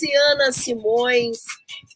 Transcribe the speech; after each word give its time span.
Luciana 0.00 0.50
Simões, 0.50 1.40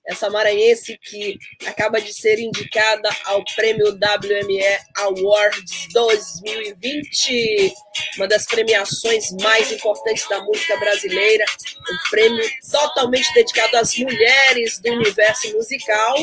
essa 0.07 0.29
maranhense 0.29 0.99
que 0.99 1.39
acaba 1.65 1.99
de 1.99 2.13
ser 2.13 2.39
indicada 2.39 3.09
ao 3.25 3.43
prêmio 3.57 3.93
WME 3.93 4.63
Awards 4.97 5.89
2020, 5.95 7.73
uma 8.17 8.29
das 8.29 8.45
premiações 8.45 9.31
mais 9.41 9.73
importantes 9.73 10.29
da 10.29 10.39
música 10.43 10.77
brasileira, 10.77 11.47
um 11.91 12.11
prêmio 12.11 12.47
totalmente 12.71 13.33
dedicado 13.33 13.79
às 13.79 13.97
mulheres 13.97 14.79
do 14.81 14.93
universo 14.93 15.51
musical. 15.55 16.15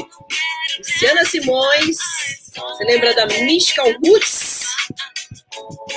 Luciana 0.77 1.25
Simões, 1.25 1.97
você 2.53 2.83
lembra 2.83 3.15
da 3.15 3.25
Mystical 3.25 3.91
Roots? 4.05 4.61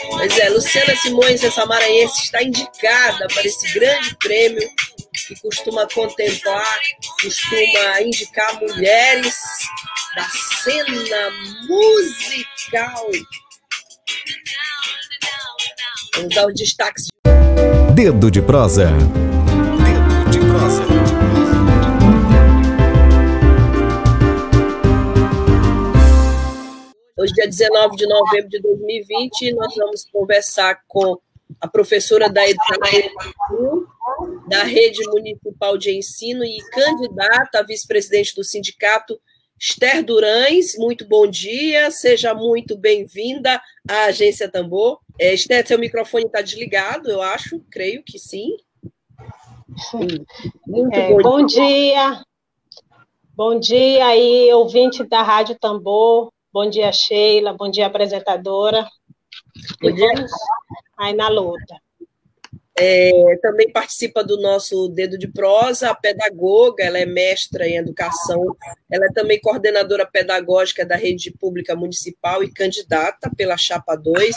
Pois 0.09 0.38
é, 0.38 0.48
Luciana 0.48 0.96
Simões, 0.96 1.45
essa 1.45 1.66
maranhense, 1.66 2.23
está 2.23 2.42
indicada 2.42 3.26
para 3.28 3.46
esse 3.46 3.74
grande 3.74 4.16
prêmio 4.16 4.66
que 5.14 5.41
costuma 5.41 5.86
contemplar, 5.88 6.80
costuma 7.23 8.02
indicar 8.02 8.60
mulheres 8.60 9.37
da 10.16 10.29
cena 10.65 11.30
musical. 11.68 13.07
Vamos 16.16 16.35
dar 16.35 16.46
os 16.46 16.54
destaques. 16.54 17.07
Dedo 17.95 18.30
de 18.30 18.42
prosa. 18.42 18.87
Dedo 18.87 20.30
de 20.30 20.38
prosa. 20.40 20.82
Hoje, 27.16 27.32
dia 27.35 27.46
19 27.46 27.96
de 27.96 28.07
novembro 28.09 28.48
de 28.51 28.60
2020, 28.60 29.54
nós 29.54 29.74
vamos 29.76 30.04
conversar 30.12 30.80
com 30.88 31.16
a 31.60 31.68
professora 31.68 32.29
da 32.29 32.42
Educação 32.46 33.93
da 34.48 34.62
Rede 34.62 35.02
Municipal 35.09 35.76
de 35.76 35.96
Ensino 35.96 36.45
e 36.45 36.59
candidata 36.70 37.60
a 37.60 37.62
vice-presidente 37.62 38.34
do 38.34 38.45
sindicato, 38.45 39.20
Esther 39.59 40.04
Durães. 40.04 40.76
Muito 40.76 41.07
bom 41.07 41.26
dia, 41.26 41.90
seja 41.90 42.35
muito 42.35 42.76
bem-vinda 42.76 43.60
à 43.88 44.04
Agência 44.04 44.48
Tambor. 44.48 44.98
É, 45.18 45.32
Esther, 45.32 45.66
seu 45.66 45.79
microfone 45.79 46.26
está 46.26 46.40
desligado, 46.40 47.10
eu 47.10 47.23
acho, 47.23 47.60
creio 47.70 48.02
que 48.02 48.18
sim. 48.18 48.57
Muito 50.66 50.95
é, 50.95 51.09
bom, 51.09 51.23
bom 51.23 51.46
dia. 51.46 51.62
dia. 51.62 52.24
Bom 53.37 53.59
dia 53.59 54.07
aí, 54.07 54.52
ouvinte 54.52 55.02
da 55.02 55.23
Rádio 55.23 55.59
Tambor. 55.59 56.32
Bom 56.52 56.70
dia, 56.70 56.92
Sheila. 56.92 57.52
Bom 57.52 57.68
dia, 57.68 57.87
apresentadora. 57.87 58.87
Bom 59.82 59.92
dia. 59.92 60.26
aí 60.96 61.12
na 61.15 61.29
luta. 61.29 61.84
É, 62.76 63.38
também 63.40 63.70
participa 63.70 64.25
do 64.25 64.41
nosso 64.41 64.88
Dedo 64.88 65.16
de 65.16 65.28
Prosa, 65.28 65.91
a 65.91 65.94
pedagoga, 65.94 66.82
ela 66.82 66.98
é 66.98 67.06
mestra 67.06 67.69
em 67.69 67.76
educação, 67.76 68.56
ela 68.91 69.06
é 69.06 69.12
também 69.12 69.41
coordenadora 69.41 70.04
pedagógica 70.04 70.84
da 70.84 70.97
rede 70.97 71.30
pública 71.30 71.76
municipal 71.76 72.42
e 72.42 72.52
candidata 72.52 73.30
pela 73.36 73.56
Chapa 73.56 73.94
2, 73.94 74.34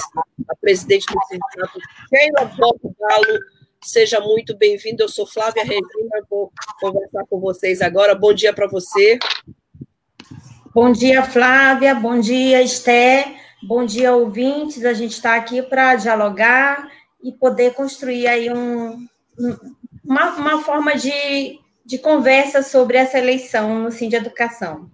a 0.49 0.55
presidente 0.55 1.07
do 1.07 1.19
sindicato 1.27 1.79
Sheila 2.09 2.51
Galo. 2.99 3.39
Seja 3.83 4.19
muito 4.19 4.55
bem-vinda, 4.55 5.03
eu 5.03 5.09
sou 5.09 5.25
Flávia 5.25 5.63
Regina, 5.63 6.25
vou 6.29 6.51
conversar 6.79 7.25
com 7.27 7.39
vocês 7.39 7.81
agora. 7.81 8.13
Bom 8.13 8.33
dia 8.33 8.53
para 8.53 8.67
você. 8.67 9.17
Bom 10.75 10.91
dia, 10.91 11.23
Flávia, 11.23 11.95
bom 11.95 12.19
dia, 12.19 12.61
Esté, 12.61 13.35
bom 13.63 13.83
dia, 13.83 14.13
ouvintes. 14.13 14.85
A 14.85 14.93
gente 14.93 15.13
está 15.13 15.35
aqui 15.35 15.63
para 15.63 15.95
dialogar 15.95 16.96
e 17.23 17.31
poder 17.31 17.73
construir 17.73 18.27
aí 18.27 18.51
um, 18.51 19.05
uma, 20.03 20.35
uma 20.35 20.63
forma 20.63 20.95
de, 20.95 21.59
de 21.85 21.97
conversa 21.97 22.63
sobre 22.63 22.97
essa 22.97 23.17
eleição 23.17 23.79
no 23.79 23.91
Sim 23.91 24.09
de 24.09 24.15
Educação. 24.15 24.89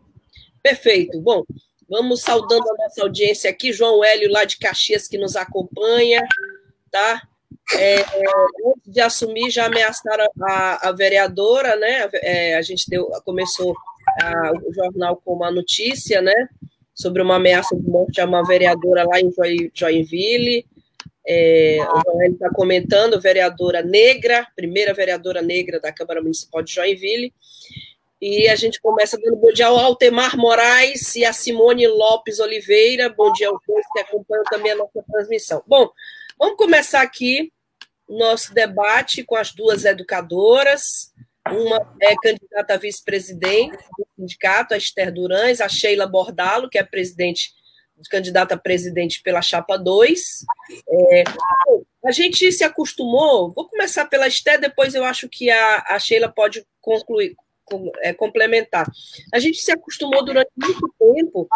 Perfeito. 0.61 1.19
Bom, 1.19 1.43
vamos 1.89 2.21
saudando 2.21 2.63
a 2.69 2.83
nossa 2.83 3.01
audiência 3.01 3.49
aqui, 3.49 3.73
João 3.73 4.03
Hélio, 4.03 4.31
lá 4.31 4.45
de 4.45 4.57
Caxias, 4.57 5.07
que 5.07 5.17
nos 5.17 5.35
acompanha, 5.35 6.21
tá? 6.89 7.21
É, 7.77 8.01
antes 8.01 8.93
de 8.93 9.01
assumir, 9.01 9.49
já 9.49 9.65
ameaçaram 9.65 10.27
a, 10.41 10.89
a 10.89 10.91
vereadora, 10.91 11.75
né? 11.75 12.09
É, 12.15 12.55
a 12.55 12.61
gente 12.61 12.89
deu, 12.89 13.07
começou 13.25 13.75
a, 14.21 14.51
o 14.51 14.73
jornal 14.73 15.21
com 15.23 15.33
uma 15.33 15.51
notícia, 15.51 16.21
né? 16.21 16.49
Sobre 16.93 17.21
uma 17.21 17.35
ameaça 17.35 17.75
de 17.75 17.87
morte 17.87 18.21
a 18.21 18.25
uma 18.25 18.45
vereadora 18.45 19.05
lá 19.05 19.19
em 19.19 19.31
Joinville. 19.73 20.65
É, 21.25 21.77
Joel 21.77 22.33
está 22.33 22.49
comentando, 22.49 23.19
vereadora 23.19 23.81
negra, 23.81 24.47
primeira 24.55 24.93
vereadora 24.93 25.41
negra 25.41 25.79
da 25.79 25.91
Câmara 25.91 26.21
Municipal 26.21 26.61
de 26.61 26.73
Joinville. 26.73 27.33
E 28.21 28.47
a 28.47 28.55
gente 28.55 28.79
começa 28.81 29.17
dando 29.17 29.35
bom 29.35 29.51
dia 29.51 29.67
ao 29.67 29.77
Altemar 29.77 30.37
Moraes 30.37 31.15
e 31.15 31.25
a 31.25 31.33
Simone 31.33 31.87
Lopes 31.87 32.39
Oliveira. 32.39 33.09
Bom 33.09 33.31
dia 33.33 33.49
aos 33.49 33.59
dois 33.67 33.85
que 33.91 33.99
acompanham 33.99 34.43
também 34.45 34.71
a 34.71 34.75
nossa 34.75 35.03
transmissão. 35.11 35.61
Bom, 35.67 35.89
vamos 36.39 36.55
começar 36.55 37.01
aqui 37.01 37.51
nosso 38.07 38.53
debate 38.53 39.23
com 39.23 39.35
as 39.35 39.51
duas 39.51 39.85
educadoras. 39.85 41.11
Uma 41.49 41.95
é 42.01 42.15
candidata 42.15 42.75
a 42.75 42.77
vice-presidente 42.77 43.77
do 43.97 44.07
sindicato, 44.15 44.73
a 44.73 44.77
Esther 44.77 45.11
Durães, 45.11 45.59
a 45.59 45.67
Sheila 45.67 46.07
Bordalo, 46.07 46.69
que 46.69 46.77
é 46.77 46.83
presidente 46.83 47.53
candidata 48.09 48.55
a 48.55 48.57
presidente 48.57 49.21
pela 49.21 49.41
Chapa 49.41 49.77
2. 49.77 50.45
É, 50.87 51.23
a 52.05 52.11
gente 52.11 52.51
se 52.51 52.63
acostumou, 52.63 53.51
vou 53.51 53.67
começar 53.67 54.05
pela 54.05 54.27
Esté, 54.27 54.57
depois 54.57 54.93
eu 54.93 55.03
acho 55.03 55.29
que 55.29 55.49
a, 55.49 55.83
a 55.89 55.99
Sheila 55.99 56.29
pode 56.29 56.65
concluir, 56.81 57.35
com, 57.65 57.91
é, 58.01 58.13
complementar. 58.13 58.89
A 59.33 59.39
gente 59.39 59.57
se 59.57 59.71
acostumou 59.71 60.23
durante 60.23 60.51
muito 60.57 60.93
tempo, 60.99 61.47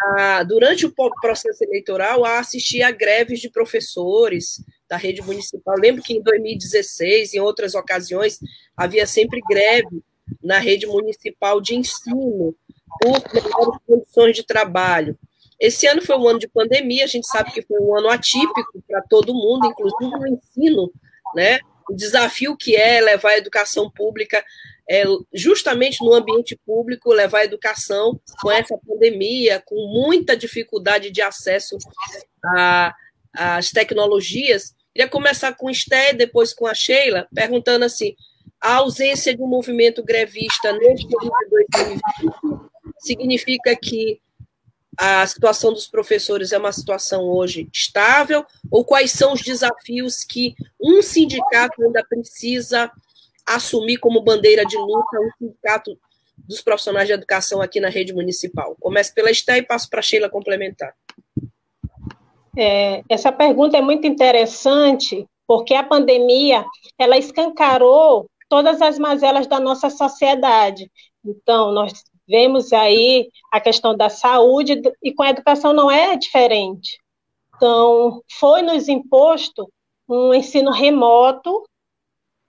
a, 0.00 0.42
durante 0.42 0.86
o 0.86 0.92
processo 1.20 1.64
eleitoral, 1.64 2.24
a 2.24 2.40
assistir 2.40 2.82
a 2.82 2.90
greves 2.90 3.40
de 3.40 3.50
professores 3.50 4.62
da 4.88 4.96
rede 4.96 5.22
municipal. 5.22 5.76
Lembro 5.78 6.02
que 6.02 6.14
em 6.14 6.22
2016, 6.22 7.34
em 7.34 7.40
outras 7.40 7.74
ocasiões, 7.74 8.38
havia 8.76 9.06
sempre 9.06 9.40
greve 9.48 10.02
na 10.42 10.58
rede 10.58 10.86
municipal 10.86 11.60
de 11.60 11.74
ensino 11.74 12.54
por 13.00 13.32
melhores 13.32 13.80
condições 13.86 14.36
de 14.36 14.42
trabalho. 14.44 15.18
Esse 15.60 15.86
ano 15.86 16.02
foi 16.02 16.16
um 16.16 16.28
ano 16.28 16.38
de 16.38 16.48
pandemia, 16.48 17.04
a 17.04 17.08
gente 17.08 17.26
sabe 17.26 17.52
que 17.52 17.62
foi 17.62 17.78
um 17.80 17.96
ano 17.96 18.08
atípico 18.08 18.82
para 18.86 19.02
todo 19.02 19.34
mundo, 19.34 19.66
inclusive 19.66 20.10
no 20.10 20.26
ensino, 20.28 20.92
né? 21.34 21.58
O 21.88 21.94
desafio 21.94 22.56
que 22.56 22.74
é 22.76 23.00
levar 23.00 23.30
a 23.30 23.38
educação 23.38 23.90
pública, 23.90 24.42
é, 24.88 25.04
justamente 25.32 26.02
no 26.02 26.14
ambiente 26.14 26.58
público, 26.66 27.12
levar 27.12 27.40
a 27.40 27.44
educação 27.44 28.18
com 28.40 28.50
essa 28.50 28.76
pandemia, 28.86 29.62
com 29.64 29.76
muita 29.88 30.36
dificuldade 30.36 31.10
de 31.10 31.22
acesso 31.22 31.76
às 33.34 33.70
tecnologias. 33.70 34.74
Queria 34.94 35.08
começar 35.08 35.54
com 35.54 35.66
o 35.66 35.70
Esté, 35.70 36.12
depois 36.12 36.54
com 36.54 36.66
a 36.66 36.74
Sheila, 36.74 37.26
perguntando 37.34 37.84
assim: 37.84 38.14
a 38.60 38.76
ausência 38.76 39.36
de 39.36 39.42
um 39.42 39.46
movimento 39.46 40.02
grevista 40.02 40.72
neste 40.72 41.06
ano 41.06 41.30
de 41.30 42.00
2020 42.22 42.70
significa 42.98 43.76
que 43.76 44.20
a 44.98 45.26
situação 45.26 45.72
dos 45.72 45.86
professores 45.86 46.52
é 46.52 46.58
uma 46.58 46.72
situação 46.72 47.24
hoje 47.24 47.68
estável 47.72 48.44
ou 48.70 48.84
quais 48.84 49.10
são 49.12 49.32
os 49.32 49.42
desafios 49.42 50.24
que 50.24 50.54
um 50.80 51.02
sindicato 51.02 51.82
ainda 51.82 52.04
precisa 52.04 52.90
assumir 53.46 53.98
como 53.98 54.22
bandeira 54.22 54.64
de 54.64 54.76
luta, 54.76 55.18
um 55.20 55.30
sindicato 55.38 55.98
dos 56.36 56.60
profissionais 56.60 57.06
de 57.06 57.14
educação 57.14 57.60
aqui 57.60 57.80
na 57.80 57.88
rede 57.88 58.12
municipal? 58.12 58.76
Começo 58.80 59.12
pela 59.14 59.30
Esté 59.30 59.58
e 59.58 59.62
passo 59.62 59.88
para 59.88 60.00
a 60.00 60.02
Sheila 60.02 60.28
complementar. 60.28 60.94
É, 62.56 63.02
essa 63.08 63.32
pergunta 63.32 63.76
é 63.76 63.80
muito 63.80 64.06
interessante, 64.06 65.26
porque 65.46 65.74
a 65.74 65.82
pandemia, 65.82 66.64
ela 66.96 67.18
escancarou 67.18 68.30
todas 68.48 68.80
as 68.80 68.98
mazelas 68.98 69.46
da 69.46 69.58
nossa 69.58 69.90
sociedade. 69.90 70.90
Então, 71.24 71.72
nós 71.72 72.04
Vemos 72.26 72.72
aí 72.72 73.28
a 73.52 73.60
questão 73.60 73.96
da 73.96 74.08
saúde 74.08 74.80
e 75.02 75.12
com 75.12 75.22
a 75.22 75.30
educação 75.30 75.72
não 75.72 75.90
é 75.90 76.16
diferente. 76.16 76.98
Então, 77.56 78.22
foi 78.38 78.62
nos 78.62 78.88
imposto 78.88 79.70
um 80.08 80.34
ensino 80.34 80.70
remoto 80.70 81.62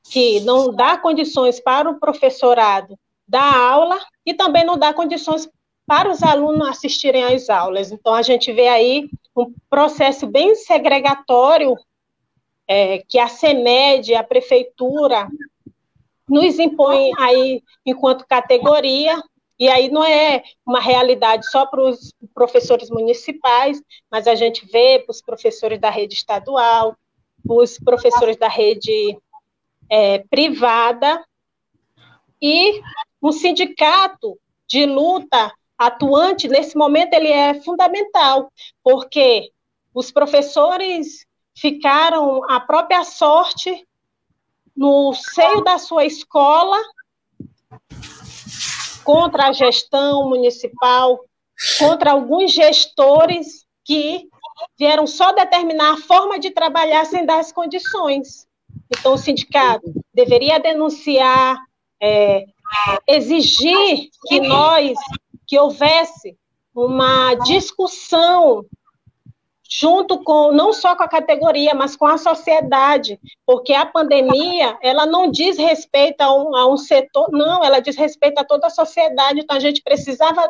que 0.09 0.39
não 0.41 0.73
dá 0.73 0.97
condições 0.97 1.59
para 1.59 1.89
o 1.89 1.99
professorado 1.99 2.97
dar 3.27 3.55
aula 3.55 3.99
e 4.25 4.33
também 4.33 4.63
não 4.63 4.77
dá 4.77 4.93
condições 4.93 5.49
para 5.85 6.09
os 6.09 6.23
alunos 6.23 6.67
assistirem 6.67 7.23
às 7.23 7.49
aulas. 7.49 7.91
Então, 7.91 8.13
a 8.13 8.21
gente 8.21 8.51
vê 8.51 8.67
aí 8.67 9.09
um 9.35 9.53
processo 9.69 10.25
bem 10.25 10.55
segregatório 10.55 11.75
é, 12.67 12.99
que 13.07 13.19
a 13.19 13.27
CEMED, 13.27 14.15
a 14.15 14.23
prefeitura, 14.23 15.27
nos 16.27 16.57
impõe 16.57 17.11
aí 17.19 17.61
enquanto 17.85 18.25
categoria, 18.27 19.21
e 19.57 19.69
aí 19.69 19.89
não 19.89 20.03
é 20.03 20.43
uma 20.65 20.79
realidade 20.79 21.49
só 21.49 21.65
para 21.65 21.81
os 21.81 22.13
professores 22.33 22.89
municipais, 22.89 23.81
mas 24.11 24.27
a 24.27 24.35
gente 24.35 24.65
vê 24.65 24.99
para 24.99 25.11
os 25.11 25.21
professores 25.21 25.79
da 25.79 25.89
rede 25.89 26.13
estadual, 26.13 26.95
os 27.47 27.79
professores 27.79 28.37
da 28.37 28.49
rede 28.49 29.17
é, 29.89 30.19
privada, 30.29 31.23
e 32.41 32.81
um 33.21 33.31
sindicato 33.31 34.37
de 34.67 34.85
luta 34.85 35.51
atuante, 35.77 36.47
nesse 36.47 36.77
momento, 36.77 37.13
ele 37.13 37.29
é 37.29 37.61
fundamental, 37.61 38.51
porque 38.83 39.51
os 39.93 40.11
professores 40.11 41.25
ficaram 41.55 42.43
à 42.49 42.59
própria 42.59 43.03
sorte 43.03 43.87
no 44.75 45.13
seio 45.13 45.63
da 45.63 45.77
sua 45.77 46.03
escola 46.05 46.77
contra 49.05 49.47
a 49.47 49.53
gestão 49.53 50.27
municipal, 50.27 51.19
contra 51.79 52.11
alguns 52.11 52.51
gestores 52.51 53.63
que 53.85 54.27
vieram 54.77 55.05
só 55.05 55.31
determinar 55.31 55.93
a 55.93 55.97
forma 55.97 56.39
de 56.39 56.49
trabalhar 56.49 57.05
sem 57.05 57.25
dar 57.25 57.39
as 57.39 57.51
condições. 57.51 58.47
Então, 58.99 59.13
o 59.13 59.17
sindicato 59.17 59.93
deveria 60.13 60.59
denunciar, 60.59 61.57
é, 62.01 62.45
exigir 63.07 64.09
que 64.27 64.41
nós, 64.41 64.97
que 65.47 65.57
houvesse 65.57 66.35
uma 66.73 67.35
discussão 67.35 68.65
junto 69.69 70.23
com 70.23 70.51
não 70.51 70.71
só 70.71 70.95
com 70.95 71.03
a 71.03 71.07
categoria, 71.07 71.73
mas 71.73 71.95
com 71.95 72.05
a 72.05 72.17
sociedade, 72.17 73.19
porque 73.45 73.73
a 73.73 73.85
pandemia 73.85 74.77
ela 74.81 75.05
não 75.05 75.29
diz 75.29 75.57
respeito 75.57 76.21
a 76.21 76.33
um, 76.33 76.55
a 76.55 76.71
um 76.71 76.77
setor, 76.77 77.29
não, 77.31 77.63
ela 77.63 77.79
diz 77.79 77.95
respeito 77.95 78.39
a 78.39 78.45
toda 78.45 78.67
a 78.67 78.71
sociedade. 78.71 79.39
Então 79.39 79.57
a 79.57 79.59
gente 79.59 79.81
precisava 79.81 80.49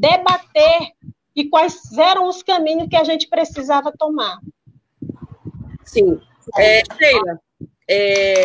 debater 0.00 0.92
e 1.34 1.48
quais 1.48 1.96
eram 1.96 2.28
os 2.28 2.42
caminhos 2.42 2.88
que 2.88 2.96
a 2.96 3.04
gente 3.04 3.28
precisava 3.28 3.92
tomar. 3.96 4.38
Sim, 5.84 6.20
é, 6.56 6.82
Sheila, 6.96 7.40
é, 7.88 8.44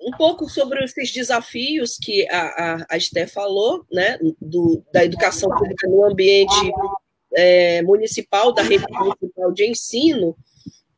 um 0.00 0.10
pouco 0.16 0.48
sobre 0.48 0.82
esses 0.84 1.12
desafios 1.12 1.96
que 1.96 2.28
a, 2.28 2.40
a, 2.40 2.86
a 2.90 2.96
Esté 2.96 3.26
falou, 3.26 3.84
né, 3.90 4.18
do, 4.40 4.82
da 4.92 5.04
educação 5.04 5.48
pública 5.50 5.86
no 5.86 6.04
ambiente 6.04 6.72
é, 7.36 7.82
municipal, 7.82 8.52
da 8.52 8.62
rede 8.62 8.84
municipal 8.90 9.52
de 9.52 9.68
ensino, 9.68 10.36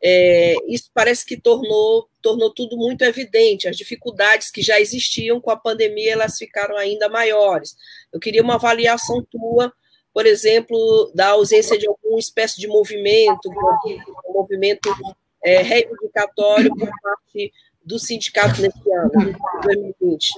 é, 0.06 0.56
isso 0.68 0.90
parece 0.92 1.24
que 1.24 1.40
tornou, 1.40 2.06
tornou 2.20 2.52
tudo 2.52 2.76
muito 2.76 3.02
evidente. 3.02 3.66
As 3.66 3.76
dificuldades 3.76 4.50
que 4.50 4.60
já 4.60 4.78
existiam 4.78 5.40
com 5.40 5.50
a 5.50 5.56
pandemia, 5.56 6.12
elas 6.12 6.36
ficaram 6.36 6.76
ainda 6.76 7.08
maiores. 7.08 7.74
Eu 8.12 8.20
queria 8.20 8.42
uma 8.42 8.56
avaliação 8.56 9.26
tua, 9.30 9.72
por 10.12 10.26
exemplo, 10.26 11.10
da 11.14 11.28
ausência 11.28 11.78
de 11.78 11.88
alguma 11.88 12.18
espécie 12.18 12.60
de 12.60 12.68
movimento, 12.68 13.48
um 14.28 14.32
movimento 14.34 14.90
é, 15.42 15.62
reivindicatório 15.62 16.70
por 16.76 16.90
parte 17.02 17.50
do 17.82 17.98
sindicato 17.98 18.60
nesse 18.60 18.92
ano, 18.92 19.10
2020. 19.62 20.34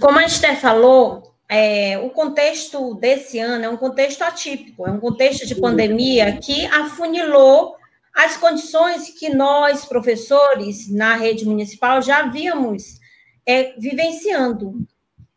Como 0.00 0.18
a 0.18 0.24
Esther 0.24 0.58
falou, 0.58 1.29
é, 1.50 1.98
o 1.98 2.10
contexto 2.10 2.94
desse 2.94 3.40
ano 3.40 3.64
é 3.64 3.68
um 3.68 3.76
contexto 3.76 4.22
atípico, 4.22 4.86
é 4.86 4.90
um 4.92 5.00
contexto 5.00 5.44
de 5.44 5.56
pandemia 5.56 6.38
que 6.40 6.64
afunilou 6.66 7.74
as 8.14 8.36
condições 8.36 9.10
que 9.18 9.34
nós, 9.34 9.84
professores, 9.84 10.88
na 10.88 11.16
rede 11.16 11.44
municipal, 11.44 12.00
já 12.00 12.20
havíamos 12.20 13.00
é, 13.44 13.74
vivenciando. 13.76 14.86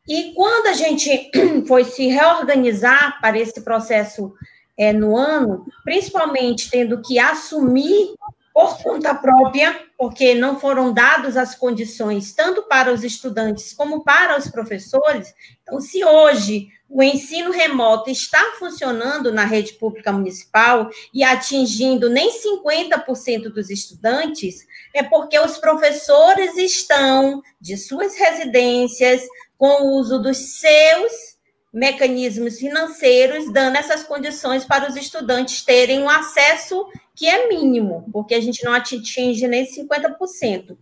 E 0.07 0.33
quando 0.36 0.68
a 0.68 0.74
gente 0.74 1.31
foi 1.68 1.83
se 1.83 2.06
reorganizar 2.06 3.19
para 3.19 3.39
esse 3.39 3.62
processo 3.62 4.31
é, 4.77 4.94
no 4.94 5.18
ano, 5.18 5.65
principalmente 5.83 6.69
tendo 6.69 7.01
que 7.01 7.18
assumir 7.18 8.13
por 8.54 8.78
conta 8.84 9.16
própria, 9.16 9.80
porque 9.98 10.36
não 10.36 10.60
foram 10.60 10.94
dadas 10.94 11.36
as 11.36 11.56
condições 11.56 12.34
tanto 12.34 12.62
para 12.64 12.94
os 12.94 13.04
estudantes 13.04 13.74
como 13.74 14.04
para 14.04 14.38
os 14.38 14.48
professores. 14.48 15.34
Então, 15.64 15.82
se 15.82 16.06
hoje 16.06 16.68
o 16.88 17.02
ensino 17.02 17.50
remoto 17.50 18.12
está 18.12 18.40
funcionando 18.60 19.32
na 19.32 19.44
rede 19.44 19.74
pública 19.74 20.12
municipal 20.12 20.90
e 21.12 21.24
atingindo 21.24 22.08
nem 22.10 22.30
50% 22.32 23.52
dos 23.52 23.72
estudantes, 23.72 24.68
é 24.94 25.02
porque 25.02 25.40
os 25.40 25.58
professores 25.58 26.56
estão 26.56 27.42
de 27.60 27.76
suas 27.76 28.16
residências 28.16 29.24
com 29.58 29.84
o 29.84 30.00
uso 30.00 30.20
dos 30.20 30.60
seus 30.60 31.34
mecanismos 31.74 32.60
financeiros, 32.60 33.52
dando 33.52 33.78
essas 33.78 34.04
condições 34.04 34.64
para 34.64 34.88
os 34.88 34.96
estudantes 34.96 35.64
terem 35.64 36.04
um 36.04 36.10
acesso 36.10 36.86
que 37.15 37.27
é 37.27 37.48
mínimo, 37.48 38.10
porque 38.12 38.33
a 38.33 38.42
gente 38.42 38.63
não 38.63 38.74
atinge 38.74 39.48
nem 39.48 39.65
50%. 39.65 40.77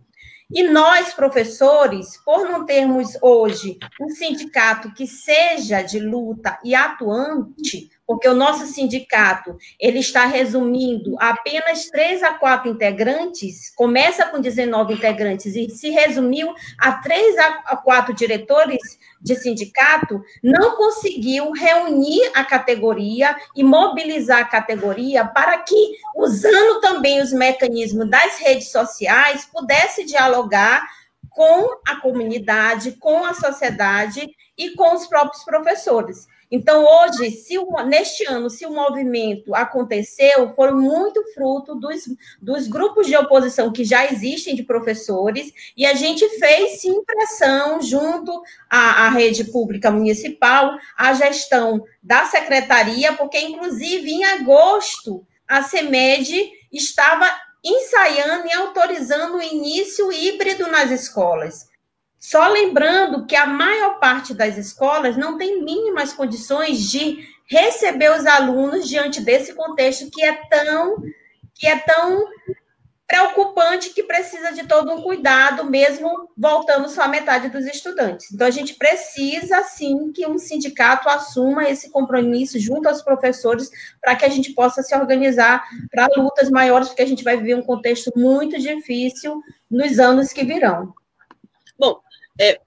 E 0.54 0.62
nós, 0.64 1.14
professores, 1.14 2.18
por 2.24 2.44
não 2.44 2.66
termos 2.66 3.16
hoje 3.22 3.78
um 3.98 4.10
sindicato 4.10 4.92
que 4.92 5.06
seja 5.06 5.80
de 5.80 5.98
luta 5.98 6.58
e 6.62 6.74
atuante, 6.74 7.90
porque 8.06 8.28
o 8.28 8.34
nosso 8.34 8.66
sindicato 8.66 9.56
ele 9.78 10.00
está 10.00 10.26
resumindo 10.26 11.16
apenas 11.18 11.86
três 11.86 12.22
a 12.22 12.34
quatro 12.34 12.70
integrantes, 12.70 13.74
começa 13.74 14.26
com 14.26 14.40
19 14.40 14.94
integrantes 14.94 15.54
e 15.54 15.68
se 15.70 15.90
resumiu 15.90 16.52
a 16.78 16.92
três 16.92 17.36
a 17.38 17.76
quatro 17.76 18.14
diretores 18.14 18.80
de 19.20 19.36
sindicato, 19.36 20.20
não 20.42 20.76
conseguiu 20.76 21.52
reunir 21.52 22.30
a 22.34 22.44
categoria 22.44 23.36
e 23.54 23.62
mobilizar 23.62 24.40
a 24.40 24.48
categoria 24.48 25.24
para 25.24 25.58
que, 25.58 25.92
usando 26.16 26.80
também 26.80 27.20
os 27.20 27.32
mecanismos 27.32 28.10
das 28.10 28.38
redes 28.38 28.70
sociais, 28.70 29.46
pudesse 29.52 30.04
dialogar 30.04 30.84
com 31.30 31.80
a 31.86 31.96
comunidade, 31.96 32.92
com 32.92 33.24
a 33.24 33.32
sociedade 33.32 34.28
e 34.58 34.70
com 34.74 34.94
os 34.94 35.06
próprios 35.06 35.44
professores. 35.44 36.26
Então, 36.54 36.84
hoje, 36.84 37.30
se 37.30 37.56
o, 37.56 37.66
neste 37.86 38.26
ano, 38.26 38.50
se 38.50 38.66
o 38.66 38.70
movimento 38.70 39.54
aconteceu, 39.54 40.52
foi 40.54 40.70
muito 40.70 41.24
fruto 41.32 41.74
dos, 41.74 42.02
dos 42.42 42.68
grupos 42.68 43.06
de 43.06 43.16
oposição 43.16 43.72
que 43.72 43.86
já 43.86 44.04
existem 44.04 44.54
de 44.54 44.62
professores, 44.62 45.50
e 45.74 45.86
a 45.86 45.94
gente 45.94 46.28
fez 46.38 46.82
sim 46.82 47.02
pressão 47.04 47.80
junto 47.80 48.42
à, 48.68 49.06
à 49.06 49.08
rede 49.08 49.44
pública 49.44 49.90
municipal, 49.90 50.76
à 50.94 51.14
gestão 51.14 51.82
da 52.02 52.26
secretaria, 52.26 53.14
porque, 53.14 53.38
inclusive, 53.38 54.10
em 54.10 54.22
agosto, 54.22 55.26
a 55.48 55.62
CEMED 55.62 56.52
estava 56.70 57.26
ensaiando 57.64 58.46
e 58.46 58.52
autorizando 58.52 59.38
o 59.38 59.42
início 59.42 60.12
híbrido 60.12 60.66
nas 60.66 60.90
escolas. 60.90 61.71
Só 62.22 62.46
lembrando 62.46 63.26
que 63.26 63.34
a 63.34 63.46
maior 63.46 63.98
parte 63.98 64.32
das 64.32 64.56
escolas 64.56 65.16
não 65.16 65.36
tem 65.36 65.60
mínimas 65.60 66.12
condições 66.12 66.88
de 66.88 67.28
receber 67.46 68.16
os 68.16 68.24
alunos 68.24 68.88
diante 68.88 69.20
desse 69.20 69.52
contexto 69.54 70.08
que 70.08 70.22
é 70.22 70.32
tão 70.48 71.02
que 71.52 71.66
é 71.66 71.76
tão 71.76 72.28
preocupante 73.08 73.90
que 73.90 74.04
precisa 74.04 74.52
de 74.52 74.68
todo 74.68 74.92
um 74.92 75.02
cuidado, 75.02 75.64
mesmo 75.64 76.30
voltando 76.38 76.88
só 76.88 77.02
a 77.02 77.08
metade 77.08 77.48
dos 77.48 77.66
estudantes. 77.66 78.32
Então, 78.32 78.46
a 78.46 78.50
gente 78.50 78.74
precisa, 78.74 79.64
sim, 79.64 80.12
que 80.12 80.24
um 80.24 80.38
sindicato 80.38 81.08
assuma 81.08 81.68
esse 81.68 81.90
compromisso 81.90 82.58
junto 82.58 82.88
aos 82.88 83.02
professores 83.02 83.68
para 84.00 84.14
que 84.14 84.24
a 84.24 84.28
gente 84.28 84.52
possa 84.54 84.82
se 84.82 84.94
organizar 84.96 85.62
para 85.90 86.08
lutas 86.16 86.48
maiores, 86.50 86.88
porque 86.88 87.02
a 87.02 87.06
gente 87.06 87.24
vai 87.24 87.36
viver 87.36 87.56
um 87.56 87.62
contexto 87.62 88.12
muito 88.16 88.58
difícil 88.58 89.42
nos 89.68 89.98
anos 89.98 90.32
que 90.32 90.44
virão. 90.44 90.94
Bom, 91.78 92.00
é, 92.38 92.60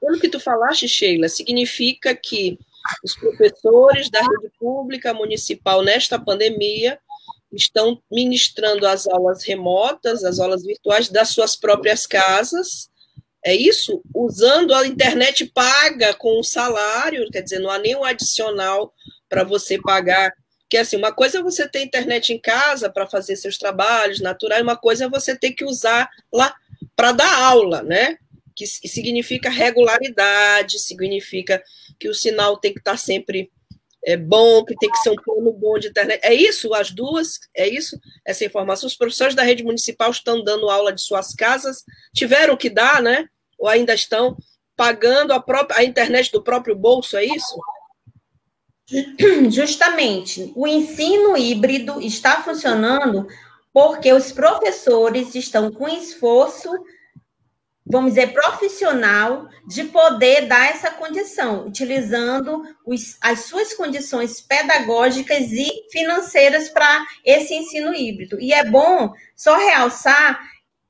pelo 0.00 0.18
que 0.18 0.28
tu 0.28 0.40
falaste, 0.40 0.88
Sheila, 0.88 1.28
significa 1.28 2.14
que 2.14 2.58
os 3.04 3.14
professores 3.14 4.10
da 4.10 4.20
rede 4.20 4.50
pública 4.58 5.12
municipal 5.12 5.82
nesta 5.82 6.18
pandemia 6.18 6.98
estão 7.52 8.00
ministrando 8.10 8.86
as 8.86 9.06
aulas 9.06 9.44
remotas, 9.44 10.24
as 10.24 10.38
aulas 10.38 10.64
virtuais 10.64 11.08
das 11.08 11.30
suas 11.30 11.56
próprias 11.56 12.06
casas. 12.06 12.88
É 13.44 13.54
isso? 13.54 14.02
Usando 14.14 14.74
a 14.74 14.86
internet 14.86 15.46
paga 15.46 16.14
com 16.14 16.38
o 16.38 16.44
salário, 16.44 17.28
quer 17.30 17.42
dizer, 17.42 17.58
não 17.58 17.70
há 17.70 17.78
nenhum 17.78 18.04
adicional 18.04 18.92
para 19.28 19.44
você 19.44 19.80
pagar 19.80 20.32
Porque, 20.62 20.76
assim, 20.76 20.96
uma 20.96 21.12
coisa 21.12 21.38
é 21.38 21.42
você 21.42 21.68
ter 21.68 21.82
internet 21.82 22.32
em 22.32 22.38
casa 22.38 22.88
para 22.88 23.08
fazer 23.08 23.34
seus 23.36 23.58
trabalhos 23.58 24.20
naturais, 24.20 24.62
uma 24.62 24.76
coisa 24.76 25.06
é 25.06 25.08
você 25.08 25.36
ter 25.36 25.52
que 25.52 25.64
usar 25.64 26.08
lá 26.32 26.54
para 26.94 27.12
dar 27.12 27.42
aula, 27.42 27.82
né? 27.82 28.18
Que, 28.66 28.88
significa 28.88 29.48
regularidade, 29.48 30.78
significa 30.78 31.62
que 31.98 32.08
o 32.08 32.14
sinal 32.14 32.58
tem 32.58 32.72
que 32.72 32.80
estar 32.80 32.92
tá 32.92 32.96
sempre 32.96 33.50
é 34.04 34.16
bom, 34.16 34.64
que 34.64 34.74
tem 34.76 34.90
que 34.90 34.98
ser 34.98 35.10
um 35.10 35.16
plano 35.16 35.52
bom 35.52 35.78
de 35.78 35.88
internet. 35.88 36.20
É 36.22 36.32
isso, 36.32 36.72
as 36.74 36.90
duas, 36.90 37.38
é 37.54 37.68
isso, 37.68 37.98
essa 38.24 38.44
informação. 38.44 38.86
Os 38.86 38.96
professores 38.96 39.34
da 39.34 39.42
rede 39.42 39.62
municipal 39.62 40.10
estão 40.10 40.42
dando 40.42 40.70
aula 40.70 40.92
de 40.92 41.02
suas 41.02 41.34
casas, 41.34 41.84
tiveram 42.14 42.56
que 42.56 42.70
dar, 42.70 43.02
né? 43.02 43.26
Ou 43.58 43.68
ainda 43.68 43.94
estão 43.94 44.36
pagando 44.76 45.32
a 45.32 45.40
própria 45.40 45.80
a 45.80 45.84
internet 45.84 46.32
do 46.32 46.42
próprio 46.42 46.74
bolso, 46.74 47.16
é 47.16 47.24
isso? 47.24 47.60
Justamente, 49.50 50.52
o 50.56 50.66
ensino 50.66 51.36
híbrido 51.36 52.00
está 52.00 52.42
funcionando 52.42 53.26
porque 53.72 54.12
os 54.12 54.32
professores 54.32 55.34
estão 55.34 55.70
com 55.70 55.88
esforço, 55.88 56.70
vamos 57.90 58.12
dizer, 58.14 58.32
profissional, 58.32 59.48
de 59.66 59.84
poder 59.84 60.46
dar 60.46 60.70
essa 60.70 60.90
condição, 60.90 61.66
utilizando 61.66 62.62
os, 62.86 63.16
as 63.20 63.40
suas 63.40 63.74
condições 63.74 64.40
pedagógicas 64.40 65.50
e 65.52 65.68
financeiras 65.90 66.68
para 66.68 67.04
esse 67.24 67.54
ensino 67.54 67.92
híbrido. 67.92 68.40
E 68.40 68.52
é 68.52 68.64
bom 68.64 69.12
só 69.34 69.56
realçar 69.58 70.40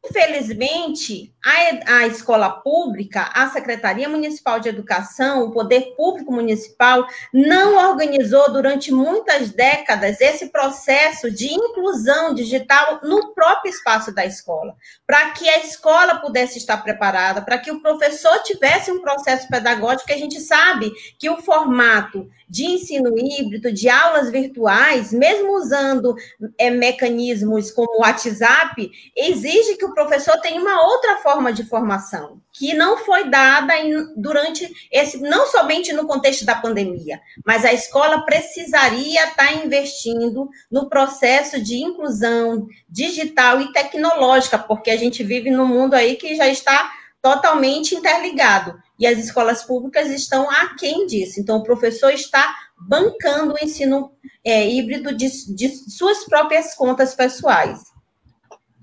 Infelizmente, 0.02 1.30
a, 1.44 1.98
a, 1.98 2.06
escola 2.06 2.48
pública, 2.48 3.30
a 3.34 3.50
Secretaria 3.50 4.08
Municipal 4.08 4.58
de 4.58 4.68
Educação, 4.68 5.44
o 5.44 5.52
Poder 5.52 5.94
Público 5.94 6.32
Municipal, 6.32 7.06
não 7.34 7.90
organizou 7.90 8.50
durante 8.50 8.90
muitas 8.90 9.50
décadas 9.50 10.18
esse 10.18 10.46
processo 10.48 11.30
de 11.30 11.52
inclusão 11.52 12.32
digital 12.32 13.00
no 13.02 13.34
próprio 13.34 13.70
espaço 13.70 14.10
da 14.14 14.24
escola, 14.24 14.74
para 15.06 15.32
que 15.32 15.46
a 15.46 15.58
escola 15.58 16.16
pudesse 16.16 16.56
estar 16.56 16.78
preparada, 16.78 17.42
para 17.42 17.58
que 17.58 17.70
o 17.70 17.82
professor 17.82 18.42
tivesse 18.42 18.90
um 18.90 19.02
processo 19.02 19.48
pedagógico, 19.48 20.06
que 20.06 20.14
a 20.14 20.18
gente 20.18 20.40
sabe 20.40 20.90
que 21.18 21.28
o 21.28 21.42
formato 21.42 22.26
de 22.50 22.64
ensino 22.64 23.16
híbrido, 23.16 23.72
de 23.72 23.88
aulas 23.88 24.28
virtuais, 24.28 25.12
mesmo 25.12 25.56
usando 25.56 26.16
é, 26.58 26.68
mecanismos 26.68 27.70
como 27.70 27.98
o 27.98 28.00
WhatsApp, 28.00 28.90
exige 29.16 29.76
que 29.76 29.84
o 29.84 29.89
professor 29.92 30.38
tenha 30.40 30.60
uma 30.60 30.82
outra 30.82 31.16
forma 31.18 31.52
de 31.52 31.64
formação, 31.64 32.40
que 32.52 32.74
não 32.74 32.98
foi 32.98 33.28
dada 33.28 33.76
em, 33.76 34.14
durante 34.16 34.70
esse, 34.90 35.18
não 35.18 35.46
somente 35.46 35.92
no 35.92 36.06
contexto 36.06 36.44
da 36.44 36.54
pandemia, 36.54 37.20
mas 37.44 37.64
a 37.64 37.72
escola 37.72 38.24
precisaria 38.24 39.28
estar 39.28 39.52
investindo 39.64 40.48
no 40.70 40.88
processo 40.88 41.62
de 41.62 41.76
inclusão 41.76 42.66
digital 42.88 43.60
e 43.60 43.72
tecnológica, 43.72 44.58
porque 44.58 44.90
a 44.90 44.96
gente 44.96 45.22
vive 45.22 45.50
num 45.50 45.66
mundo 45.66 45.94
aí 45.94 46.16
que 46.16 46.34
já 46.34 46.48
está 46.48 46.92
totalmente 47.22 47.94
interligado 47.94 48.80
e 48.98 49.06
as 49.06 49.18
escolas 49.18 49.62
públicas 49.62 50.10
estão 50.10 50.50
aquém 50.50 51.06
disso. 51.06 51.40
Então, 51.40 51.58
o 51.58 51.62
professor 51.62 52.12
está 52.12 52.54
bancando 52.78 53.54
o 53.54 53.64
ensino 53.64 54.12
é, 54.44 54.66
híbrido 54.68 55.14
de, 55.14 55.28
de, 55.54 55.68
suas 55.90 56.24
próprias 56.24 56.74
contas 56.74 57.14
pessoais. 57.14 57.89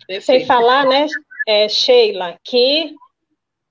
Perfeito. 0.07 0.39
Sem 0.39 0.45
falar, 0.45 0.85
né, 0.85 1.05
é, 1.47 1.67
Sheila, 1.67 2.37
que 2.43 2.95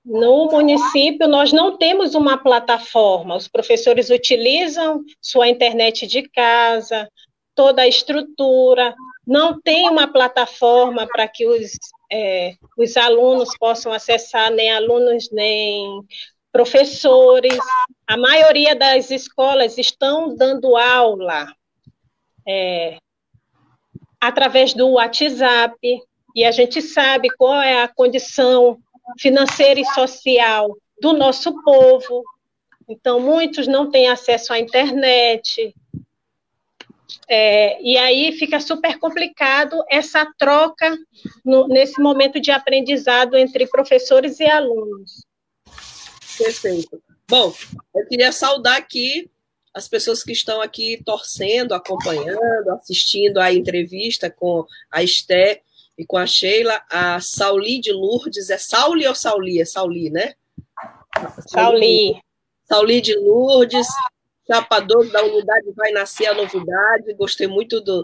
no 0.04 0.46
município 0.46 1.26
nós 1.26 1.52
não 1.52 1.76
temos 1.76 2.14
uma 2.14 2.38
plataforma. 2.38 3.36
Os 3.36 3.48
professores 3.48 4.10
utilizam 4.10 5.02
sua 5.20 5.48
internet 5.48 6.06
de 6.06 6.28
casa, 6.28 7.08
toda 7.56 7.82
a 7.82 7.88
estrutura, 7.88 8.94
não 9.26 9.60
tem 9.60 9.88
uma 9.88 10.06
plataforma 10.06 11.06
para 11.06 11.26
que 11.26 11.46
os, 11.46 11.72
é, 12.12 12.54
os 12.78 12.96
alunos 12.96 13.56
possam 13.58 13.92
acessar, 13.92 14.52
nem 14.52 14.70
alunos, 14.70 15.30
nem 15.32 16.02
professores, 16.52 17.58
a 18.06 18.16
maioria 18.16 18.74
das 18.74 19.10
escolas 19.10 19.76
estão 19.76 20.34
dando 20.34 20.76
aula 20.76 21.52
é, 22.46 22.98
através 24.20 24.72
do 24.72 24.92
WhatsApp, 24.92 25.76
e 26.36 26.44
a 26.44 26.50
gente 26.50 26.82
sabe 26.82 27.30
qual 27.30 27.62
é 27.62 27.82
a 27.82 27.88
condição 27.88 28.78
financeira 29.18 29.80
e 29.80 29.84
social 29.86 30.76
do 31.00 31.14
nosso 31.14 31.62
povo. 31.62 32.22
Então, 32.86 33.18
muitos 33.18 33.66
não 33.66 33.90
têm 33.90 34.08
acesso 34.08 34.52
à 34.52 34.58
internet. 34.58 35.74
É, 37.26 37.82
e 37.82 37.96
aí 37.96 38.32
fica 38.32 38.60
super 38.60 38.98
complicado 38.98 39.82
essa 39.88 40.30
troca 40.38 40.96
no, 41.42 41.66
nesse 41.68 42.00
momento 42.02 42.38
de 42.38 42.50
aprendizado 42.50 43.34
entre 43.34 43.66
professores 43.66 44.38
e 44.38 44.44
alunos. 44.44 45.24
Perfeito. 46.36 47.02
Bom, 47.26 47.54
eu 47.94 48.06
queria 48.06 48.30
saudar 48.30 48.76
aqui 48.76 49.30
as 49.72 49.88
pessoas 49.88 50.22
que 50.22 50.32
estão 50.32 50.60
aqui 50.60 51.02
torcendo, 51.04 51.72
acompanhando, 51.72 52.70
assistindo 52.72 53.38
a 53.38 53.52
entrevista 53.52 54.30
com 54.30 54.66
a 54.90 55.02
Esté 55.02 55.62
e 55.98 56.04
com 56.04 56.16
a 56.18 56.26
Sheila, 56.26 56.82
a 56.90 57.20
Sauli 57.20 57.80
de 57.80 57.92
Lourdes, 57.92 58.50
é 58.50 58.58
Sauli 58.58 59.06
ou 59.06 59.14
Sauli? 59.14 59.60
É 59.60 59.64
Sauli, 59.64 60.10
né? 60.10 60.34
Sauli. 61.48 62.20
Sauli 62.64 63.00
de 63.00 63.16
Lourdes, 63.16 63.86
chapador 64.46 65.10
da 65.10 65.22
unidade 65.24 65.72
Vai 65.76 65.92
Nascer 65.92 66.26
a 66.26 66.34
Novidade, 66.34 67.14
gostei 67.14 67.46
muito 67.46 67.80
do, 67.80 68.02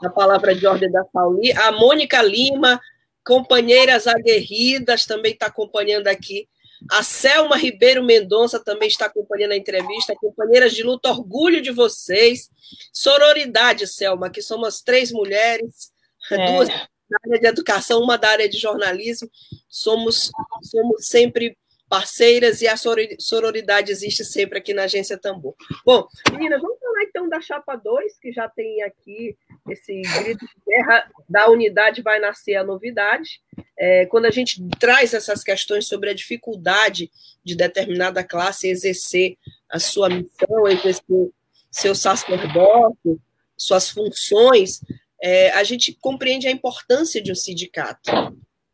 da 0.00 0.08
palavra 0.08 0.54
de 0.54 0.66
ordem 0.66 0.90
da 0.90 1.04
Sauli. 1.12 1.52
A 1.52 1.72
Mônica 1.72 2.22
Lima, 2.22 2.80
companheiras 3.26 4.06
aguerridas, 4.06 5.04
também 5.04 5.32
está 5.32 5.46
acompanhando 5.46 6.06
aqui 6.06 6.48
a 6.90 7.02
Selma 7.02 7.56
Ribeiro 7.56 8.04
Mendonça 8.04 8.62
também 8.62 8.88
está 8.88 9.06
acompanhando 9.06 9.52
a 9.52 9.56
entrevista. 9.56 10.14
Companheiras 10.16 10.72
de 10.72 10.82
luta, 10.82 11.08
orgulho 11.08 11.62
de 11.62 11.70
vocês. 11.70 12.50
Sororidade, 12.92 13.86
Selma, 13.86 14.30
que 14.30 14.42
somos 14.42 14.82
três 14.82 15.10
mulheres, 15.10 15.92
é. 16.30 16.52
duas 16.52 16.68
da 17.08 17.18
área 17.24 17.40
de 17.40 17.46
educação, 17.46 18.02
uma 18.02 18.16
da 18.16 18.28
área 18.30 18.48
de 18.48 18.58
jornalismo. 18.58 19.28
Somos, 19.68 20.30
somos 20.62 21.06
sempre 21.06 21.56
parceiras 21.88 22.60
e 22.60 22.66
a 22.66 22.74
sororidade 23.18 23.92
existe 23.92 24.24
sempre 24.24 24.58
aqui 24.58 24.74
na 24.74 24.84
Agência 24.84 25.18
Tambor. 25.18 25.54
Bom, 25.84 26.06
meninas, 26.32 26.60
vamos 26.60 26.78
falar 26.80 27.04
então 27.04 27.28
da 27.28 27.40
Chapa 27.40 27.76
2, 27.76 28.18
que 28.18 28.32
já 28.32 28.48
tem 28.48 28.82
aqui 28.82 29.36
esse 29.68 30.00
grito 30.02 30.44
de 30.44 30.62
guerra 30.66 31.10
da 31.28 31.48
unidade 31.50 32.02
vai 32.02 32.18
nascer 32.18 32.56
a 32.56 32.64
novidade. 32.64 33.40
É, 33.78 34.06
quando 34.06 34.24
a 34.24 34.30
gente 34.30 34.60
traz 34.80 35.14
essas 35.14 35.44
questões 35.44 35.86
sobre 35.86 36.10
a 36.10 36.14
dificuldade 36.14 37.10
de 37.44 37.54
determinada 37.54 38.24
classe 38.24 38.68
exercer 38.68 39.36
a 39.70 39.78
sua 39.78 40.08
missão, 40.08 40.66
exercer 40.68 41.30
seu 41.70 41.94
sacerdócio, 41.94 43.20
suas 43.56 43.90
funções, 43.90 44.80
é, 45.24 45.50
a 45.52 45.64
gente 45.64 45.96
compreende 46.02 46.46
a 46.46 46.50
importância 46.50 47.22
de 47.22 47.32
um 47.32 47.34
sindicato, 47.34 48.10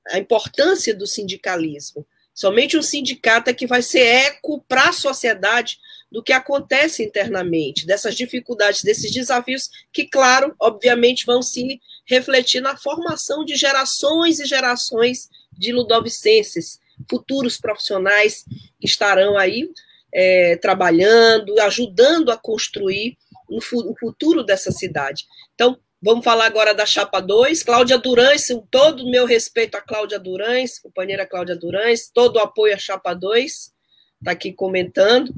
a 0.09 0.19
importância 0.19 0.92
do 0.92 1.07
sindicalismo. 1.07 2.04
Somente 2.35 2.76
um 2.76 2.83
sindicato 2.83 3.49
é 3.50 3.54
que 3.54 3.69
vai 3.69 3.83
ser 3.83 4.00
eco 4.00 4.61
para 4.66 4.88
a 4.88 4.92
sociedade 4.92 5.78
do 6.11 6.21
que 6.21 6.33
acontece 6.33 7.04
internamente, 7.04 7.87
dessas 7.87 8.16
dificuldades, 8.16 8.83
desses 8.83 9.12
desafios 9.12 9.71
que, 9.92 10.04
claro, 10.07 10.52
obviamente 10.61 11.25
vão 11.25 11.40
se 11.40 11.80
refletir 12.04 12.61
na 12.61 12.76
formação 12.76 13.45
de 13.45 13.54
gerações 13.54 14.40
e 14.40 14.45
gerações 14.45 15.28
de 15.52 15.71
ludovicenses, 15.71 16.80
futuros 17.09 17.59
profissionais 17.59 18.45
que 18.80 18.88
estarão 18.88 19.38
aí 19.38 19.71
é, 20.12 20.57
trabalhando, 20.57 21.61
ajudando 21.61 22.33
a 22.33 22.37
construir 22.37 23.16
o 23.49 23.61
futuro 23.61 24.42
dessa 24.42 24.73
cidade. 24.73 25.26
Então, 25.54 25.78
Vamos 26.02 26.25
falar 26.25 26.47
agora 26.47 26.73
da 26.73 26.87
Chapa 26.87 27.21
2. 27.21 27.62
Cláudia 27.62 27.99
Durães, 27.99 28.49
todo 28.71 29.04
o 29.04 29.11
meu 29.11 29.26
respeito 29.26 29.75
a 29.75 29.83
Cláudia 29.83 30.19
Durães, 30.19 30.78
companheira 30.78 31.26
Cláudia 31.26 31.54
Durães, 31.54 32.09
todo 32.09 32.37
o 32.37 32.40
apoio 32.40 32.75
à 32.75 32.78
Chapa 32.78 33.12
2, 33.12 33.71
está 34.19 34.30
aqui 34.30 34.50
comentando. 34.50 35.35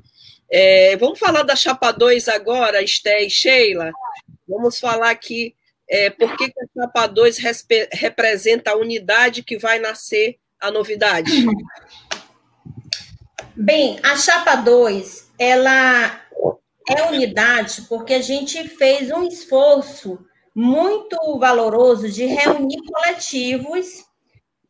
É, 0.48 0.96
vamos 0.98 1.18
falar 1.18 1.42
da 1.42 1.56
Chapa 1.56 1.90
2 1.90 2.28
agora, 2.28 2.80
Esté 2.80 3.24
e 3.24 3.28
Sheila. 3.28 3.90
Vamos 4.46 4.78
falar 4.78 5.10
aqui 5.10 5.56
é, 5.90 6.10
por 6.10 6.36
que, 6.36 6.44
a 6.44 6.80
Chapa 6.80 7.08
2 7.08 7.38
representa 7.92 8.70
a 8.70 8.76
unidade 8.76 9.42
que 9.42 9.58
vai 9.58 9.80
nascer 9.80 10.38
a 10.60 10.70
novidade. 10.70 11.44
Bem, 13.56 13.98
a 14.04 14.16
Chapa 14.16 14.54
2, 14.54 15.32
ela 15.40 16.20
é 16.88 17.02
unidade 17.08 17.82
porque 17.88 18.14
a 18.14 18.22
gente 18.22 18.68
fez 18.68 19.10
um 19.10 19.26
esforço 19.26 20.24
muito 20.54 21.38
valoroso 21.38 22.08
de 22.08 22.24
reunir 22.26 22.82
coletivos 22.84 24.04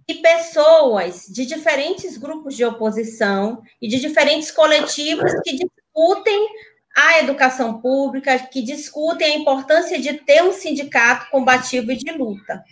e 0.08 0.14
pessoas 0.14 1.26
de 1.28 1.46
diferentes 1.46 2.16
grupos 2.16 2.56
de 2.56 2.64
oposição 2.64 3.62
e 3.80 3.88
de 3.88 4.00
diferentes 4.00 4.50
coletivos 4.50 5.32
que 5.42 5.56
discutem 5.56 6.48
à 6.96 7.20
educação 7.20 7.80
pública, 7.80 8.38
que 8.38 8.62
discutem 8.62 9.34
a 9.34 9.36
importância 9.38 9.98
de 9.98 10.14
ter 10.14 10.42
um 10.42 10.52
sindicato 10.52 11.30
combativo 11.30 11.90
e 11.92 11.96
de 11.96 12.12
luta. 12.12 12.62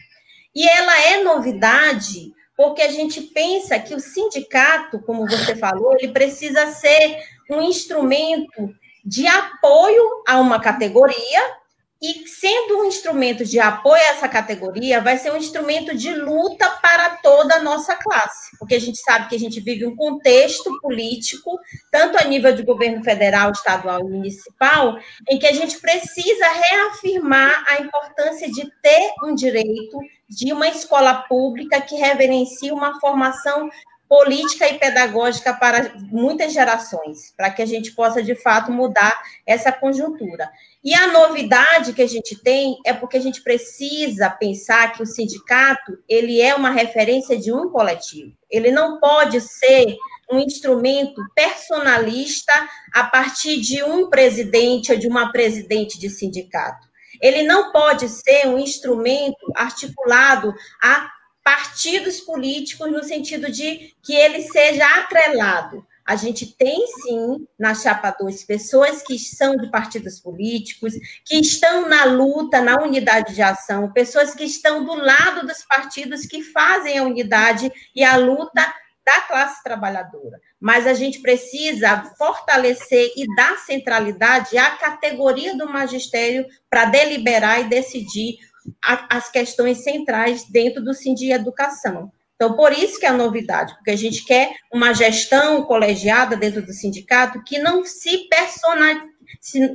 E 0.55 0.69
ela 0.69 1.01
é 1.03 1.23
novidade 1.23 2.33
porque 2.57 2.83
a 2.83 2.91
gente 2.91 3.23
pensa 3.23 3.79
que 3.79 3.95
o 3.95 4.01
sindicato, 4.01 5.01
como 5.01 5.27
você 5.27 5.57
falou, 5.57 5.95
ele 5.95 6.13
precisa 6.13 6.67
ser 6.67 7.19
um 7.51 7.63
instrumento 7.63 8.75
de 9.03 9.27
apoio 9.27 10.23
a 10.29 10.39
uma 10.39 10.61
categoria 10.61 11.60
e 12.03 12.27
sendo 12.27 12.79
um 12.79 12.85
instrumento 12.87 13.45
de 13.45 13.61
apoio 13.61 14.03
a 14.03 14.13
essa 14.13 14.27
categoria, 14.27 15.03
vai 15.03 15.19
ser 15.19 15.31
um 15.33 15.37
instrumento 15.37 15.95
de 15.95 16.15
luta 16.15 16.69
para 16.83 17.17
toda 17.17 17.57
a 17.57 17.63
nossa 17.63 17.95
classe, 17.95 18.57
porque 18.59 18.75
a 18.75 18.81
gente 18.81 18.99
sabe 18.99 19.29
que 19.29 19.37
a 19.37 19.39
gente 19.39 19.61
vive 19.61 19.87
um 19.87 19.95
contexto 19.95 20.81
político, 20.81 21.59
tanto 21.91 22.17
a 22.17 22.25
nível 22.25 22.55
de 22.55 22.63
governo 22.63 23.05
federal, 23.05 23.51
estadual 23.53 24.01
e 24.01 24.05
municipal, 24.05 24.99
em 25.29 25.39
que 25.39 25.47
a 25.47 25.53
gente 25.53 25.79
precisa 25.79 26.47
reafirmar 26.49 27.65
a 27.69 27.83
importância 27.83 28.51
de 28.51 28.71
ter 28.81 29.13
um 29.23 29.35
direito 29.35 29.99
de 30.27 30.53
uma 30.53 30.69
escola 30.69 31.15
pública 31.29 31.83
que 31.83 31.97
reverencie 31.97 32.73
uma 32.73 32.99
formação 32.99 33.69
política 34.11 34.69
e 34.69 34.77
pedagógica 34.77 35.55
para 35.55 35.95
muitas 36.11 36.53
gerações, 36.53 37.33
para 37.37 37.49
que 37.49 37.63
a 37.63 37.67
gente 37.67 37.93
possa, 37.93 38.21
de 38.21 38.35
fato, 38.35 38.73
mudar 38.73 39.17
essa 39.47 39.71
conjuntura. 39.71 40.51
E 40.83 40.93
a 40.93 41.07
novidade 41.07 41.93
que 41.93 42.03
a 42.03 42.09
gente 42.09 42.35
tem 42.43 42.77
é 42.85 42.93
porque 42.93 43.17
a 43.17 43.21
gente 43.21 43.41
precisa 43.41 44.29
pensar 44.29 44.95
que 44.95 45.03
o 45.05 45.07
sindicato, 45.07 45.97
ele 46.09 46.41
é 46.41 46.57
uma 46.57 46.71
referência 46.71 47.39
de 47.39 47.53
um 47.53 47.71
coletivo. 47.71 48.33
Ele 48.51 48.73
não 48.73 48.99
pode 48.99 49.41
ser 49.41 49.97
um 50.29 50.41
instrumento 50.41 51.23
personalista 51.33 52.53
a 52.93 53.05
partir 53.05 53.61
de 53.61 53.81
um 53.85 54.11
presidente 54.11 54.91
ou 54.91 54.99
de 54.99 55.07
uma 55.07 55.31
presidente 55.31 56.01
de 56.01 56.11
sindicato. 56.11 56.89
Ele 57.23 57.45
não 57.45 57.71
pode 57.71 58.09
ser 58.09 58.49
um 58.49 58.59
instrumento 58.59 59.53
articulado 59.55 60.53
a 60.83 61.09
partidos 61.51 62.21
políticos 62.21 62.93
no 62.93 63.03
sentido 63.03 63.51
de 63.51 63.93
que 64.05 64.15
ele 64.15 64.41
seja 64.43 64.87
atrelado. 65.01 65.85
A 66.07 66.15
gente 66.15 66.47
tem 66.57 66.87
sim 67.03 67.45
na 67.59 67.75
chapa 67.75 68.15
2 68.21 68.45
pessoas 68.45 69.03
que 69.03 69.19
são 69.19 69.57
de 69.57 69.69
partidos 69.69 70.21
políticos, 70.21 70.95
que 71.25 71.41
estão 71.41 71.89
na 71.89 72.05
luta, 72.05 72.61
na 72.61 72.81
unidade 72.81 73.35
de 73.35 73.43
ação, 73.43 73.93
pessoas 73.93 74.33
que 74.33 74.45
estão 74.45 74.85
do 74.85 74.95
lado 74.95 75.45
dos 75.45 75.65
partidos 75.65 76.25
que 76.25 76.41
fazem 76.41 76.99
a 76.99 77.03
unidade 77.03 77.71
e 77.97 78.05
a 78.05 78.17
luta 78.17 78.73
da 79.05 79.21
classe 79.23 79.61
trabalhadora. 79.65 80.39
Mas 80.61 80.87
a 80.87 80.95
gente 80.95 81.21
precisa 81.21 82.13
fortalecer 82.17 83.11
e 83.17 83.27
dar 83.35 83.59
centralidade 83.59 84.57
à 84.57 84.71
categoria 84.77 85.57
do 85.57 85.69
magistério 85.69 86.47
para 86.69 86.85
deliberar 86.85 87.61
e 87.61 87.69
decidir 87.69 88.39
a, 88.83 89.17
as 89.17 89.31
questões 89.31 89.83
centrais 89.83 90.45
dentro 90.45 90.83
do 90.83 90.95
Sindi 90.95 91.31
Educação. 91.33 92.11
Então, 92.35 92.57
por 92.57 92.73
isso 92.73 92.99
que 92.99 93.05
é 93.05 93.11
a 93.11 93.13
novidade, 93.13 93.75
porque 93.75 93.91
a 93.91 93.97
gente 93.97 94.25
quer 94.25 94.55
uma 94.73 94.95
gestão 94.95 95.63
colegiada 95.65 96.37
dentro 96.37 96.63
do 96.63 96.73
sindicato 96.73 97.45
que 97.45 97.59
não 97.59 97.85
se 97.85 98.29
personalize, 98.29 99.11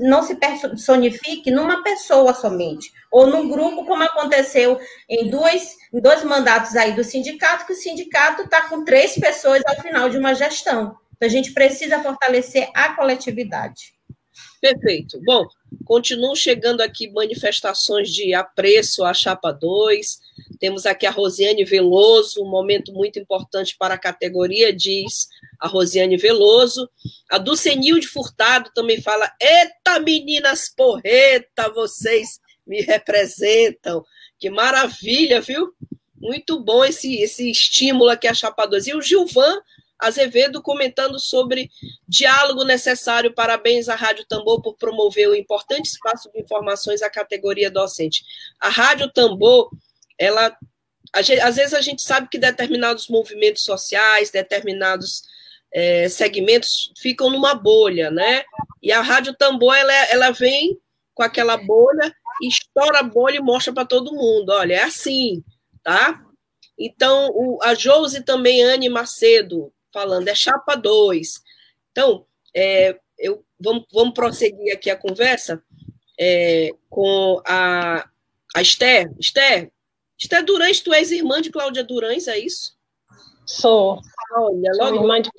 não 0.02 0.24
se 0.24 0.36
personifique 0.36 1.52
numa 1.52 1.84
pessoa 1.84 2.34
somente, 2.34 2.92
ou 3.12 3.28
num 3.28 3.48
grupo, 3.48 3.86
como 3.86 4.04
aconteceu 4.04 4.80
em 5.08 5.28
em 5.28 6.02
dois 6.02 6.24
mandatos 6.24 6.76
aí 6.76 6.94
do 6.94 7.04
sindicato, 7.04 7.66
que 7.66 7.74
o 7.74 7.76
sindicato 7.76 8.42
está 8.42 8.64
com 8.64 8.84
três 8.84 9.14
pessoas 9.14 9.62
ao 9.68 9.76
final 9.82 10.10
de 10.10 10.18
uma 10.18 10.34
gestão. 10.34 10.98
Então, 11.16 11.28
a 11.28 11.32
gente 11.32 11.54
precisa 11.54 12.02
fortalecer 12.02 12.70
a 12.74 12.94
coletividade. 12.96 13.95
Perfeito. 14.60 15.20
Bom, 15.24 15.48
continuam 15.86 16.36
chegando 16.36 16.82
aqui 16.82 17.10
manifestações 17.12 18.10
de 18.10 18.34
apreço 18.34 19.04
à 19.04 19.14
Chapa 19.14 19.52
2. 19.52 20.20
Temos 20.60 20.86
aqui 20.86 21.06
a 21.06 21.12
Rosiane 21.12 21.64
Veloso, 21.64 22.44
um 22.44 22.50
momento 22.50 22.94
muito 22.94 23.20
importante 23.20 23.76
para 23.78 23.94
a 23.94 24.00
categoria, 24.00 24.74
diz 24.74 25.28
a 25.60 25.68
Rosiane 25.68 26.18
Veloso. 26.18 26.90
A 27.30 27.38
Ducenil 27.38 28.00
de 28.00 28.08
Furtado 28.08 28.72
também 28.74 29.02
fala: 29.02 29.32
Eita, 29.40 30.00
meninas 30.00 30.70
porreta, 30.70 31.70
vocês 31.70 32.40
me 32.66 32.82
representam. 32.82 34.04
Que 34.40 34.50
maravilha, 34.50 35.42
viu? 35.42 35.74
Muito 36.16 36.60
bom 36.60 36.84
esse, 36.84 37.22
esse 37.22 37.50
estímulo 37.50 38.10
aqui 38.10 38.28
a 38.28 38.34
Chapa 38.34 38.66
2. 38.66 38.88
E 38.88 38.96
o 38.96 39.02
Gilvan 39.02 39.62
Azevedo 40.00 40.62
comentando 40.62 41.20
sobre 41.20 41.70
diálogo 42.08 42.64
necessário. 42.64 43.34
Parabéns 43.34 43.90
à 43.90 43.96
Rádio 43.96 44.26
Tambor 44.26 44.62
por 44.62 44.76
promover 44.76 45.30
o 45.30 45.36
importante 45.36 45.86
espaço 45.86 46.30
de 46.32 46.40
informações 46.40 47.02
à 47.02 47.10
categoria 47.10 47.72
docente. 47.72 48.24
A 48.60 48.70
Rádio 48.70 49.12
Tambor, 49.12 49.70
ela 50.18 50.56
às 51.14 51.56
vezes 51.56 51.74
a 51.74 51.80
gente 51.80 52.02
sabe 52.02 52.28
que 52.28 52.38
determinados 52.38 53.08
movimentos 53.08 53.64
sociais, 53.64 54.32
determinados 54.32 55.24
é, 55.74 56.10
segmentos 56.10 56.92
ficam 56.98 57.30
numa 57.30 57.54
bolha, 57.54 58.12
né? 58.12 58.44
E 58.84 58.92
a 58.92 59.02
Rádio 59.02 59.34
Tambor, 59.34 59.76
ela, 59.76 59.94
ela 59.94 60.32
vem 60.32 60.78
com 61.14 61.24
aquela 61.24 61.56
bolha, 61.56 62.14
estoura 62.42 63.00
a 63.00 63.04
bolha 63.04 63.38
e 63.38 63.42
mostra 63.42 63.74
para 63.74 63.86
todo 63.86 64.14
mundo, 64.14 64.50
olha, 64.50 64.76
é 64.76 64.84
assim, 64.84 65.44
tá? 65.82 66.22
Então, 66.78 67.30
o, 67.34 67.60
a 67.64 67.74
Josi 67.74 68.22
também, 68.24 68.62
Anne 68.64 68.90
Macedo, 68.90 69.72
falando, 69.96 70.28
é 70.28 70.36
chapa 70.36 70.76
2. 70.76 71.42
Então, 71.92 72.26
é, 72.54 73.00
eu, 73.18 73.46
vamos, 73.58 73.86
vamos 73.94 74.14
prosseguir 74.14 74.74
aqui 74.74 74.90
a 74.90 74.98
conversa 74.98 75.64
é, 76.20 76.72
com 76.90 77.42
a, 77.48 78.06
a 78.54 78.62
Esther. 78.62 79.10
Esther, 79.18 79.72
Esther 80.20 80.44
Durães, 80.44 80.82
tu 80.82 80.94
és 80.94 81.12
irmã 81.12 81.42
de 81.42 81.50
Cláudia 81.50 81.82
Durães, 81.82 82.28
é 82.28 82.38
isso? 82.38 82.76
Sou. 83.46 84.02
Olha, 84.34 84.72
logo. 84.74 84.98
Irmã 84.98 85.22
de... 85.22 85.30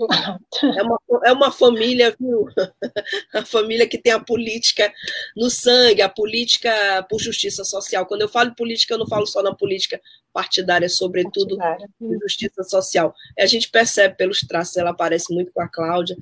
é, 0.79 0.83
uma, 0.83 0.99
é 1.25 1.33
uma 1.33 1.53
família, 1.53 2.16
viu? 2.19 2.47
A 3.35 3.45
família 3.45 3.87
que 3.87 3.99
tem 3.99 4.12
a 4.12 4.21
política 4.21 4.90
no 5.37 5.51
sangue, 5.51 6.01
a 6.01 6.09
política 6.09 7.05
por 7.11 7.21
justiça 7.21 7.64
social. 7.64 8.07
Quando 8.07 8.23
eu 8.23 8.29
falo 8.29 8.55
política, 8.55 8.95
eu 8.95 8.99
não 8.99 9.07
falo 9.07 9.27
só 9.27 9.42
na 9.42 9.55
política 9.55 10.01
partidária, 10.37 10.87
sobretudo 10.87 11.57
partidária. 11.57 12.18
justiça 12.20 12.62
social. 12.62 13.14
A 13.38 13.46
gente 13.46 13.70
percebe 13.70 14.16
pelos 14.16 14.40
traços, 14.40 14.77
ela 14.77 14.92
parece 14.92 15.33
muito 15.33 15.51
com 15.51 15.62
a 15.62 15.68
Cláudia. 15.68 16.14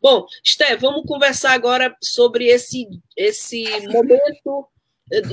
Bom, 0.00 0.24
Esté, 0.42 0.74
vamos 0.76 1.04
conversar 1.06 1.52
agora 1.52 1.94
sobre 2.02 2.46
esse, 2.46 2.88
esse 3.14 3.64
momento. 3.88 4.66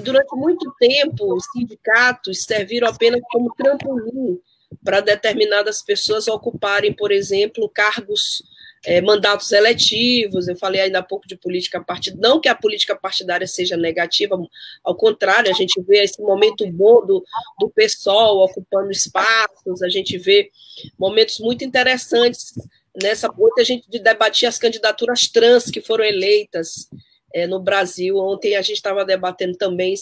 Durante 0.04 0.36
muito 0.36 0.74
tempo, 0.78 1.34
os 1.34 1.46
sindicatos 1.54 2.44
serviram 2.44 2.90
apenas 2.90 3.22
como 3.32 3.54
trampolim 3.56 4.38
para 4.84 5.00
determinadas 5.00 5.82
pessoas 5.82 6.28
ocuparem, 6.28 6.92
por 6.92 7.14
exemplo, 7.14 7.70
cargos, 7.70 8.44
é, 8.86 9.02
mandatos 9.02 9.52
eletivos. 9.52 10.48
Eu 10.48 10.56
falei 10.56 10.82
ainda 10.82 11.00
há 11.00 11.04
pouco 11.04 11.28
de 11.28 11.36
política 11.36 11.82
partidária, 11.82 12.22
não 12.22 12.40
que 12.40 12.50
a 12.50 12.56
política 12.56 12.96
partidária 12.96 13.48
seja 13.48 13.76
negativa, 13.76 14.38
ao 14.84 14.96
contrário, 14.96 15.52
a 15.52 15.54
gente 15.54 15.82
vê 15.82 16.04
esse 16.04 16.22
momento 16.22 16.66
bom 16.72 17.06
do, 17.06 17.24
do 17.60 17.70
PSOL 17.70 18.44
ocupando 18.44 18.92
espaços, 18.92 19.82
a 19.82 19.90
gente 19.90 20.18
vê 20.18 20.52
momentos 20.98 21.40
muito 21.40 21.64
interessantes 21.64 22.54
nessa. 23.02 23.30
Ontem 23.38 23.62
a 23.62 23.66
gente 23.66 23.88
debatia 24.00 24.50
as 24.50 24.58
candidaturas 24.58 25.28
trans 25.28 25.70
que 25.70 25.82
foram 25.82 26.04
eleitas 26.04 26.90
é, 27.34 27.46
no 27.46 27.60
Brasil. 27.60 28.18
Ontem 28.18 28.56
a 28.56 28.62
gente 28.62 28.78
estava 28.78 29.06
debatendo 29.06 29.58
também. 29.58 29.94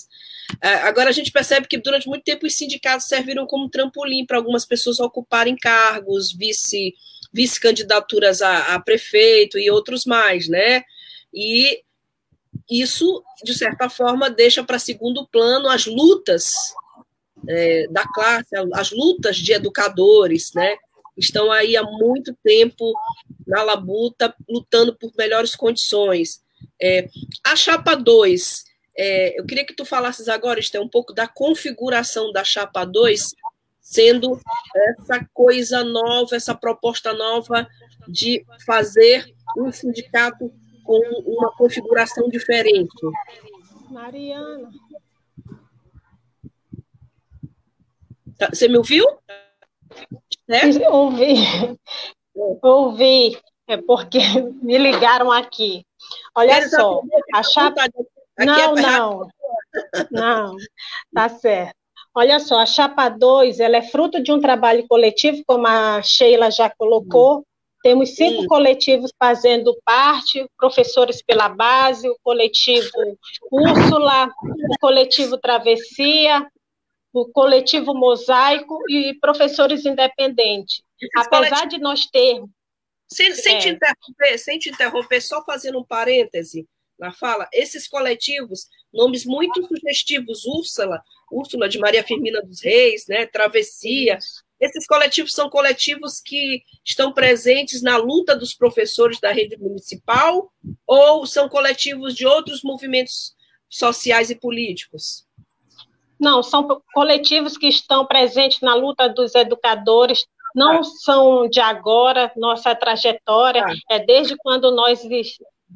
É, 0.62 0.70
agora 0.76 1.10
a 1.10 1.14
gente 1.14 1.32
percebe 1.32 1.68
que 1.68 1.78
durante 1.78 2.08
muito 2.08 2.24
tempo 2.24 2.46
os 2.46 2.56
sindicatos 2.56 3.08
serviram 3.08 3.46
como 3.46 3.70
trampolim 3.70 4.26
para 4.26 4.38
algumas 4.38 4.66
pessoas 4.66 5.00
ocuparem 5.00 5.56
cargos, 5.56 6.32
vice 6.32 6.94
vice-candidaturas 7.36 8.42
a, 8.42 8.76
a 8.76 8.80
prefeito 8.80 9.60
e 9.60 9.70
outros 9.70 10.06
mais, 10.06 10.48
né? 10.48 10.84
E 11.34 11.82
isso, 12.70 13.22
de 13.44 13.54
certa 13.54 13.90
forma, 13.90 14.30
deixa 14.30 14.64
para 14.64 14.80
segundo 14.80 15.28
plano 15.28 15.68
as 15.68 15.86
lutas 15.86 16.54
é, 17.48 17.88
da 17.90 18.08
classe, 18.08 18.56
as 18.74 18.92
lutas 18.92 19.36
de 19.36 19.52
educadores, 19.52 20.52
né? 20.56 20.78
Estão 21.18 21.52
aí 21.52 21.76
há 21.76 21.84
muito 21.84 22.34
tempo 22.42 22.94
na 23.46 23.62
labuta, 23.64 24.34
lutando 24.50 24.96
por 24.96 25.12
melhores 25.18 25.56
condições. 25.56 26.42
É, 26.82 27.08
a 27.46 27.56
chapa 27.56 27.96
2, 27.96 28.64
é, 28.98 29.40
eu 29.40 29.46
queria 29.46 29.66
que 29.66 29.74
tu 29.74 29.84
falasses 29.84 30.30
agora, 30.30 30.60
Esther, 30.60 30.82
um 30.82 30.90
pouco 30.90 31.14
da 31.14 31.28
configuração 31.28 32.32
da 32.32 32.44
chapa 32.44 32.86
2, 32.86 33.36
sendo 33.86 34.42
essa 34.76 35.24
coisa 35.32 35.84
nova, 35.84 36.36
essa 36.36 36.56
proposta 36.56 37.14
nova 37.14 37.68
de 38.08 38.44
fazer 38.66 39.24
um 39.56 39.72
sindicato 39.72 40.52
com 40.84 41.00
uma 41.24 41.56
configuração 41.56 42.28
diferente. 42.28 42.90
Mariana. 43.92 44.72
Tá, 48.40 48.50
você 48.52 48.68
me 48.68 48.78
ouviu? 48.78 49.06
É? 50.48 50.90
Ouvi. 50.90 51.36
Ouvi. 52.64 53.40
É 53.68 53.78
porque 53.78 54.18
me 54.64 54.80
ligaram 54.80 55.32
aqui. 55.32 55.86
Olha 56.34 56.68
só, 56.70 57.04
a 57.36 57.44
chapa. 57.44 57.88
Não, 58.40 58.74
não. 58.74 59.30
Não, 60.12 60.56
tá 61.14 61.30
certo. 61.30 61.85
Olha 62.16 62.40
só, 62.40 62.60
a 62.60 62.66
chapa 62.66 63.10
2, 63.10 63.60
ela 63.60 63.78
é 63.78 63.82
fruto 63.82 64.24
de 64.24 64.32
um 64.32 64.40
trabalho 64.40 64.88
coletivo, 64.88 65.44
como 65.46 65.68
a 65.68 66.02
Sheila 66.02 66.50
já 66.50 66.70
colocou. 66.70 67.46
Temos 67.84 68.16
cinco 68.16 68.44
Sim. 68.44 68.48
coletivos 68.48 69.12
fazendo 69.20 69.78
parte, 69.84 70.50
professores 70.58 71.22
pela 71.22 71.50
base, 71.50 72.10
o 72.10 72.18
coletivo 72.24 72.90
Úrsula, 73.52 74.28
o 74.70 74.80
coletivo 74.80 75.38
Travessia, 75.38 76.50
o 77.14 77.28
coletivo 77.28 77.94
Mosaico 77.94 78.80
e 78.90 79.14
professores 79.20 79.86
independentes. 79.86 80.82
Apesar 81.18 81.68
de 81.68 81.78
nós 81.78 82.06
termos 82.08 82.50
sem, 83.08 83.34
sem, 83.34 83.56
é. 83.56 83.60
te 83.60 83.70
interromper, 83.70 84.38
sem 84.40 84.58
te 84.58 84.70
interromper, 84.70 85.22
só 85.22 85.44
fazendo 85.44 85.80
um 85.80 85.84
parêntese 85.84 86.68
na 86.98 87.12
fala, 87.12 87.48
esses 87.52 87.88
coletivos, 87.88 88.68
nomes 88.94 89.26
muito 89.26 89.68
sugestivos, 89.68 90.46
Úrsula, 90.46 91.04
Úrsula 91.38 91.68
de 91.68 91.80
Maria 91.80 92.04
Firmina 92.04 92.42
dos 92.42 92.62
Reis, 92.62 93.06
né, 93.08 93.26
Travessia, 93.26 94.18
esses 94.60 94.88
coletivos 94.88 95.34
são 95.34 95.50
coletivos 95.50 96.22
que 96.22 96.64
estão 96.84 97.12
presentes 97.12 97.82
na 97.82 97.98
luta 97.98 98.36
dos 98.36 98.54
professores 98.54 99.20
da 99.20 99.32
rede 99.32 99.58
municipal 99.58 100.52
ou 100.88 101.26
são 101.26 101.50
coletivos 101.50 102.16
de 102.16 102.26
outros 102.26 102.64
movimentos 102.64 103.36
sociais 103.70 104.30
e 104.30 104.36
políticos? 104.36 105.26
Não, 106.18 106.42
são 106.42 106.82
coletivos 106.94 107.58
que 107.58 107.68
estão 107.68 108.06
presentes 108.06 108.62
na 108.62 108.74
luta 108.74 109.10
dos 109.10 109.36
educadores 109.36 110.26
não 110.56 110.82
são 110.86 111.50
de 111.50 111.60
agora, 111.60 112.32
nossa 112.38 112.74
trajetória 112.74 113.66
ah. 113.66 113.74
é 113.92 114.00
desde 114.00 114.38
quando 114.38 114.74
nós 114.74 115.04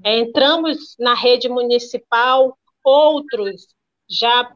é, 0.06 0.20
entramos 0.20 0.96
na 0.98 1.14
rede 1.14 1.50
municipal, 1.50 2.58
outros 2.82 3.68
já 4.10 4.50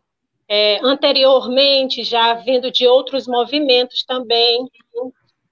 é, 0.56 0.80
anteriormente, 0.84 2.04
já 2.04 2.36
vindo 2.36 2.70
de 2.70 2.86
outros 2.86 3.26
movimentos 3.26 4.04
também. 4.04 4.70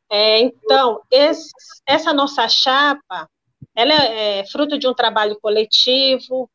É, 0.07 0.37
então, 0.41 1.01
esse, 1.09 1.49
essa 1.87 2.13
nossa 2.13 2.47
chapa, 2.47 3.27
ela 3.73 3.91
é, 3.91 4.39
é 4.39 4.45
fruto 4.45 4.77
de 4.77 4.87
um 4.87 4.93
trabalho 4.93 5.39
coletivo, 5.41 6.47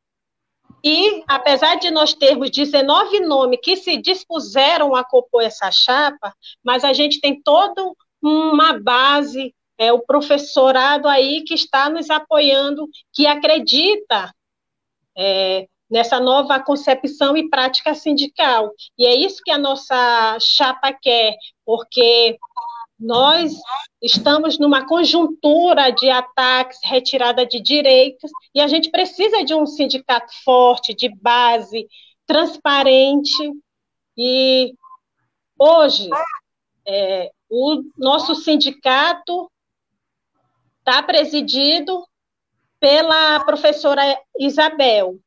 e, 0.85 1.25
apesar 1.27 1.75
de 1.75 1.91
nós 1.91 2.15
termos 2.15 2.49
19 2.49 3.19
nomes 3.19 3.59
que 3.61 3.75
se 3.75 3.97
dispuseram 3.97 4.95
a 4.95 5.03
compor 5.03 5.43
essa 5.43 5.73
chapa, 5.73 6.33
mas 6.63 6.85
a 6.85 6.93
gente 6.93 7.21
tem 7.21 7.43
todo 7.43 7.97
uma 8.23 8.79
base, 8.79 9.53
é 9.77 9.93
o 9.93 9.99
professorado 9.99 11.09
aí 11.09 11.43
que 11.43 11.55
está 11.55 11.91
nos 11.91 12.11
apoiando, 12.11 12.89
que 13.13 13.27
acredita 13.27 14.33
é, 15.19 15.67
nessa 15.91 16.19
nova 16.21 16.61
concepção 16.61 17.37
e 17.37 17.49
prática 17.49 17.95
sindical. 17.95 18.73
E 18.99 19.07
é 19.07 19.15
isso 19.15 19.43
que 19.45 19.51
a 19.51 19.59
nossa 19.59 20.39
chapa 20.41 20.93
quer, 20.93 21.37
porque 21.65 22.39
nós 22.99 23.53
estamos 24.03 24.59
numa 24.59 24.87
conjuntura 24.87 25.91
de 25.91 26.09
ataques, 26.09 26.79
retirada 26.83 27.47
de 27.47 27.61
direitos, 27.61 28.31
e 28.55 28.61
a 28.61 28.67
gente 28.67 28.91
precisa 28.91 29.45
de 29.45 29.55
um 29.55 29.67
sindicato 29.67 30.33
forte, 30.45 30.95
de 30.95 31.09
base, 31.09 31.87
transparente. 32.27 33.53
E 34.17 34.75
hoje, 35.59 36.09
é, 36.87 37.31
o 37.51 37.83
nosso 37.99 38.35
sindicato 38.35 39.51
está 40.79 41.03
presidido 41.03 42.07
pela 42.81 43.45
professora 43.45 44.03
Isabel. 44.39 45.19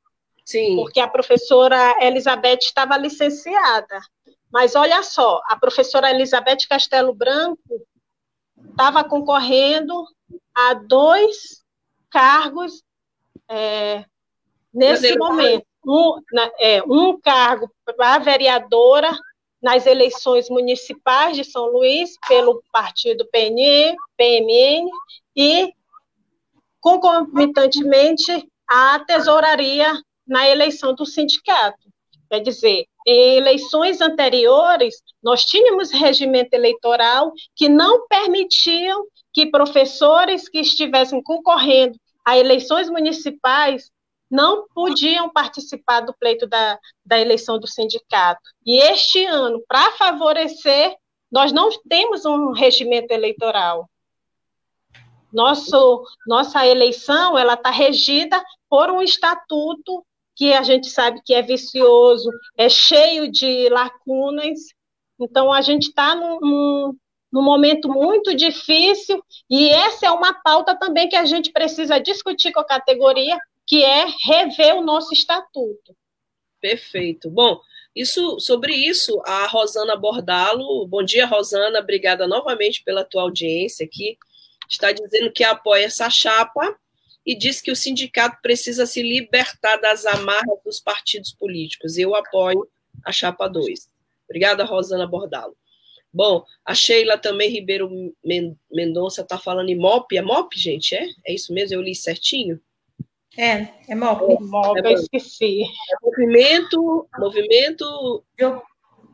Sim. 0.50 0.78
Porque 0.78 1.00
a 1.00 1.08
professora 1.08 1.96
Elizabeth 2.02 2.58
estava 2.64 2.98
licenciada. 2.98 4.02
Mas 4.52 4.76
olha 4.76 5.04
só, 5.04 5.40
a 5.46 5.56
professora 5.56 6.10
Elizabeth 6.10 6.68
Castelo 6.68 7.14
Branco 7.14 7.86
estava 8.72 9.04
concorrendo 9.04 10.06
a 10.56 10.74
dois 10.74 11.64
cargos 12.10 12.84
é, 13.48 14.04
nesse 14.74 15.16
momento. 15.20 15.68
Um, 15.86 16.20
é, 16.60 16.82
um 16.84 17.20
cargo 17.22 17.72
para 17.86 18.18
vereadora 18.18 19.16
nas 19.62 19.86
eleições 19.86 20.50
municipais 20.50 21.38
de 21.38 21.44
São 21.44 21.68
Luís 21.68 22.18
pelo 22.28 22.64
partido 22.72 23.24
PN, 23.32 23.96
PMN 24.18 24.90
e 25.36 25.72
concomitantemente 26.82 28.50
a 28.68 29.00
tesouraria 29.06 29.94
na 30.30 30.48
eleição 30.48 30.94
do 30.94 31.06
sindicato. 31.06 31.89
Quer 32.30 32.42
dizer, 32.42 32.86
em 33.08 33.38
eleições 33.38 34.00
anteriores, 34.02 35.02
nós 35.22 35.44
tínhamos 35.44 35.92
regimento 35.92 36.54
eleitoral 36.54 37.34
que 37.56 37.68
não 37.68 38.08
permitiam 38.08 39.04
que 39.34 39.48
professores 39.48 40.48
que 40.48 40.60
estivessem 40.60 41.22
concorrendo 41.24 41.98
a 42.24 42.38
eleições 42.38 42.88
municipais 42.88 43.89
não 44.30 44.68
podiam 44.76 45.28
participar 45.28 46.02
do 46.02 46.13
pleito 46.13 46.46
da, 46.46 46.78
da 47.04 47.20
eleição 47.20 47.60
do 47.60 47.65
sindicato. 47.65 48.42
E 48.63 48.78
este 48.78 49.26
ano, 49.26 49.63
para 49.68 49.92
favorecer, 49.94 50.96
nós 51.32 51.52
não 51.52 51.70
temos 51.89 52.26
um 52.26 52.52
regimento 52.52 53.12
eleitoral. 53.12 53.89
Nosso, 55.34 56.04
nossa 56.28 56.65
eleição 56.65 57.38
ela 57.38 57.54
está 57.54 57.72
regida 57.72 58.44
por 58.70 58.92
um 58.92 59.02
estatuto 59.02 60.06
que 60.39 60.54
a 60.54 60.63
gente 60.63 60.89
sabe 60.89 61.21
que 61.25 61.34
é 61.34 61.41
vicioso, 61.41 62.32
é 62.58 62.69
cheio 62.69 63.30
de 63.30 63.67
lacunas. 63.67 64.58
Então, 65.19 65.52
a 65.52 65.60
gente 65.60 65.89
está 65.89 66.15
num, 66.15 66.39
num, 66.39 66.97
num 67.30 67.41
momento 67.41 67.89
muito 67.89 68.34
difícil, 68.34 69.21
e 69.49 69.67
essa 69.67 70.06
é 70.06 70.12
uma 70.12 70.34
pauta 70.34 70.80
também 70.80 71.10
que 71.10 71.17
a 71.17 71.25
gente 71.25 71.52
precisa 71.52 71.99
discutir 71.99 72.54
com 72.54 72.62
a 72.62 72.65
categoria, 72.65 73.38
que 73.67 73.84
é 73.84 74.06
rever 74.25 74.78
o 74.78 74.82
nosso 74.82 75.13
estatuto. 75.13 75.93
Perfeito. 76.62 77.30
Bom, 77.30 77.60
isso 77.93 78.39
sobre 78.39 78.73
isso, 78.73 79.21
a 79.25 79.45
Rosana 79.45 79.97
Bordalo, 79.97 80.88
bom 80.88 81.04
dia, 81.04 81.25
Rosana, 81.25 81.80
obrigada 81.80 82.25
novamente 82.25 82.82
pela 82.86 83.04
tua 83.04 83.23
audiência 83.23 83.86
aqui. 83.86 84.17
Está 84.69 84.93
dizendo 84.93 85.34
que 85.34 85.43
apoia 85.43 85.84
essa 85.84 86.10
chapa 86.10 86.80
e 87.30 87.36
diz 87.36 87.62
que 87.62 87.70
o 87.70 87.76
sindicato 87.76 88.39
precisa 88.42 88.88
se 88.88 89.04
libertar 89.04 89.78
das 89.78 90.04
amarras 90.04 90.58
dos 90.65 90.80
partidos 90.80 91.32
políticos. 91.32 91.96
Eu 91.96 92.15
apoio 92.15 92.68
a 93.06 93.12
chapa 93.12 93.48
2. 93.48 93.88
Obrigada, 94.28 94.63
Rosana 94.63 95.06
Bordalo. 95.06 95.56
Bom, 96.12 96.44
a 96.65 96.74
Sheila 96.74 97.20
também 97.20 97.52
Ribeiro 97.52 97.88
Mendonça 98.72 99.22
está 99.22 99.38
falando 99.38 99.70
em 99.70 99.78
MOP. 99.78 100.18
É 100.18 100.24
MOP, 100.24 100.58
gente? 100.58 100.96
É? 100.96 101.06
É 101.24 101.32
isso 101.32 101.54
mesmo? 101.54 101.76
Eu 101.76 101.84
li 101.84 101.94
certinho? 101.94 102.60
É, 103.38 103.68
é 103.88 103.94
MOP. 103.94 104.24
É, 104.24 104.39
MOP, 104.39 104.80
é, 104.80 104.92
eu 104.92 104.98
esqueci. 104.98 105.62
É 105.62 106.04
movimento, 106.04 107.08
movimento 107.20 108.26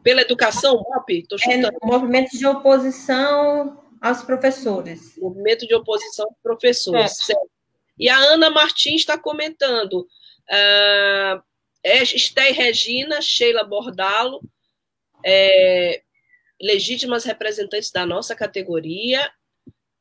pela 0.01 0.21
educação, 0.21 0.77
MOP? 0.89 1.27
Tô 1.27 1.37
chutando. 1.37 1.67
É 1.67 1.85
movimento 1.85 2.31
de 2.31 2.47
oposição 2.47 3.83
aos 3.99 4.23
professores. 4.23 5.17
Movimento 5.17 5.67
de 5.67 5.75
oposição 5.75 6.25
aos 6.27 6.37
professores, 6.41 7.11
é. 7.11 7.25
certo. 7.25 7.54
E 7.97 8.09
a 8.09 8.17
Ana 8.17 8.49
Martins 8.49 9.01
está 9.01 9.17
comentando. 9.17 10.07
Uh, 10.49 11.41
é 11.83 12.01
Esté 12.01 12.51
Regina, 12.51 13.21
Sheila 13.21 13.63
Bordalo, 13.63 14.41
é, 15.23 16.01
legítimas 16.59 17.23
representantes 17.23 17.91
da 17.91 18.05
nossa 18.05 18.35
categoria, 18.35 19.31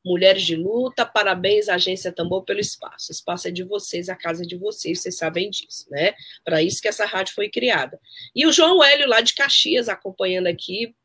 Mulheres 0.03 0.43
de 0.43 0.55
Luta, 0.55 1.05
parabéns, 1.05 1.67
Agência 1.67 2.11
Tambor, 2.11 2.43
pelo 2.43 2.59
espaço. 2.59 3.11
O 3.11 3.13
espaço 3.13 3.47
é 3.47 3.51
de 3.51 3.63
vocês, 3.63 4.07
a 4.09 4.15
casa 4.15 4.43
é 4.43 4.45
de 4.47 4.55
vocês, 4.55 5.01
vocês 5.01 5.17
sabem 5.17 5.49
disso, 5.49 5.87
né? 5.89 6.13
Para 6.43 6.61
isso 6.61 6.81
que 6.81 6.87
essa 6.87 7.05
rádio 7.05 7.33
foi 7.33 7.49
criada. 7.49 7.99
E 8.35 8.45
o 8.45 8.51
João 8.51 8.83
Hélio, 8.83 9.07
lá 9.07 9.21
de 9.21 9.33
Caxias, 9.33 9.89
acompanhando 9.89 10.45
aqui, 10.45 10.95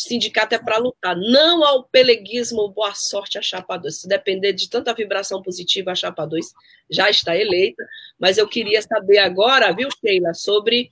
sindicato 0.00 0.54
é 0.54 0.58
para 0.58 0.78
lutar, 0.78 1.16
não 1.16 1.64
ao 1.64 1.82
peleguismo, 1.82 2.68
boa 2.68 2.94
sorte 2.94 3.36
a 3.36 3.42
Chapa 3.42 3.76
2. 3.76 4.02
Se 4.02 4.08
depender 4.08 4.52
de 4.52 4.70
tanta 4.70 4.94
vibração 4.94 5.42
positiva, 5.42 5.90
a 5.90 5.94
Chapa 5.94 6.24
2 6.24 6.52
já 6.88 7.10
está 7.10 7.36
eleita, 7.36 7.84
mas 8.16 8.38
eu 8.38 8.46
queria 8.46 8.80
saber 8.80 9.18
agora, 9.18 9.72
viu, 9.72 9.88
Sheila, 10.00 10.32
sobre 10.34 10.88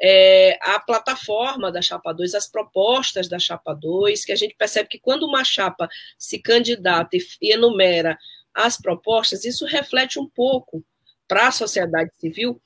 é, 0.00 0.58
a 0.60 0.80
plataforma 0.80 1.70
da 1.70 1.80
Chapa 1.80 2.12
2, 2.12 2.34
as 2.34 2.50
propostas 2.50 3.28
da 3.28 3.38
Chapa 3.38 3.72
2, 3.74 4.24
que 4.24 4.32
a 4.32 4.36
gente 4.36 4.56
percebe 4.56 4.88
que 4.88 4.98
quando 4.98 5.22
uma 5.22 5.44
chapa 5.44 5.88
se 6.18 6.40
candidata 6.40 7.16
e, 7.16 7.20
e 7.40 7.52
enumera 7.52 8.18
as 8.52 8.76
propostas, 8.76 9.44
isso 9.44 9.66
reflete 9.66 10.18
um 10.18 10.28
pouco 10.28 10.84
para 11.28 11.46
a 11.46 11.52
sociedade 11.52 12.10
civil 12.18 12.60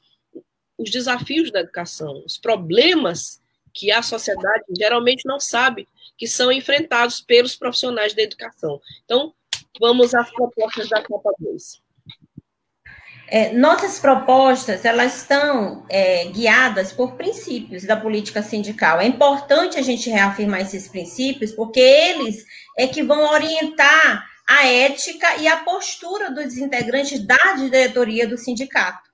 os 0.78 0.90
desafios 0.90 1.52
da 1.52 1.61
educação, 1.61 2.22
os 2.24 2.38
problemas 2.38 3.41
que 3.73 3.91
a 3.91 4.03
sociedade 4.03 4.65
geralmente 4.79 5.27
não 5.27 5.41
sabe 5.41 5.89
que 6.17 6.27
são 6.27 6.53
enfrentados 6.53 7.21
pelos 7.21 7.57
profissionais 7.57 8.15
da 8.15 8.23
educação. 8.23 8.81
Então, 9.05 9.35
vamos 9.81 10.15
às 10.15 10.31
propostas 10.31 10.89
da 10.89 11.01
Chapa 11.01 11.33
2. 11.39 11.83
é, 13.29 13.53
nossas 13.55 13.99
propostas 13.99 14.85
elas 14.85 15.23
estão 15.23 15.87
é, 15.89 16.27
guiadas 16.27 16.93
por 16.93 17.17
princípios 17.17 17.85
da 17.85 17.97
política 17.97 18.43
sindical. 18.43 19.01
É 19.01 19.07
importante 19.07 19.79
a 19.79 19.83
gente 19.83 20.11
reafirmar 20.11 20.61
esses 20.61 20.87
princípios, 20.87 21.53
porque 21.53 21.81
eles 21.81 22.45
é 22.77 22.87
que 22.87 23.03
vão 23.03 23.25
orientar 23.33 24.27
a 24.47 24.67
ética 24.67 25.37
e 25.39 25.49
a 25.49 25.59
postura 25.59 26.31
dos 26.31 26.59
integrantes 26.59 27.25
da 27.27 27.55
diretoria 27.57 28.29
do 28.29 28.37
sindicato. 28.37 29.11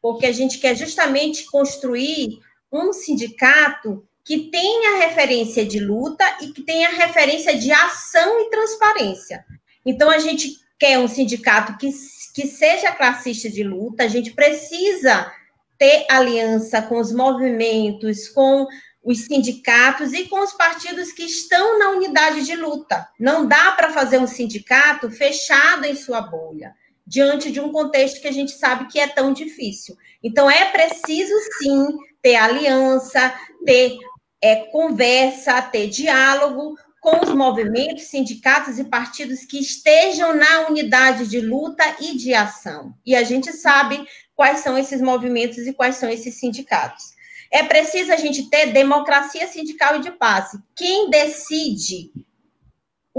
Porque 0.00 0.26
a 0.26 0.32
gente 0.32 0.58
quer 0.58 0.76
justamente 0.76 1.44
construir 1.46 2.38
um 2.72 2.92
sindicato 2.92 4.06
que 4.24 4.50
tenha 4.50 4.98
referência 4.98 5.64
de 5.64 5.80
luta 5.80 6.24
e 6.42 6.48
que 6.48 6.62
tenha 6.62 6.90
referência 6.90 7.56
de 7.56 7.72
ação 7.72 8.40
e 8.40 8.50
transparência. 8.50 9.44
Então, 9.84 10.10
a 10.10 10.18
gente 10.18 10.52
quer 10.78 10.98
um 10.98 11.08
sindicato 11.08 11.76
que 11.78 11.90
que 12.38 12.46
seja 12.46 12.92
classista 12.92 13.50
de 13.50 13.64
luta, 13.64 14.04
a 14.04 14.06
gente 14.06 14.32
precisa 14.32 15.28
ter 15.76 16.06
aliança 16.08 16.80
com 16.80 17.00
os 17.00 17.10
movimentos, 17.10 18.28
com 18.28 18.64
os 19.02 19.24
sindicatos 19.24 20.12
e 20.12 20.26
com 20.26 20.38
os 20.38 20.52
partidos 20.52 21.10
que 21.10 21.24
estão 21.24 21.80
na 21.80 21.90
unidade 21.90 22.46
de 22.46 22.54
luta. 22.54 23.08
Não 23.18 23.44
dá 23.44 23.72
para 23.72 23.90
fazer 23.90 24.18
um 24.18 24.26
sindicato 24.28 25.10
fechado 25.10 25.84
em 25.84 25.96
sua 25.96 26.20
bolha, 26.20 26.72
diante 27.04 27.50
de 27.50 27.58
um 27.58 27.72
contexto 27.72 28.20
que 28.20 28.28
a 28.28 28.32
gente 28.32 28.52
sabe 28.52 28.86
que 28.86 29.00
é 29.00 29.08
tão 29.08 29.32
difícil. 29.32 29.96
Então, 30.22 30.48
é 30.48 30.66
preciso, 30.66 31.34
sim, 31.58 31.88
ter 32.22 32.36
aliança, 32.36 33.32
ter 33.64 33.96
é, 34.42 34.56
conversa, 34.70 35.60
ter 35.62 35.88
diálogo, 35.88 36.76
com 37.00 37.24
os 37.24 37.32
movimentos, 37.32 38.04
sindicatos 38.04 38.78
e 38.78 38.84
partidos 38.84 39.44
que 39.44 39.58
estejam 39.58 40.34
na 40.34 40.68
unidade 40.68 41.26
de 41.28 41.40
luta 41.40 41.84
e 42.00 42.16
de 42.16 42.34
ação. 42.34 42.92
E 43.06 43.14
a 43.14 43.22
gente 43.22 43.52
sabe 43.52 44.04
quais 44.34 44.60
são 44.60 44.76
esses 44.76 45.00
movimentos 45.00 45.58
e 45.66 45.72
quais 45.72 45.96
são 45.96 46.08
esses 46.08 46.34
sindicatos. 46.34 47.16
É 47.50 47.62
preciso 47.62 48.12
a 48.12 48.16
gente 48.16 48.50
ter 48.50 48.72
democracia 48.72 49.46
sindical 49.46 49.96
e 49.96 50.00
de 50.00 50.10
paz. 50.10 50.50
Quem 50.76 51.08
decide 51.08 52.10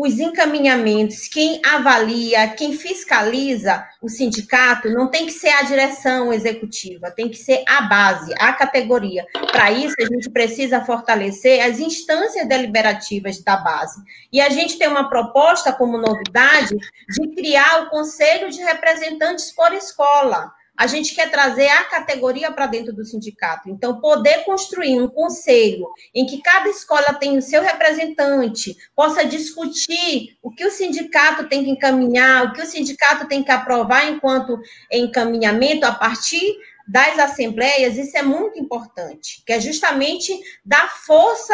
os 0.01 0.17
encaminhamentos, 0.17 1.27
quem 1.27 1.59
avalia, 1.65 2.47
quem 2.51 2.71
fiscaliza 2.71 3.85
o 4.01 4.07
sindicato, 4.07 4.89
não 4.89 5.11
tem 5.11 5.25
que 5.25 5.33
ser 5.33 5.49
a 5.49 5.63
direção 5.63 6.31
executiva, 6.31 7.11
tem 7.11 7.27
que 7.27 7.35
ser 7.35 7.65
a 7.67 7.81
base, 7.81 8.33
a 8.39 8.53
categoria. 8.53 9.25
Para 9.51 9.73
isso, 9.73 9.95
a 9.99 10.05
gente 10.05 10.29
precisa 10.29 10.85
fortalecer 10.85 11.61
as 11.65 11.79
instâncias 11.79 12.47
deliberativas 12.47 13.43
da 13.43 13.57
base. 13.57 14.01
E 14.31 14.39
a 14.39 14.47
gente 14.47 14.77
tem 14.77 14.87
uma 14.87 15.09
proposta 15.09 15.73
como 15.73 15.97
novidade 15.97 16.77
de 17.09 17.35
criar 17.35 17.83
o 17.83 17.89
Conselho 17.89 18.49
de 18.49 18.61
Representantes 18.61 19.51
por 19.51 19.73
Escola 19.73 20.49
a 20.79 20.87
gente 20.87 21.13
quer 21.13 21.29
trazer 21.29 21.67
a 21.67 21.83
categoria 21.83 22.49
para 22.53 22.65
dentro 22.65 22.93
do 22.93 23.03
sindicato. 23.03 23.69
Então, 23.69 23.99
poder 23.99 24.45
construir 24.45 24.97
um 24.97 25.09
conselho 25.09 25.85
em 26.15 26.25
que 26.25 26.41
cada 26.41 26.69
escola 26.69 27.13
tem 27.15 27.37
o 27.37 27.41
seu 27.41 27.61
representante, 27.61 28.77
possa 28.95 29.25
discutir 29.25 30.37
o 30.41 30.49
que 30.49 30.65
o 30.65 30.71
sindicato 30.71 31.49
tem 31.49 31.65
que 31.65 31.69
encaminhar, 31.69 32.45
o 32.45 32.53
que 32.53 32.61
o 32.61 32.65
sindicato 32.65 33.27
tem 33.27 33.43
que 33.43 33.51
aprovar 33.51 34.09
enquanto 34.09 34.57
encaminhamento 34.89 35.85
a 35.85 35.91
partir 35.91 36.57
das 36.87 37.19
assembleias, 37.19 37.97
isso 37.97 38.17
é 38.17 38.23
muito 38.23 38.57
importante, 38.57 39.43
que 39.45 39.51
é 39.51 39.59
justamente 39.59 40.33
dar 40.63 40.89
força 40.89 41.53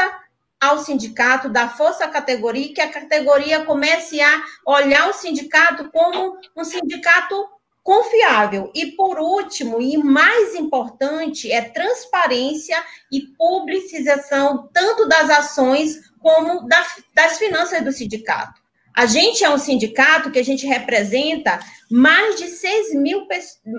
ao 0.61 0.77
sindicato, 0.77 1.49
dar 1.49 1.75
força 1.75 2.05
à 2.05 2.09
categoria, 2.09 2.73
que 2.75 2.79
a 2.79 2.91
categoria 2.91 3.65
comece 3.65 4.21
a 4.21 4.43
olhar 4.67 5.09
o 5.09 5.13
sindicato 5.13 5.89
como 5.91 6.37
um 6.55 6.63
sindicato 6.63 7.54
confiável. 7.85 8.69
E 8.73 8.93
por 8.93 9.19
último, 9.19 9.79
e 9.79 9.95
mais 9.95 10.55
importante, 10.55 11.51
é 11.51 11.61
transparência 11.61 12.75
e 13.11 13.21
publicização 13.37 14.67
tanto 14.73 15.07
das 15.07 15.29
ações 15.29 16.09
como 16.19 16.67
das, 16.67 17.03
das 17.13 17.37
finanças 17.37 17.83
do 17.83 17.91
sindicato. 17.91 18.59
A 18.97 19.05
gente 19.05 19.43
é 19.43 19.49
um 19.49 19.59
sindicato 19.59 20.31
que 20.31 20.39
a 20.39 20.43
gente 20.43 20.65
representa 20.65 21.59
mais 21.91 22.37
de 22.37 22.47
6 22.47 22.95
mil, 22.95 23.27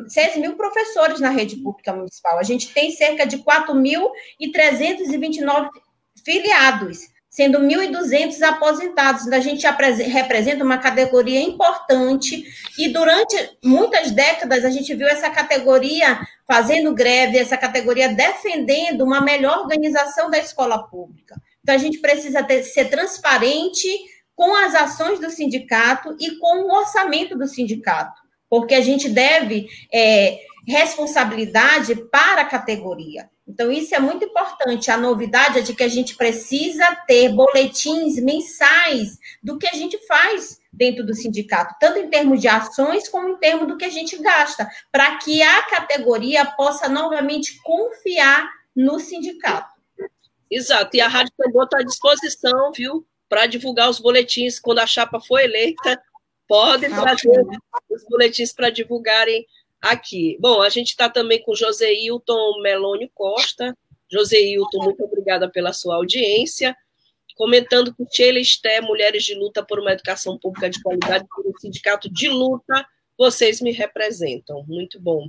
6 0.07 0.37
mil 0.37 0.55
professores 0.55 1.19
na 1.19 1.31
rede 1.31 1.57
pública 1.57 1.92
municipal. 1.92 2.38
A 2.38 2.45
gente 2.45 2.73
tem 2.73 2.92
cerca 2.92 3.27
de 3.27 3.38
4.329 3.38 5.69
filiados 6.25 7.15
sendo 7.37 7.59
1.200 7.59 8.40
aposentados. 8.40 9.31
A 9.31 9.40
gente 9.40 9.66
representa 9.66 10.64
uma 10.64 10.79
categoria 10.79 11.38
importante 11.38 12.42
e 12.79 12.88
durante 12.88 13.37
muitas 13.62 14.11
décadas 14.11 14.64
a 14.64 14.70
gente 14.70 14.94
viu 14.94 15.07
essa 15.07 15.29
categoria 15.29 16.18
fazendo 16.49 16.94
greve, 16.94 17.37
essa 17.37 17.59
categoria 17.59 18.09
defendendo 18.09 19.05
uma 19.05 19.20
melhor 19.20 19.59
organização 19.59 20.31
da 20.31 20.38
escola 20.38 20.88
pública. 20.88 21.37
Então 21.62 21.75
a 21.75 21.79
gente 21.79 21.99
precisa 21.99 22.42
ter, 22.42 22.62
ser 22.62 22.87
transparente 22.87 23.87
com 24.35 24.57
as 24.57 24.75
ações 24.75 25.20
do 25.20 25.29
sindicato 25.29 26.16
e 26.18 26.38
com 26.38 26.62
o 26.62 26.75
orçamento 26.75 27.37
do 27.37 27.46
sindicato, 27.46 28.18
porque 28.49 28.75
a 28.75 28.81
gente 28.81 29.11
deve 29.11 29.68
é, 29.92 30.38
responsabilidade 30.66 31.94
para 32.11 32.42
a 32.42 32.44
categoria. 32.44 33.31
Então, 33.46 33.70
isso 33.70 33.94
é 33.94 34.00
muito 34.00 34.24
importante. 34.24 34.90
A 34.90 34.96
novidade 34.96 35.61
é 35.61 35.62
de 35.62 35.72
que 35.72 35.85
a 35.85 35.88
gente 35.88 36.16
precisa 36.16 36.85
ter 37.07 37.29
boletins 37.29 38.16
mensais 38.16 39.18
do 39.40 39.57
que 39.57 39.68
a 39.68 39.74
gente 39.74 39.96
faz 40.07 40.59
dentro 40.72 41.07
do 41.07 41.14
sindicato, 41.14 41.74
tanto 41.81 41.98
em 42.00 42.11
termos 42.11 42.40
de 42.40 42.48
ações 42.48 43.09
como 43.09 43.29
em 43.29 43.37
termos 43.37 43.68
do 43.68 43.79
que 43.79 43.85
a 43.85 43.90
gente 43.90 44.18
gasta, 44.18 44.68
para 44.90 45.16
que 45.18 45.40
a 45.42 45.62
categoria 45.62 46.44
possa 46.44 46.88
novamente 46.88 47.62
confiar 47.62 48.50
no 48.74 48.98
sindicato. 48.98 49.74
Exato, 50.50 50.96
e 50.96 51.00
a 51.00 51.09
Rádio 51.09 51.33
Tambor 51.37 51.64
está 51.64 51.79
à 51.79 51.83
disposição, 51.83 52.72
viu, 52.72 53.07
para 53.29 53.46
divulgar 53.46 53.88
os 53.88 54.00
boletins 54.00 54.61
quando 54.61 54.81
a 54.81 54.87
chapa 54.87 55.20
for 55.20 55.38
eleita. 55.38 56.00
Podem 56.48 56.90
trazer 56.90 57.42
os 57.90 58.05
boletins 58.09 58.52
para 58.52 58.70
divulgarem 58.70 59.44
aqui. 59.90 60.37
Bom, 60.40 60.62
a 60.62 60.68
gente 60.68 60.88
está 60.88 61.09
também 61.09 61.42
com 61.42 61.55
José 61.55 61.92
Hilton 61.92 62.61
Melônio 62.61 63.11
Costa. 63.14 63.77
José 64.11 64.40
Hilton, 64.40 64.85
muito 64.85 65.05
obrigada 65.05 65.51
pela 65.51 65.72
sua 65.72 65.96
audiência. 65.96 66.77
Comentando 67.37 67.94
que 67.94 68.05
Sheila 68.11 68.38
Esté, 68.38 68.81
Mulheres 68.81 69.25
de 69.25 69.35
Luta 69.35 69.62
por 69.62 69.79
uma 69.79 69.92
Educação 69.92 70.38
Pública 70.38 70.70
de 70.70 70.81
Qualidade, 70.83 71.27
por 71.29 71.46
um 71.46 71.53
sindicato 71.59 72.09
de 72.11 72.29
luta, 72.29 72.87
vocês 73.18 73.61
me 73.61 73.72
representam. 73.72 74.64
Muito 74.66 74.99
bom. 75.01 75.29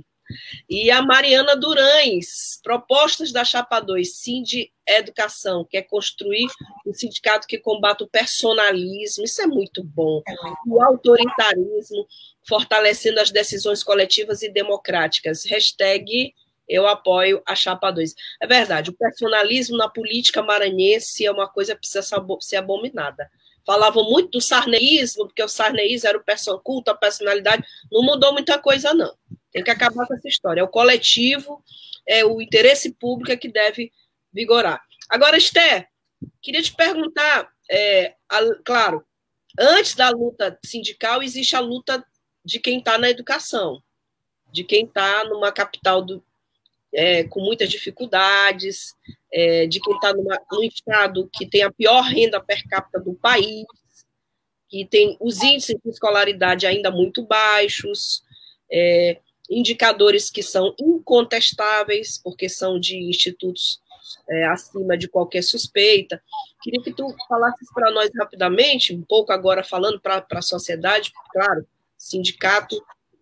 E 0.68 0.90
a 0.90 1.00
Mariana 1.02 1.56
Durães, 1.56 2.60
propostas 2.62 3.32
da 3.32 3.44
Chapa 3.44 3.80
2, 3.80 4.16
Sind 4.16 4.70
Educação, 4.86 5.66
que 5.68 5.76
é 5.76 5.82
construir 5.82 6.46
um 6.86 6.92
sindicato 6.92 7.46
que 7.46 7.58
combate 7.58 8.02
o 8.04 8.08
personalismo, 8.08 9.24
isso 9.24 9.40
é 9.40 9.46
muito 9.46 9.82
bom, 9.82 10.22
o 10.66 10.82
autoritarismo, 10.82 12.06
fortalecendo 12.48 13.20
as 13.20 13.30
decisões 13.30 13.84
coletivas 13.84 14.42
e 14.42 14.48
democráticas. 14.48 15.44
Hashtag 15.44 16.34
eu 16.68 16.86
apoio 16.86 17.42
a 17.46 17.54
Chapa 17.54 17.90
2. 17.90 18.14
É 18.40 18.46
verdade, 18.46 18.90
o 18.90 18.92
personalismo 18.92 19.76
na 19.76 19.88
política 19.88 20.42
maranhense 20.42 21.24
é 21.24 21.30
uma 21.30 21.48
coisa 21.48 21.74
que 21.74 21.80
precisa 21.80 22.02
ser 22.40 22.56
abominada. 22.56 23.30
Falavam 23.64 24.04
muito 24.04 24.32
do 24.32 24.40
sarneísmo, 24.40 25.26
porque 25.26 25.42
o 25.42 25.48
sarneísmo 25.48 26.08
era 26.08 26.18
o 26.18 26.24
person 26.24 26.58
culto, 26.58 26.90
a 26.90 26.94
personalidade, 26.94 27.64
não 27.90 28.02
mudou 28.02 28.32
muita 28.32 28.58
coisa, 28.58 28.94
não. 28.94 29.14
Tem 29.52 29.62
que 29.62 29.70
acabar 29.70 30.06
com 30.06 30.14
essa 30.14 30.28
história. 30.28 30.60
É 30.60 30.64
o 30.64 30.68
coletivo, 30.68 31.62
é 32.06 32.24
o 32.24 32.40
interesse 32.40 32.92
público 32.94 33.32
é 33.32 33.36
que 33.36 33.48
deve 33.50 33.92
vigorar. 34.32 34.82
Agora, 35.08 35.36
Esté, 35.36 35.88
queria 36.40 36.62
te 36.62 36.74
perguntar, 36.74 37.50
é, 37.70 38.14
a, 38.28 38.40
claro, 38.64 39.04
antes 39.58 39.94
da 39.94 40.10
luta 40.10 40.58
sindical, 40.64 41.22
existe 41.22 41.56
a 41.56 41.60
luta 41.60 42.02
de 42.48 42.58
quem 42.58 42.78
está 42.78 42.96
na 42.96 43.10
educação, 43.10 43.82
de 44.50 44.64
quem 44.64 44.86
está 44.86 45.22
numa 45.24 45.52
capital 45.52 46.00
do, 46.00 46.24
é, 46.94 47.24
com 47.24 47.40
muitas 47.40 47.68
dificuldades, 47.68 48.96
é, 49.30 49.66
de 49.66 49.78
quem 49.78 49.94
está 49.94 50.14
num 50.14 50.62
estado 50.62 51.28
que 51.30 51.44
tem 51.44 51.62
a 51.62 51.70
pior 51.70 52.00
renda 52.00 52.40
per 52.40 52.66
capita 52.66 52.98
do 53.00 53.12
país, 53.12 53.66
que 54.66 54.86
tem 54.86 55.14
os 55.20 55.42
índices 55.42 55.76
de 55.84 55.90
escolaridade 55.90 56.66
ainda 56.66 56.90
muito 56.90 57.22
baixos, 57.22 58.22
é, 58.72 59.20
indicadores 59.50 60.30
que 60.30 60.42
são 60.42 60.74
incontestáveis, 60.80 62.16
porque 62.16 62.48
são 62.48 62.80
de 62.80 62.96
institutos 62.96 63.78
é, 64.26 64.46
acima 64.46 64.96
de 64.96 65.06
qualquer 65.06 65.42
suspeita. 65.42 66.22
Queria 66.62 66.82
que 66.82 66.94
tu 66.94 67.14
falasses 67.28 67.70
para 67.74 67.90
nós 67.90 68.08
rapidamente, 68.18 68.94
um 68.94 69.02
pouco 69.02 69.32
agora 69.32 69.62
falando 69.62 70.00
para 70.00 70.24
a 70.30 70.42
sociedade, 70.42 71.12
claro, 71.30 71.66
sindicato 71.98 72.80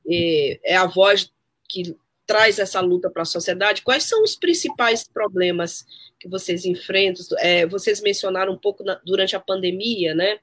é, 0.08 0.60
é, 0.62 0.76
a 0.76 0.86
voz 0.86 1.32
que 1.68 1.96
traz 2.26 2.58
essa 2.58 2.80
luta 2.80 3.08
para 3.10 3.22
a 3.22 3.26
sociedade. 3.26 3.82
Quais 3.82 4.04
são 4.04 4.22
os 4.22 4.36
principais 4.36 5.08
problemas 5.08 5.86
que 6.20 6.28
vocês 6.28 6.64
enfrentam? 6.64 7.24
É, 7.38 7.66
vocês 7.66 8.00
mencionaram 8.02 8.52
um 8.52 8.58
pouco 8.58 8.84
na, 8.84 9.00
durante 9.04 9.34
a 9.34 9.40
pandemia, 9.40 10.14
né? 10.14 10.38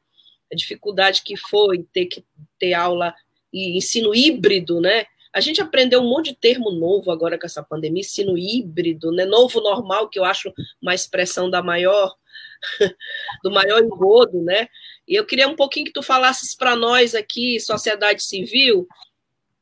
A 0.52 0.56
dificuldade 0.56 1.22
que 1.24 1.38
foi 1.38 1.86
ter 1.93 2.06
que 2.06 2.26
ter 2.58 2.74
aula 2.74 3.13
e 3.52 3.78
ensino 3.78 4.15
híbrido, 4.15 4.82
né? 4.82 5.06
A 5.34 5.39
gente 5.39 5.62
aprendeu 5.62 6.00
um 6.00 6.10
monte 6.10 6.30
de 6.30 6.36
termo 6.36 6.72
novo 6.72 7.12
agora 7.12 7.39
com 7.39 7.46
essa 7.46 7.63
pandemia, 7.63 8.02
ensino 8.02 8.38
híbrido, 8.38 9.12
né? 9.12 9.26
Novo 9.26 9.60
normal, 9.62 10.08
que 10.08 10.19
eu 10.19 10.26
acho 10.26 10.54
uma 10.82 10.93
expressão 10.93 11.50
da 11.50 11.62
maior, 11.62 12.15
do 13.43 13.52
maior 13.52 13.84
engodo, 13.84 14.41
né? 14.41 14.67
E 15.08 15.16
eu 15.16 15.26
queria 15.26 15.48
um 15.48 15.56
pouquinho 15.56 15.86
que 15.86 15.92
tu 15.92 16.02
falasses 16.02 16.56
para 16.56 16.76
nós 16.76 17.13
aqui, 17.13 17.60
sociedade 17.60 18.24
civil, 18.24 18.88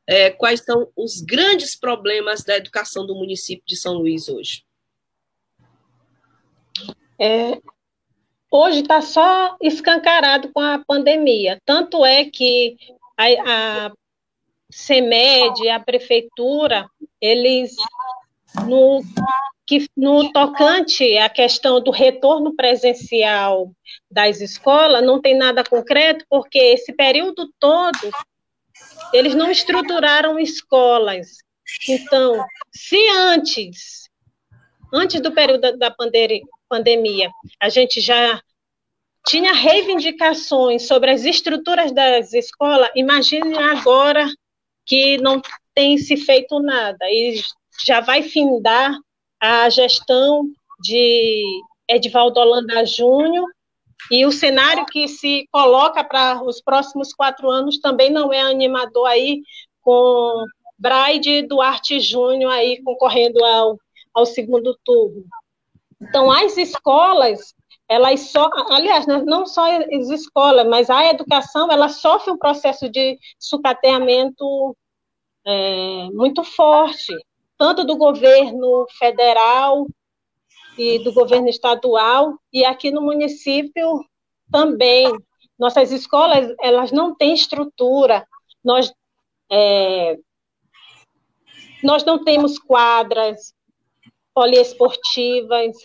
é, 0.06 0.30
quais 0.30 0.60
são 0.60 0.90
os 0.96 1.20
grandes 1.20 1.76
problemas 1.76 2.44
da 2.44 2.56
educação 2.56 3.06
do 3.06 3.14
município 3.14 3.64
de 3.66 3.76
São 3.76 3.94
Luís 3.94 4.28
hoje. 4.28 4.64
É, 7.18 7.60
hoje 8.50 8.80
está 8.80 9.00
só 9.00 9.56
escancarado 9.60 10.52
com 10.52 10.60
a 10.60 10.82
pandemia. 10.84 11.60
Tanto 11.64 12.04
é 12.04 12.24
que 12.24 12.76
a, 13.16 13.86
a 13.86 13.92
CEMED, 14.70 15.68
a 15.68 15.78
prefeitura, 15.78 16.88
eles, 17.20 17.76
no, 18.66 19.02
que, 19.66 19.86
no 19.96 20.32
tocante 20.32 21.16
à 21.18 21.28
questão 21.28 21.80
do 21.80 21.90
retorno 21.90 22.54
presencial 22.54 23.72
das 24.10 24.40
escolas, 24.40 25.04
não 25.04 25.20
tem 25.20 25.36
nada 25.36 25.64
concreto, 25.64 26.24
porque 26.28 26.58
esse 26.58 26.92
período 26.92 27.50
todo 27.58 28.10
eles 29.12 29.34
não 29.34 29.50
estruturaram 29.50 30.38
escolas. 30.38 31.36
Então, 31.88 32.44
se 32.74 32.96
antes, 33.10 34.08
antes 34.92 35.20
do 35.20 35.32
período 35.32 35.76
da 35.76 35.94
pandemia, 36.68 37.30
a 37.60 37.68
gente 37.68 38.00
já 38.00 38.40
tinha 39.26 39.52
reivindicações 39.52 40.86
sobre 40.86 41.10
as 41.10 41.24
estruturas 41.24 41.92
das 41.92 42.32
escolas, 42.32 42.90
imagine 42.96 43.56
agora 43.56 44.26
que 44.84 45.16
não 45.18 45.40
tem 45.74 45.96
se 45.96 46.16
feito 46.16 46.58
nada 46.58 47.04
e 47.08 47.40
já 47.84 48.00
vai 48.00 48.22
findar 48.22 48.96
a 49.40 49.68
gestão 49.68 50.44
de 50.80 51.44
Edvaldo 51.88 52.40
Holanda 52.40 52.84
Júnior 52.86 53.48
e 54.10 54.26
o 54.26 54.32
cenário 54.32 54.84
que 54.86 55.06
se 55.08 55.46
coloca 55.50 56.02
para 56.02 56.42
os 56.42 56.60
próximos 56.60 57.12
quatro 57.12 57.50
anos 57.50 57.78
também 57.78 58.10
não 58.10 58.32
é 58.32 58.40
animador 58.40 59.06
aí, 59.06 59.42
com 59.80 60.44
Braide 60.78 61.42
Duarte 61.42 62.00
Júnior 62.00 62.52
aí 62.52 62.82
concorrendo 62.82 63.44
ao, 63.44 63.78
ao 64.12 64.26
segundo 64.26 64.76
turno. 64.84 65.24
Então, 66.00 66.30
as 66.30 66.56
escolas, 66.56 67.54
elas 67.88 68.20
só, 68.20 68.50
aliás, 68.70 69.06
né, 69.06 69.22
não 69.24 69.46
só 69.46 69.64
as 69.80 70.08
escolas, 70.10 70.66
mas 70.66 70.90
a 70.90 71.04
educação, 71.06 71.70
ela 71.70 71.88
sofre 71.88 72.32
um 72.32 72.38
processo 72.38 72.88
de 72.88 73.18
sucateamento 73.38 74.76
é, 75.46 76.08
muito 76.12 76.42
forte, 76.42 77.12
tanto 77.62 77.84
do 77.84 77.96
governo 77.96 78.88
federal 78.98 79.86
e 80.76 80.98
do 80.98 81.12
governo 81.12 81.48
estadual, 81.48 82.36
e 82.52 82.64
aqui 82.64 82.90
no 82.90 83.00
município 83.00 84.04
também. 84.50 85.06
Nossas 85.56 85.92
escolas, 85.92 86.52
elas 86.60 86.90
não 86.90 87.14
têm 87.14 87.32
estrutura, 87.32 88.26
nós, 88.64 88.92
é, 89.48 90.18
nós 91.84 92.04
não 92.04 92.24
temos 92.24 92.58
quadras 92.58 93.54
poliesportivas, 94.34 95.76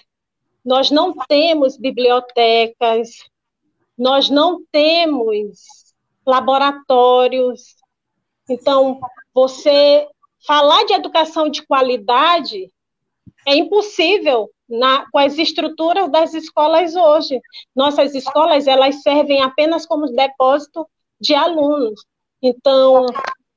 nós 0.65 0.89
não 0.89 1.13
temos 1.27 1.77
bibliotecas, 1.77 3.09
nós 3.95 4.31
não 4.31 4.65
temos 4.71 5.93
laboratórios. 6.25 7.75
Então, 8.49 8.99
você 9.31 10.07
falar 10.45 10.83
de 10.85 10.93
educação 10.93 11.49
de 11.49 11.65
qualidade 11.65 12.71
é 13.45 13.55
impossível 13.55 14.49
na, 14.69 15.09
com 15.09 15.19
as 15.19 15.37
estruturas 15.37 16.11
das 16.11 16.33
escolas 16.33 16.95
hoje. 16.95 17.39
Nossas 17.75 18.13
escolas, 18.13 18.67
elas 18.67 19.01
servem 19.01 19.41
apenas 19.41 19.85
como 19.85 20.11
depósito 20.11 20.87
de 21.19 21.33
alunos. 21.33 22.01
Então, 22.41 23.05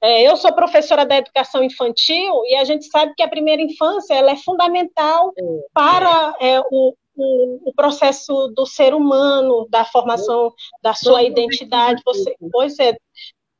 é, 0.02 0.22
eu 0.22 0.36
sou 0.36 0.52
professora 0.52 1.04
da 1.04 1.18
educação 1.18 1.62
infantil 1.62 2.42
e 2.46 2.54
a 2.54 2.64
gente 2.64 2.86
sabe 2.86 3.12
que 3.14 3.22
a 3.22 3.28
primeira 3.28 3.60
infância 3.60 4.14
ela 4.14 4.30
é 4.30 4.36
fundamental 4.36 5.32
é, 5.36 5.42
para 5.74 6.34
é, 6.40 6.60
o, 6.60 6.94
o, 7.16 7.68
o, 7.68 7.72
processo 7.74 8.48
do 8.48 8.64
ser 8.64 8.94
humano, 8.94 9.66
da 9.68 9.84
formação 9.84 10.52
da 10.82 10.94
sua 10.94 11.22
identidade. 11.22 12.00
Você, 12.04 12.34
pois 12.50 12.78
é, 12.78 12.96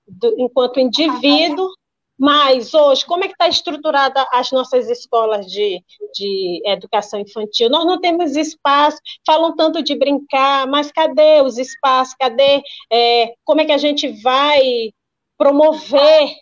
do, 0.06 0.34
enquanto 0.38 0.80
indivíduo, 0.80 1.68
mas 2.20 2.74
hoje, 2.74 3.06
como 3.06 3.24
é 3.24 3.28
que 3.28 3.32
está 3.32 3.48
estruturada 3.48 4.26
as 4.30 4.52
nossas 4.52 4.90
escolas 4.90 5.46
de, 5.46 5.82
de 6.12 6.62
educação 6.66 7.18
infantil? 7.18 7.70
Nós 7.70 7.86
não 7.86 7.98
temos 7.98 8.36
espaço, 8.36 8.98
falam 9.26 9.56
tanto 9.56 9.82
de 9.82 9.94
brincar, 9.94 10.66
mas 10.66 10.92
cadê 10.92 11.40
os 11.40 11.56
espaços? 11.56 12.14
Cadê 12.20 12.62
é, 12.92 13.32
como 13.42 13.62
é 13.62 13.64
que 13.64 13.72
a 13.72 13.78
gente 13.78 14.06
vai 14.22 14.92
promover 15.38 16.34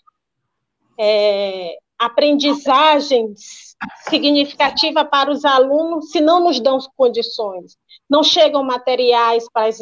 é, 0.99 1.77
aprendizagens 1.97 3.77
significativa 4.09 5.05
para 5.05 5.31
os 5.31 5.45
alunos 5.45 6.11
se 6.11 6.21
não 6.21 6.43
nos 6.43 6.59
dão 6.59 6.79
condições? 6.97 7.77
Não 8.11 8.25
chegam 8.25 8.65
materiais 8.65 9.47
para 9.53 9.69
as, 9.69 9.79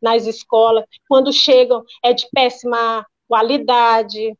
nas 0.00 0.28
escolas, 0.28 0.84
quando 1.08 1.32
chegam 1.32 1.82
é 2.04 2.12
de 2.12 2.28
péssima 2.32 3.04
qualidade, 3.26 4.32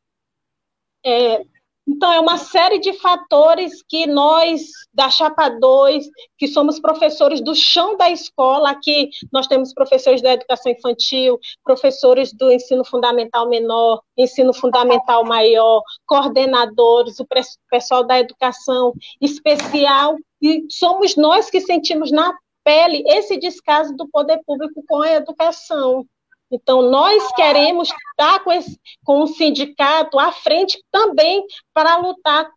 é, 1.04 1.42
então, 1.88 2.12
é 2.12 2.20
uma 2.20 2.38
série 2.38 2.78
de 2.78 2.92
fatores 2.92 3.82
que 3.82 4.06
nós, 4.06 4.62
da 4.94 5.10
Chapa 5.10 5.48
2, 5.48 6.08
que 6.38 6.46
somos 6.46 6.78
professores 6.78 7.40
do 7.40 7.54
chão 7.54 7.96
da 7.96 8.08
escola, 8.08 8.70
aqui 8.70 9.10
nós 9.32 9.48
temos 9.48 9.74
professores 9.74 10.22
da 10.22 10.32
educação 10.32 10.70
infantil, 10.70 11.38
professores 11.64 12.32
do 12.32 12.52
ensino 12.52 12.84
fundamental 12.84 13.48
menor, 13.48 14.00
ensino 14.16 14.54
fundamental 14.54 15.24
maior, 15.24 15.82
coordenadores, 16.06 17.18
o 17.18 17.26
pessoal 17.68 18.06
da 18.06 18.20
educação 18.20 18.92
especial, 19.20 20.16
e 20.40 20.64
somos 20.70 21.16
nós 21.16 21.50
que 21.50 21.60
sentimos 21.60 22.12
na 22.12 22.32
pele 22.62 23.02
esse 23.06 23.36
descaso 23.36 23.96
do 23.96 24.08
poder 24.08 24.40
público 24.46 24.84
com 24.86 25.02
a 25.02 25.12
educação. 25.12 26.06
Então, 26.50 26.82
nós 26.82 27.32
queremos 27.34 27.88
estar 28.10 28.40
com, 28.40 28.50
esse, 28.50 28.78
com 29.04 29.22
o 29.22 29.26
sindicato 29.26 30.18
à 30.18 30.32
frente 30.32 30.82
também 30.90 31.44
para 31.72 31.96
lutar 31.96 32.50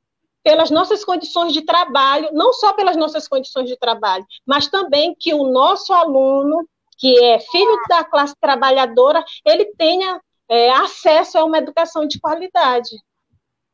pelas 0.43 0.69
nossas 0.69 1.05
condições 1.05 1.53
de 1.53 1.61
trabalho, 1.61 2.29
não 2.33 2.51
só 2.51 2.73
pelas 2.73 2.97
nossas 2.97 3.27
condições 3.27 3.69
de 3.69 3.77
trabalho, 3.77 4.25
mas 4.45 4.67
também 4.67 5.15
que 5.17 5.33
o 5.33 5.47
nosso 5.47 5.93
aluno, 5.93 6.67
que 6.97 7.23
é 7.23 7.39
filho 7.39 7.77
da 7.87 8.03
classe 8.03 8.35
trabalhadora, 8.39 9.23
ele 9.45 9.65
tenha 9.77 10.19
é, 10.49 10.69
acesso 10.71 11.37
a 11.37 11.45
uma 11.45 11.57
educação 11.57 12.05
de 12.05 12.19
qualidade. 12.19 12.89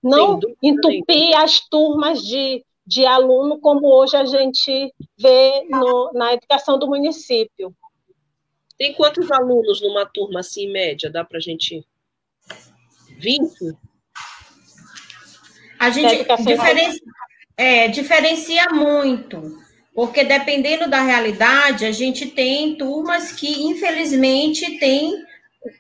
Não 0.02 0.40
entupir 0.64 1.36
as 1.36 1.60
turmas 1.68 2.22
de, 2.22 2.64
de 2.86 3.06
aluno, 3.06 3.60
como 3.60 3.88
hoje 3.88 4.16
a 4.16 4.26
gente 4.26 4.94
vê 5.18 5.66
no, 5.70 6.12
na 6.14 6.34
educação 6.34 6.78
do 6.78 6.88
município. 6.88 7.74
Tem 8.80 8.94
quantos 8.94 9.30
alunos 9.30 9.82
numa 9.82 10.06
turma 10.06 10.40
assim, 10.40 10.68
em 10.68 10.72
média? 10.72 11.12
Dá 11.12 11.26
para 11.26 11.38
a 11.38 11.42
gente. 11.42 11.86
20? 13.18 13.76
A 15.78 15.90
gente 15.90 16.26
diferencia, 16.46 17.02
é, 17.58 17.88
diferencia 17.90 18.68
muito, 18.72 19.58
porque 19.94 20.24
dependendo 20.24 20.90
da 20.90 21.02
realidade, 21.02 21.86
a 21.86 21.92
gente 21.92 22.28
tem 22.28 22.78
turmas 22.78 23.34
que, 23.34 23.64
infelizmente, 23.64 24.80
tem 24.80 25.14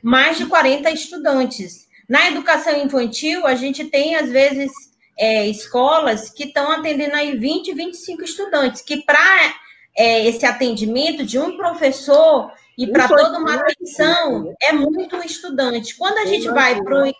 mais 0.04 0.38
de 0.38 0.46
40 0.46 0.92
estudantes. 0.92 1.88
Na 2.08 2.28
educação 2.28 2.76
infantil, 2.84 3.48
a 3.48 3.56
gente 3.56 3.86
tem, 3.86 4.16
às 4.16 4.30
vezes, 4.30 4.72
é, 5.18 5.48
escolas 5.48 6.30
que 6.30 6.46
estão 6.46 6.70
atendendo 6.72 7.16
aí 7.16 7.38
20, 7.38 7.74
25 7.74 8.24
estudantes, 8.24 8.82
que 8.82 9.04
para 9.04 9.56
é, 9.96 10.26
esse 10.28 10.46
atendimento 10.46 11.26
de 11.26 11.40
um 11.40 11.56
professor 11.56 12.52
e 12.80 12.88
para 12.88 13.10
toda 13.10 13.38
uma 13.38 13.56
atenção 13.56 14.56
é 14.62 14.72
muito 14.72 15.18
estudante. 15.18 15.98
Quando 15.98 16.18
a 16.20 16.26
gente 16.26 16.48
vai 16.48 16.82
para 16.82 17.04
o 17.04 17.14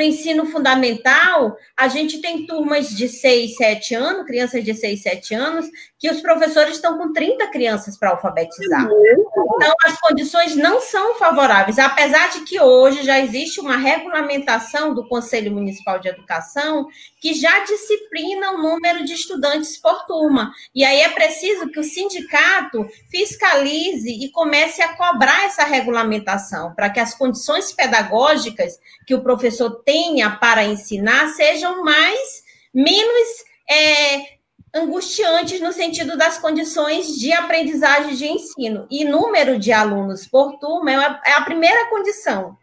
ensino 0.00 0.46
fundamental, 0.46 1.56
a 1.76 1.88
gente 1.88 2.20
tem 2.20 2.46
turmas 2.46 2.88
de 2.90 3.08
6, 3.08 3.56
7 3.56 3.94
anos, 3.94 4.26
crianças 4.26 4.64
de 4.64 4.74
6, 4.74 5.02
7 5.02 5.34
anos, 5.34 5.66
que 5.98 6.10
os 6.10 6.20
professores 6.20 6.74
estão 6.74 6.98
com 6.98 7.12
30 7.12 7.46
crianças 7.48 7.96
para 7.96 8.10
alfabetizar. 8.10 8.84
Então, 8.84 9.74
as 9.84 9.98
condições 10.00 10.54
não 10.54 10.80
são 10.80 11.14
favoráveis, 11.14 11.78
apesar 11.78 12.30
de 12.30 12.40
que 12.40 12.60
hoje 12.60 13.02
já 13.02 13.18
existe 13.18 13.60
uma 13.60 13.76
regulamentação 13.76 14.94
do 14.94 15.08
Conselho 15.08 15.52
Municipal 15.52 15.98
de 15.98 16.08
Educação 16.08 16.86
que 17.20 17.34
já 17.34 17.64
disciplina 17.64 18.52
o 18.52 18.58
número 18.58 19.04
de 19.04 19.14
estudantes 19.14 19.76
por 19.78 20.06
turma. 20.06 20.52
E 20.74 20.84
aí 20.84 21.00
é 21.00 21.08
preciso 21.08 21.68
que 21.70 21.80
o 21.80 21.84
sindicato 21.84 22.86
fiscalize 23.10 24.10
e 24.10 24.30
comece 24.30 24.82
a 24.82 24.94
cobrar 24.94 25.46
essa 25.46 25.64
regulamentação, 25.64 26.74
para 26.74 26.90
que 26.90 27.00
as 27.00 27.14
condições 27.14 27.72
pedagógicas 27.72 28.78
que 29.06 29.14
o 29.14 29.22
professor 29.22 29.82
tenha 29.86 30.30
para 30.30 30.64
ensinar 30.64 31.28
sejam 31.28 31.82
mais 31.82 32.42
menos 32.74 33.28
é, 33.70 34.36
angustiantes 34.74 35.60
no 35.60 35.72
sentido 35.72 36.18
das 36.18 36.38
condições 36.38 37.18
de 37.18 37.32
aprendizagem 37.32 38.14
de 38.14 38.26
ensino. 38.26 38.86
E 38.90 39.04
número 39.04 39.58
de 39.58 39.72
alunos 39.72 40.26
por 40.26 40.58
turma 40.58 40.90
é 41.24 41.32
a 41.32 41.40
primeira 41.42 41.88
condição 41.88 42.58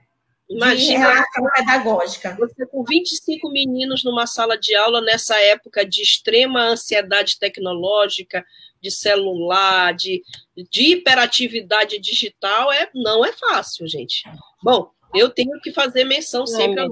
Imagina, 0.50 0.78
de 0.78 0.98
relação 0.98 1.46
pedagógica. 1.56 2.36
Você 2.38 2.66
com 2.68 2.84
25 2.84 3.50
meninos 3.50 4.04
numa 4.04 4.28
sala 4.28 4.58
de 4.58 4.76
aula 4.76 5.02
nessa 5.02 5.40
época 5.40 5.86
de 5.86 6.02
extrema 6.02 6.62
ansiedade 6.62 7.40
tecnológica, 7.40 8.46
de 8.82 8.92
celular, 8.92 9.94
de, 9.94 10.22
de 10.70 10.92
hiperatividade 10.92 11.98
digital, 12.00 12.72
é, 12.72 12.90
não 12.94 13.26
é 13.26 13.32
fácil, 13.32 13.88
gente. 13.88 14.24
Bom, 14.62 14.92
eu 15.14 15.30
tenho 15.30 15.60
que 15.62 15.72
fazer 15.72 16.04
menção 16.04 16.46
sempre 16.46 16.88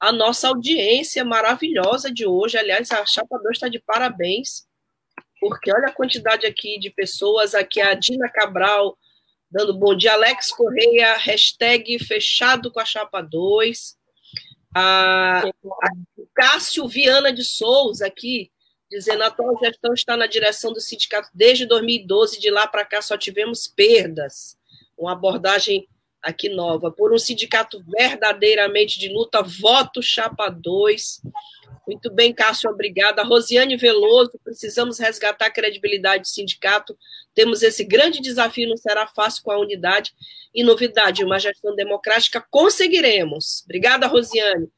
a 0.00 0.12
nossa 0.12 0.48
audiência 0.48 1.24
maravilhosa 1.24 2.12
de 2.12 2.26
hoje. 2.26 2.58
Aliás, 2.58 2.90
a 2.90 3.06
Chapa 3.06 3.38
2 3.38 3.56
está 3.56 3.68
de 3.68 3.78
parabéns, 3.78 4.66
porque 5.40 5.72
olha 5.72 5.88
a 5.88 5.92
quantidade 5.92 6.46
aqui 6.46 6.78
de 6.78 6.90
pessoas. 6.90 7.54
Aqui 7.54 7.80
a 7.80 7.94
Dina 7.94 8.28
Cabral 8.28 8.98
dando 9.50 9.72
bom 9.78 9.94
dia. 9.94 10.12
Alex 10.12 10.50
Correia, 10.52 11.16
hashtag 11.16 11.98
fechado 12.00 12.72
com 12.72 12.80
a 12.80 12.84
Chapa 12.84 13.22
2. 13.22 13.96
A, 14.74 15.46
a 15.46 15.90
Cássio 16.34 16.88
Viana 16.88 17.32
de 17.32 17.44
Souza 17.44 18.06
aqui, 18.06 18.50
dizendo 18.90 19.22
a 19.22 19.28
atual 19.28 19.56
gestão 19.62 19.94
está 19.94 20.16
na 20.16 20.26
direção 20.26 20.72
do 20.72 20.80
sindicato 20.80 21.30
desde 21.32 21.64
2012, 21.64 22.40
de 22.40 22.50
lá 22.50 22.66
para 22.66 22.84
cá 22.84 23.00
só 23.00 23.16
tivemos 23.16 23.68
perdas. 23.68 24.58
Uma 24.98 25.12
abordagem 25.12 25.88
aqui 26.24 26.48
nova, 26.48 26.90
por 26.90 27.12
um 27.12 27.18
sindicato 27.18 27.84
verdadeiramente 27.86 28.98
de 28.98 29.08
luta, 29.08 29.42
voto 29.42 30.02
chapa 30.02 30.48
2. 30.48 31.20
Muito 31.86 32.10
bem, 32.10 32.32
Cássio, 32.32 32.70
obrigada. 32.70 33.22
Rosiane 33.22 33.76
Veloso, 33.76 34.40
precisamos 34.42 34.98
resgatar 34.98 35.46
a 35.46 35.50
credibilidade 35.50 36.22
do 36.22 36.28
sindicato. 36.28 36.96
Temos 37.34 37.62
esse 37.62 37.84
grande 37.84 38.22
desafio, 38.22 38.70
não 38.70 38.76
será 38.76 39.06
fácil 39.06 39.42
com 39.42 39.50
a 39.50 39.58
unidade 39.58 40.14
e 40.54 40.64
novidade, 40.64 41.22
uma 41.22 41.38
gestão 41.38 41.76
democrática, 41.76 42.42
conseguiremos. 42.50 43.62
Obrigada, 43.64 44.06
Rosiane. 44.06 44.68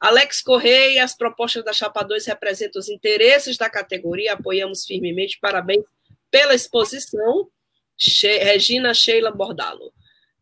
Alex 0.00 0.42
Correia, 0.42 1.04
as 1.04 1.16
propostas 1.16 1.64
da 1.64 1.72
Chapa 1.72 2.02
2 2.02 2.26
representam 2.26 2.80
os 2.80 2.88
interesses 2.88 3.56
da 3.56 3.70
categoria, 3.70 4.32
apoiamos 4.32 4.84
firmemente, 4.84 5.38
parabéns 5.40 5.84
pela 6.30 6.54
exposição. 6.54 7.48
Regina 8.42 8.92
Sheila 8.92 9.30
Bordalo. 9.30 9.92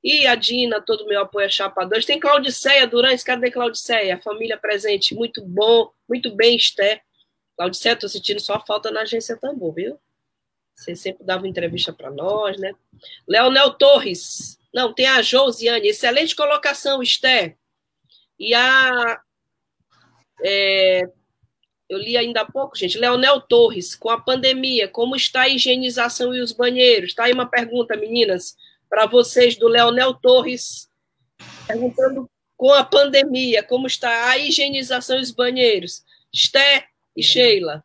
E 0.05 0.27
a 0.27 0.35
Dina, 0.35 0.83
todo 0.83 1.05
o 1.05 1.09
meu 1.09 1.23
apoio 1.23 1.47
a 1.47 1.49
Chapa 1.49 1.87
2. 1.87 2.05
Tem 2.05 2.21
Claudiceia 2.21 2.87
Durante, 2.87 3.25
cadê 3.25 3.51
Claudiceia? 3.51 4.21
Família 4.21 4.59
presente, 4.59 5.15
muito 5.15 5.43
bom, 5.43 5.91
muito 6.07 6.31
bem, 6.31 6.57
Esté. 6.57 7.01
Claudiceia, 7.57 7.95
estou 7.95 8.11
sentindo 8.11 8.39
só 8.39 8.63
falta 8.67 8.91
na 8.91 9.01
agência 9.01 9.35
Tambor, 9.39 9.73
viu? 9.73 9.99
Você 10.75 10.95
sempre 10.95 11.25
dava 11.25 11.49
entrevista 11.49 11.91
para 11.91 12.11
nós, 12.11 12.59
né? 12.59 12.75
Leonel 13.27 13.73
Torres. 13.73 14.59
Não, 14.75 14.93
tem 14.93 15.07
a 15.07 15.23
Josiane. 15.23 15.89
Excelente 15.89 16.37
colocação, 16.37 17.03
Esté. 17.03 17.57
E 18.39 18.53
a. 18.53 19.21
É, 20.43 21.03
eu 21.89 21.97
li 21.97 22.19
ainda 22.19 22.43
há 22.43 22.45
pouco, 22.45 22.77
gente. 22.77 22.99
Leonel 22.99 23.41
Torres, 23.41 23.95
com 23.95 24.11
a 24.11 24.21
pandemia, 24.21 24.87
como 24.87 25.17
está 25.17 25.43
a 25.43 25.49
higienização 25.49 26.35
e 26.35 26.41
os 26.41 26.53
banheiros? 26.53 27.11
Está 27.11 27.25
aí 27.25 27.33
uma 27.33 27.49
pergunta, 27.49 27.97
meninas 27.97 28.55
para 28.95 29.07
vocês 29.07 29.57
do 29.57 29.67
Leonel 29.67 30.15
Torres, 30.15 30.89
perguntando 31.67 32.31
com 32.57 32.73
a 32.73 32.85
pandemia, 32.85 33.61
como 33.61 33.89
está 33.89 34.29
a 34.29 34.39
higienização 34.39 35.19
dos 35.19 35.33
banheiros. 35.33 36.05
Esté 36.33 36.87
e 37.17 37.21
Sheila. 37.21 37.85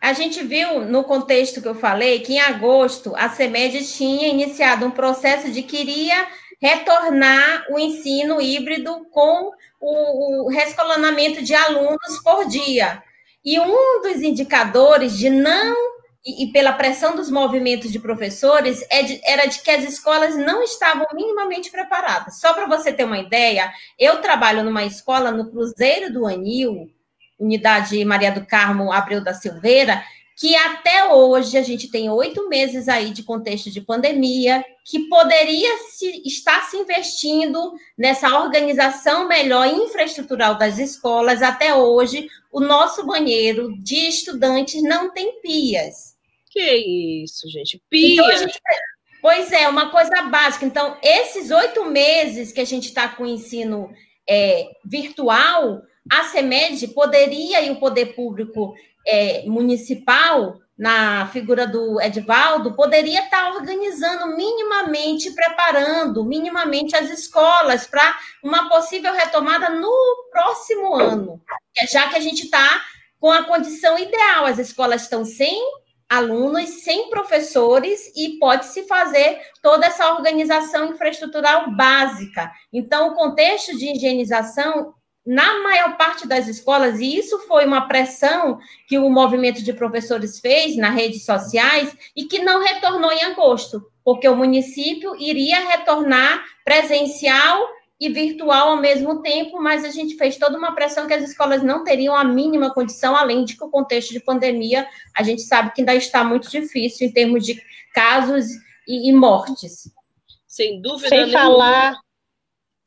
A 0.00 0.12
gente 0.12 0.40
viu 0.44 0.84
no 0.84 1.02
contexto 1.02 1.60
que 1.60 1.66
eu 1.66 1.74
falei 1.74 2.20
que 2.20 2.34
em 2.34 2.40
agosto 2.40 3.12
a 3.16 3.28
CEMED 3.28 3.84
tinha 3.92 4.28
iniciado 4.28 4.86
um 4.86 4.92
processo 4.92 5.50
de 5.50 5.64
queria 5.64 6.28
retornar 6.60 7.66
o 7.70 7.78
ensino 7.78 8.40
híbrido 8.40 9.04
com 9.10 9.50
o, 9.80 10.44
o 10.44 10.48
rescolonamento 10.48 11.42
de 11.42 11.56
alunos 11.56 12.20
por 12.22 12.46
dia. 12.46 13.02
E 13.44 13.58
um 13.58 14.00
dos 14.00 14.22
indicadores 14.22 15.18
de 15.18 15.28
não 15.28 15.91
e, 16.24 16.44
e, 16.44 16.52
pela 16.52 16.72
pressão 16.72 17.16
dos 17.16 17.30
movimentos 17.30 17.90
de 17.90 17.98
professores, 17.98 18.84
é 18.90 19.02
de, 19.02 19.20
era 19.24 19.46
de 19.46 19.60
que 19.60 19.70
as 19.70 19.82
escolas 19.82 20.36
não 20.36 20.62
estavam 20.62 21.06
minimamente 21.12 21.70
preparadas. 21.70 22.38
Só 22.38 22.54
para 22.54 22.66
você 22.66 22.92
ter 22.92 23.04
uma 23.04 23.18
ideia, 23.18 23.72
eu 23.98 24.20
trabalho 24.20 24.62
numa 24.62 24.84
escola 24.84 25.32
no 25.32 25.50
Cruzeiro 25.50 26.12
do 26.12 26.26
Anil, 26.26 26.88
Unidade 27.38 28.04
Maria 28.04 28.30
do 28.30 28.46
Carmo 28.46 28.92
Abreu 28.92 29.22
da 29.22 29.34
Silveira, 29.34 30.02
que 30.36 30.56
até 30.56 31.12
hoje 31.12 31.58
a 31.58 31.62
gente 31.62 31.90
tem 31.90 32.08
oito 32.08 32.48
meses 32.48 32.88
aí 32.88 33.10
de 33.10 33.22
contexto 33.22 33.70
de 33.70 33.80
pandemia, 33.80 34.64
que 34.84 35.08
poderia 35.08 35.78
se, 35.90 36.22
estar 36.24 36.62
se 36.68 36.76
investindo 36.76 37.74
nessa 37.98 38.40
organização 38.40 39.28
melhor 39.28 39.66
infraestrutural 39.66 40.56
das 40.56 40.78
escolas. 40.78 41.42
Até 41.42 41.74
hoje, 41.74 42.28
o 42.50 42.60
nosso 42.60 43.04
banheiro 43.04 43.76
de 43.82 44.08
estudantes 44.08 44.82
não 44.82 45.12
tem 45.12 45.40
pias. 45.40 46.11
Que 46.52 47.22
isso, 47.24 47.48
gente? 47.48 47.82
Pia. 47.88 48.22
Então, 48.22 48.36
gente... 48.36 48.60
Pois 49.22 49.50
é, 49.52 49.66
uma 49.68 49.90
coisa 49.90 50.22
básica. 50.22 50.66
Então, 50.66 50.98
esses 51.02 51.50
oito 51.50 51.86
meses 51.86 52.52
que 52.52 52.60
a 52.60 52.64
gente 52.64 52.88
está 52.88 53.08
com 53.08 53.22
o 53.22 53.26
ensino 53.26 53.90
é, 54.28 54.68
virtual, 54.84 55.80
a 56.10 56.24
CEMED 56.24 56.88
poderia, 56.88 57.62
e 57.62 57.70
o 57.70 57.80
poder 57.80 58.14
público 58.14 58.74
é, 59.06 59.44
municipal, 59.46 60.60
na 60.76 61.26
figura 61.28 61.66
do 61.66 62.00
Edvaldo, 62.00 62.74
poderia 62.74 63.24
estar 63.24 63.52
tá 63.52 63.54
organizando 63.54 64.36
minimamente, 64.36 65.30
preparando 65.30 66.24
minimamente 66.24 66.96
as 66.96 67.08
escolas 67.08 67.86
para 67.86 68.18
uma 68.42 68.68
possível 68.68 69.12
retomada 69.12 69.70
no 69.70 70.28
próximo 70.30 70.94
ano, 70.94 71.40
já 71.90 72.08
que 72.08 72.16
a 72.16 72.20
gente 72.20 72.44
está 72.44 72.82
com 73.20 73.30
a 73.30 73.44
condição 73.44 73.96
ideal, 73.96 74.46
as 74.46 74.58
escolas 74.58 75.02
estão 75.02 75.24
sem 75.24 75.62
alunos, 76.12 76.68
sem 76.82 77.08
professores 77.08 78.12
e 78.14 78.38
pode-se 78.38 78.82
fazer 78.82 79.40
toda 79.62 79.86
essa 79.86 80.12
organização 80.12 80.90
infraestrutural 80.90 81.70
básica. 81.70 82.52
Então, 82.70 83.08
o 83.08 83.14
contexto 83.14 83.76
de 83.78 83.90
higienização, 83.90 84.92
na 85.24 85.62
maior 85.62 85.96
parte 85.96 86.28
das 86.28 86.48
escolas, 86.48 87.00
e 87.00 87.16
isso 87.16 87.38
foi 87.48 87.64
uma 87.64 87.88
pressão 87.88 88.58
que 88.86 88.98
o 88.98 89.08
movimento 89.08 89.62
de 89.62 89.72
professores 89.72 90.38
fez 90.38 90.76
nas 90.76 90.94
redes 90.94 91.24
sociais 91.24 91.96
e 92.14 92.24
que 92.24 92.40
não 92.40 92.62
retornou 92.62 93.10
em 93.10 93.24
agosto, 93.24 93.82
porque 94.04 94.28
o 94.28 94.36
município 94.36 95.16
iria 95.18 95.60
retornar 95.60 96.44
presencial 96.62 97.66
e 98.02 98.08
virtual 98.08 98.70
ao 98.70 98.76
mesmo 98.78 99.22
tempo, 99.22 99.62
mas 99.62 99.84
a 99.84 99.90
gente 99.90 100.16
fez 100.16 100.36
toda 100.36 100.58
uma 100.58 100.74
pressão 100.74 101.06
que 101.06 101.14
as 101.14 101.22
escolas 101.22 101.62
não 101.62 101.84
teriam 101.84 102.16
a 102.16 102.24
mínima 102.24 102.74
condição, 102.74 103.14
além 103.14 103.44
de 103.44 103.56
que 103.56 103.62
o 103.62 103.70
contexto 103.70 104.10
de 104.10 104.18
pandemia, 104.18 104.88
a 105.16 105.22
gente 105.22 105.42
sabe 105.42 105.72
que 105.72 105.82
ainda 105.82 105.94
está 105.94 106.24
muito 106.24 106.50
difícil 106.50 107.06
em 107.06 107.12
termos 107.12 107.46
de 107.46 107.62
casos 107.94 108.46
e, 108.88 109.08
e 109.08 109.12
mortes. 109.12 109.88
Sem 110.48 110.82
dúvida 110.82 111.10
sem 111.10 111.18
nenhuma. 111.26 111.38
Falar, 111.38 112.00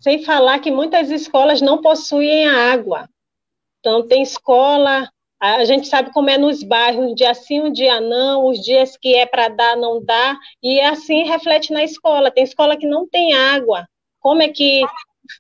sem 0.02 0.22
falar 0.26 0.60
que 0.60 0.70
muitas 0.70 1.10
escolas 1.10 1.62
não 1.62 1.82
possuem 1.82 2.50
água. 2.50 3.08
Então, 3.80 4.06
tem 4.06 4.22
escola, 4.22 5.10
a 5.40 5.64
gente 5.64 5.88
sabe 5.88 6.12
como 6.12 6.30
é 6.30 6.38
nos 6.38 6.62
bairros, 6.62 7.06
um 7.06 7.16
dia 7.16 7.34
sim, 7.34 7.62
um 7.62 7.72
dia 7.72 8.02
não, 8.02 8.48
os 8.50 8.60
dias 8.60 8.98
que 8.98 9.16
é 9.16 9.26
para 9.26 9.48
dar, 9.48 9.78
não 9.78 10.04
dá, 10.04 10.38
e 10.62 10.82
assim 10.82 11.24
reflete 11.24 11.72
na 11.72 11.86
escola. 11.86 12.30
Tem 12.30 12.44
escola 12.44 12.76
que 12.76 12.86
não 12.86 13.08
tem 13.08 13.34
água, 13.34 13.88
como 14.26 14.42
é 14.42 14.50
que 14.50 14.82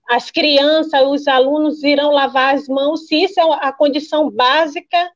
as 0.07 0.29
crianças, 0.29 1.01
os 1.07 1.27
alunos 1.27 1.83
irão 1.83 2.11
lavar 2.11 2.53
as 2.53 2.67
mãos, 2.67 3.07
se 3.07 3.23
isso 3.23 3.39
é 3.39 3.43
a 3.61 3.73
condição 3.73 4.29
básica 4.29 5.11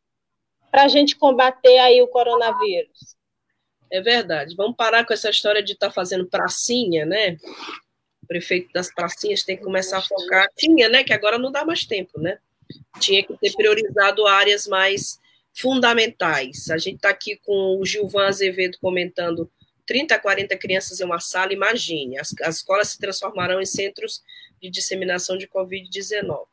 para 0.71 0.85
a 0.85 0.87
gente 0.87 1.15
combater 1.15 1.77
aí 1.77 2.01
o 2.01 2.07
coronavírus. 2.07 3.15
É 3.91 4.01
verdade. 4.01 4.55
Vamos 4.55 4.75
parar 4.75 5.05
com 5.05 5.13
essa 5.13 5.29
história 5.29 5.61
de 5.61 5.73
estar 5.73 5.89
tá 5.89 5.93
fazendo 5.93 6.25
pracinha, 6.25 7.05
né? 7.05 7.37
O 8.23 8.25
prefeito 8.27 8.73
das 8.73 8.91
pracinhas 8.91 9.43
tem 9.43 9.55
que 9.55 9.63
começar 9.63 9.99
a 9.99 10.01
focar. 10.01 10.47
Tinha, 10.57 10.89
né? 10.89 11.03
Que 11.03 11.13
agora 11.13 11.37
não 11.37 11.51
dá 11.51 11.63
mais 11.63 11.85
tempo, 11.85 12.19
né? 12.19 12.39
Tinha 12.99 13.23
que 13.23 13.37
ter 13.37 13.53
priorizado 13.53 14.25
áreas 14.25 14.65
mais 14.65 15.19
fundamentais. 15.53 16.71
A 16.71 16.79
gente 16.79 16.95
está 16.95 17.11
aqui 17.11 17.39
com 17.45 17.77
o 17.79 17.85
Gilvan 17.85 18.25
Azevedo 18.25 18.79
comentando 18.81 19.47
30 19.89 20.13
a 20.13 20.19
40 20.19 20.55
crianças 20.55 20.99
em 20.99 21.03
uma 21.03 21.19
sala, 21.19 21.51
imagine, 21.51 22.19
as, 22.19 22.31
as 22.43 22.57
escolas 22.57 22.89
se 22.89 22.99
transformarão 22.99 23.59
em 23.59 23.65
centros 23.65 24.21
de 24.61 24.69
disseminação 24.69 25.35
de 25.35 25.47
Covid-19. 25.47 26.45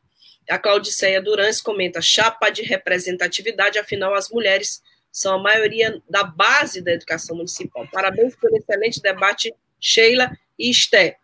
A 0.49 0.57
Claudiceia 0.57 1.21
Durans 1.21 1.61
comenta, 1.61 2.01
chapa 2.01 2.49
de 2.49 2.63
representatividade, 2.63 3.77
afinal 3.77 4.15
as 4.15 4.29
mulheres 4.31 4.81
são 5.11 5.35
a 5.35 5.43
maioria 5.43 6.01
da 6.09 6.23
base 6.23 6.81
da 6.81 6.93
educação 6.93 7.35
municipal. 7.35 7.87
Parabéns 7.91 8.35
pelo 8.35 8.57
excelente 8.57 8.99
debate, 8.99 9.53
Sheila 9.79 10.35
e 10.57 10.71
Esté. 10.71 11.17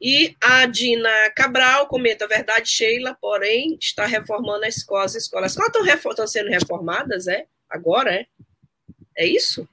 E 0.00 0.34
a 0.40 0.64
Dina 0.64 1.30
Cabral 1.36 1.86
comenta, 1.88 2.26
verdade, 2.26 2.70
Sheila, 2.70 3.14
porém, 3.20 3.76
está 3.78 4.06
reformando 4.06 4.64
as 4.64 4.78
escolas. 4.78 5.14
As 5.14 5.24
escolas 5.24 5.54
estão, 5.54 5.84
estão 6.10 6.26
sendo 6.26 6.48
reformadas, 6.48 7.28
é? 7.28 7.44
Agora, 7.68 8.14
é? 8.14 8.26
É 9.14 9.26
isso? 9.26 9.68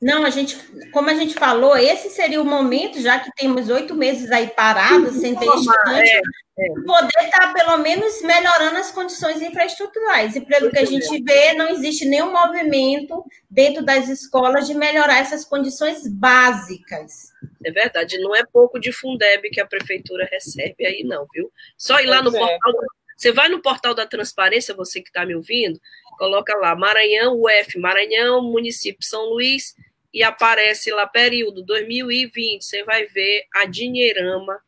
Não, 0.00 0.24
a 0.24 0.30
gente, 0.30 0.56
como 0.92 1.10
a 1.10 1.14
gente 1.14 1.34
falou, 1.34 1.76
esse 1.76 2.08
seria 2.08 2.40
o 2.40 2.44
momento, 2.44 2.98
já 3.02 3.20
que 3.20 3.30
temos 3.36 3.68
oito 3.68 3.94
meses 3.94 4.30
aí 4.30 4.46
parados, 4.48 5.16
sem 5.16 5.36
ter 5.36 5.44
estudante, 5.44 6.08
é, 6.08 6.20
é. 6.58 6.68
poder 6.86 7.24
estar 7.24 7.48
tá, 7.48 7.52
pelo 7.52 7.76
menos 7.76 8.22
melhorando 8.22 8.78
as 8.78 8.90
condições 8.90 9.42
infraestruturais. 9.42 10.34
E 10.36 10.40
pelo 10.40 10.70
que 10.70 10.78
a 10.78 10.86
gente 10.86 11.22
vê, 11.22 11.52
não 11.52 11.68
existe 11.68 12.06
nenhum 12.06 12.32
movimento 12.32 13.22
dentro 13.50 13.84
das 13.84 14.08
escolas 14.08 14.66
de 14.66 14.72
melhorar 14.72 15.18
essas 15.18 15.44
condições 15.44 16.08
básicas. 16.08 17.30
É 17.62 17.70
verdade, 17.70 18.18
não 18.20 18.34
é 18.34 18.42
pouco 18.42 18.80
de 18.80 18.92
Fundeb 18.92 19.50
que 19.50 19.60
a 19.60 19.66
prefeitura 19.66 20.26
recebe 20.32 20.86
aí, 20.86 21.04
não, 21.04 21.26
viu? 21.30 21.52
Só 21.76 22.00
ir 22.00 22.06
lá 22.06 22.22
no 22.22 22.34
é. 22.34 22.38
portal. 22.38 22.72
Você 23.18 23.32
vai 23.32 23.50
no 23.50 23.60
portal 23.60 23.94
da 23.94 24.06
transparência, 24.06 24.74
você 24.74 25.02
que 25.02 25.10
está 25.10 25.26
me 25.26 25.34
ouvindo, 25.34 25.78
coloca 26.16 26.56
lá 26.56 26.74
Maranhão, 26.74 27.38
UF, 27.38 27.78
Maranhão, 27.78 28.42
município 28.42 29.06
São 29.06 29.26
Luís 29.26 29.74
e 30.12 30.22
aparece 30.22 30.90
lá 30.90 31.06
período 31.06 31.62
2020, 31.62 32.64
você 32.64 32.82
vai 32.84 33.06
ver 33.06 33.46
a 33.54 33.64
dinheirama 33.64 34.60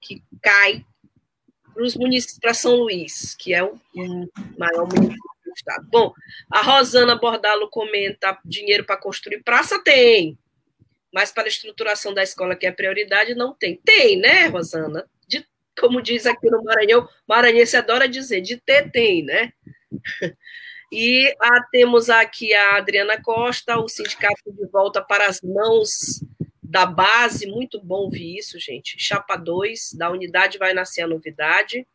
que 0.00 0.22
cai 0.42 0.84
para 2.40 2.54
São 2.54 2.74
Luís, 2.76 3.34
que 3.34 3.52
é 3.52 3.62
o 3.62 3.78
maior 4.58 4.88
município 4.88 5.16
do 5.44 5.52
estado. 5.54 5.86
Bom, 5.90 6.12
a 6.50 6.62
Rosana 6.62 7.16
Bordalo 7.16 7.68
comenta: 7.68 8.38
dinheiro 8.44 8.84
para 8.84 8.96
construir 8.96 9.42
praça 9.42 9.82
tem, 9.82 10.38
mas 11.12 11.30
para 11.30 11.44
a 11.44 11.48
estruturação 11.48 12.14
da 12.14 12.22
escola, 12.22 12.56
que 12.56 12.66
é 12.66 12.72
prioridade, 12.72 13.34
não 13.34 13.54
tem. 13.54 13.76
Tem, 13.84 14.18
né, 14.18 14.46
Rosana? 14.46 15.08
De, 15.28 15.46
como 15.78 16.00
diz 16.00 16.26
aqui 16.26 16.48
no 16.50 16.64
Maranhão, 16.64 17.08
maranhense 17.26 17.76
adora 17.76 18.08
dizer: 18.08 18.40
de 18.40 18.56
ter, 18.56 18.90
tem, 18.90 19.22
né? 19.22 19.52
E 20.90 21.34
ah, 21.40 21.62
temos 21.70 22.08
aqui 22.08 22.54
a 22.54 22.76
Adriana 22.76 23.20
Costa, 23.20 23.78
o 23.78 23.88
sindicato 23.88 24.52
de 24.52 24.66
volta 24.66 25.02
para 25.02 25.26
as 25.26 25.40
mãos 25.40 26.24
da 26.62 26.86
base, 26.86 27.46
muito 27.46 27.80
bom 27.80 28.02
ouvir 28.02 28.38
isso, 28.38 28.58
gente. 28.58 28.96
Chapa 28.98 29.36
2, 29.36 29.94
da 29.94 30.10
unidade 30.10 30.58
vai 30.58 30.74
nascer 30.74 31.02
a 31.02 31.08
novidade. 31.08 31.86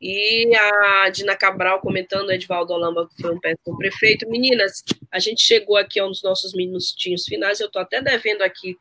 E 0.00 0.54
a 0.54 1.08
Dina 1.08 1.34
Cabral 1.34 1.80
comentando, 1.80 2.30
Edvaldo 2.30 2.74
Olamba 2.74 3.08
foi 3.20 3.34
um 3.34 3.40
péssimo 3.40 3.76
prefeito. 3.78 4.28
Meninas, 4.28 4.82
a 5.10 5.18
gente 5.18 5.42
chegou 5.42 5.76
aqui 5.76 5.98
aos 5.98 6.22
nossos 6.22 6.52
minutinhos 6.54 7.24
finais, 7.24 7.60
eu 7.60 7.68
estou 7.68 7.80
até 7.80 8.02
devendo 8.02 8.42
aqui 8.42 8.76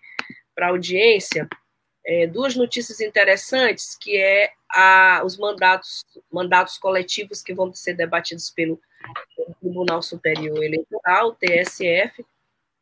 para 0.54 0.68
a 0.68 0.70
audiência 0.70 1.48
é, 2.06 2.28
duas 2.28 2.56
notícias 2.56 3.00
interessantes, 3.00 3.96
que 3.96 4.18
é 4.18 4.52
a, 4.70 5.22
os 5.26 5.38
mandatos, 5.38 6.04
mandatos 6.32 6.78
coletivos 6.78 7.42
que 7.42 7.54
vão 7.54 7.74
ser 7.74 7.94
debatidos 7.94 8.50
pelo 8.50 8.80
Tribunal 9.60 10.02
Superior 10.02 10.64
Eleitoral, 10.64 11.36
TSF, 11.36 12.26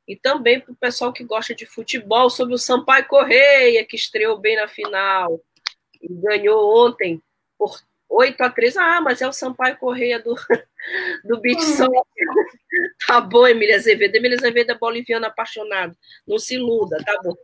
e 0.07 0.15
também 0.15 0.59
para 0.59 0.71
o 0.71 0.75
pessoal 0.75 1.13
que 1.13 1.23
gosta 1.23 1.53
de 1.53 1.65
futebol, 1.65 2.29
sobre 2.29 2.53
o 2.53 2.57
Sampaio 2.57 3.07
Correia, 3.07 3.85
que 3.85 3.95
estreou 3.95 4.37
bem 4.37 4.55
na 4.55 4.67
final 4.67 5.39
e 6.01 6.07
ganhou 6.09 6.85
ontem 6.85 7.21
por 7.57 7.79
8 8.09 8.41
a 8.41 8.49
3. 8.49 8.77
Ah, 8.77 9.01
mas 9.01 9.21
é 9.21 9.27
o 9.27 9.33
Sampaio 9.33 9.77
Correia 9.77 10.19
do, 10.19 10.35
do 11.23 11.39
Beach 11.39 11.63
uhum. 11.63 11.87
Tá 13.07 13.21
bom, 13.21 13.47
Emília 13.47 13.75
Azevedo. 13.75 14.15
Emília 14.15 14.37
Azevedo 14.37 14.71
é 14.71 14.77
boliviana 14.77 15.27
apaixonada. 15.27 15.95
Não 16.27 16.39
se 16.39 16.55
iluda, 16.55 16.97
tá 17.05 17.19
bom. 17.23 17.35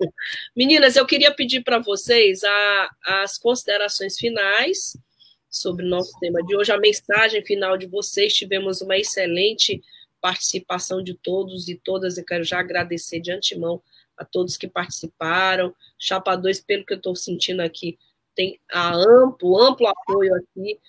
Meninas, 0.56 0.96
eu 0.96 1.06
queria 1.06 1.34
pedir 1.34 1.64
para 1.64 1.80
vocês 1.80 2.44
a, 2.44 2.90
as 3.06 3.38
considerações 3.38 4.18
finais 4.18 4.98
sobre 5.50 5.86
o 5.86 5.90
nosso 5.90 6.18
tema 6.20 6.44
de 6.44 6.56
hoje, 6.56 6.72
a 6.72 6.78
mensagem 6.78 7.44
final 7.44 7.78
de 7.78 7.88
vocês. 7.88 8.34
Tivemos 8.34 8.82
uma 8.82 8.98
excelente 8.98 9.82
participação 10.22 11.04
de 11.04 11.14
todos 11.14 11.68
e 11.68 11.76
todas. 11.76 12.18
Eu 12.18 12.26
quero 12.26 12.44
já 12.44 12.60
agradecer 12.60 13.20
de 13.20 13.32
antemão 13.32 13.82
a 14.18 14.26
todos 14.26 14.58
que 14.58 14.68
participaram. 14.68 15.74
Chapa 16.00 16.36
2, 16.36 16.62
pelo 16.62 16.86
que 16.86 16.94
eu 16.94 16.98
estou 16.98 17.16
sentindo 17.16 17.62
aqui, 17.62 17.98
tem 18.36 18.60
a 18.72 18.94
amplo, 18.94 19.60
amplo 19.60 19.88
apoio 19.88 20.34
aqui 20.36 20.80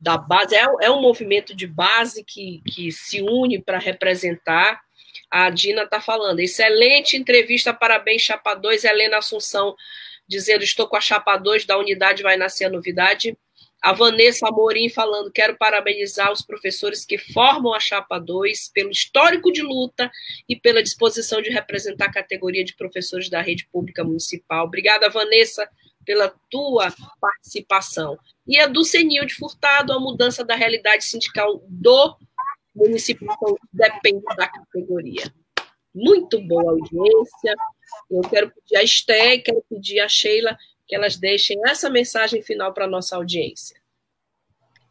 da 0.00 0.16
base. 0.16 0.54
É, 0.54 0.64
é 0.82 0.90
um 0.90 1.00
movimento 1.00 1.54
de 1.54 1.66
base 1.66 2.24
que, 2.24 2.60
que 2.66 2.90
se 2.90 3.22
une 3.22 3.60
para 3.60 3.78
representar. 3.78 4.80
A 5.30 5.48
Dina 5.48 5.82
está 5.82 6.00
falando. 6.00 6.40
Excelente 6.40 7.16
entrevista, 7.16 7.72
parabéns, 7.72 8.22
Chapa 8.22 8.54
2. 8.54 8.84
Helena 8.84 9.18
Assunção 9.18 9.74
dizendo: 10.26 10.64
estou 10.64 10.86
com 10.86 10.96
a 10.96 11.00
Chapa 11.00 11.36
2 11.36 11.64
da 11.64 11.78
unidade, 11.78 12.22
vai 12.22 12.36
nascer 12.36 12.64
a 12.64 12.70
novidade. 12.70 13.36
A 13.82 13.92
Vanessa 13.92 14.46
Amorim 14.46 14.88
falando: 14.88 15.32
quero 15.32 15.56
parabenizar 15.56 16.30
os 16.30 16.40
professores 16.40 17.04
que 17.04 17.18
formam 17.18 17.74
a 17.74 17.80
Chapa 17.80 18.18
2 18.18 18.70
pelo 18.72 18.90
histórico 18.90 19.50
de 19.50 19.60
luta 19.60 20.08
e 20.48 20.54
pela 20.54 20.82
disposição 20.82 21.42
de 21.42 21.50
representar 21.50 22.06
a 22.06 22.12
categoria 22.12 22.64
de 22.64 22.76
professores 22.76 23.28
da 23.28 23.42
rede 23.42 23.66
pública 23.72 24.04
municipal. 24.04 24.66
Obrigada, 24.66 25.10
Vanessa, 25.10 25.68
pela 26.04 26.32
tua 26.48 26.94
participação. 27.20 28.16
E 28.46 28.56
a 28.58 28.68
do 28.68 28.84
Senil 28.84 29.26
de 29.26 29.34
Furtado, 29.34 29.92
a 29.92 29.98
mudança 29.98 30.44
da 30.44 30.54
realidade 30.54 31.04
sindical 31.04 31.60
do 31.68 32.16
município 32.74 33.26
então, 33.30 33.56
depende 33.72 34.22
da 34.36 34.46
categoria. 34.46 35.24
Muito 35.92 36.40
boa 36.40 36.70
audiência. 36.70 37.54
Eu 38.10 38.22
quero 38.22 38.50
pedir 38.50 38.76
a 38.76 38.82
Esté, 38.82 39.38
quero 39.38 39.62
pedir 39.68 40.00
a 40.00 40.08
Sheila 40.08 40.56
que 40.92 40.96
elas 40.96 41.16
deixem 41.16 41.58
essa 41.66 41.88
mensagem 41.88 42.42
final 42.42 42.74
para 42.74 42.84
a 42.84 42.88
nossa 42.88 43.16
audiência. 43.16 43.80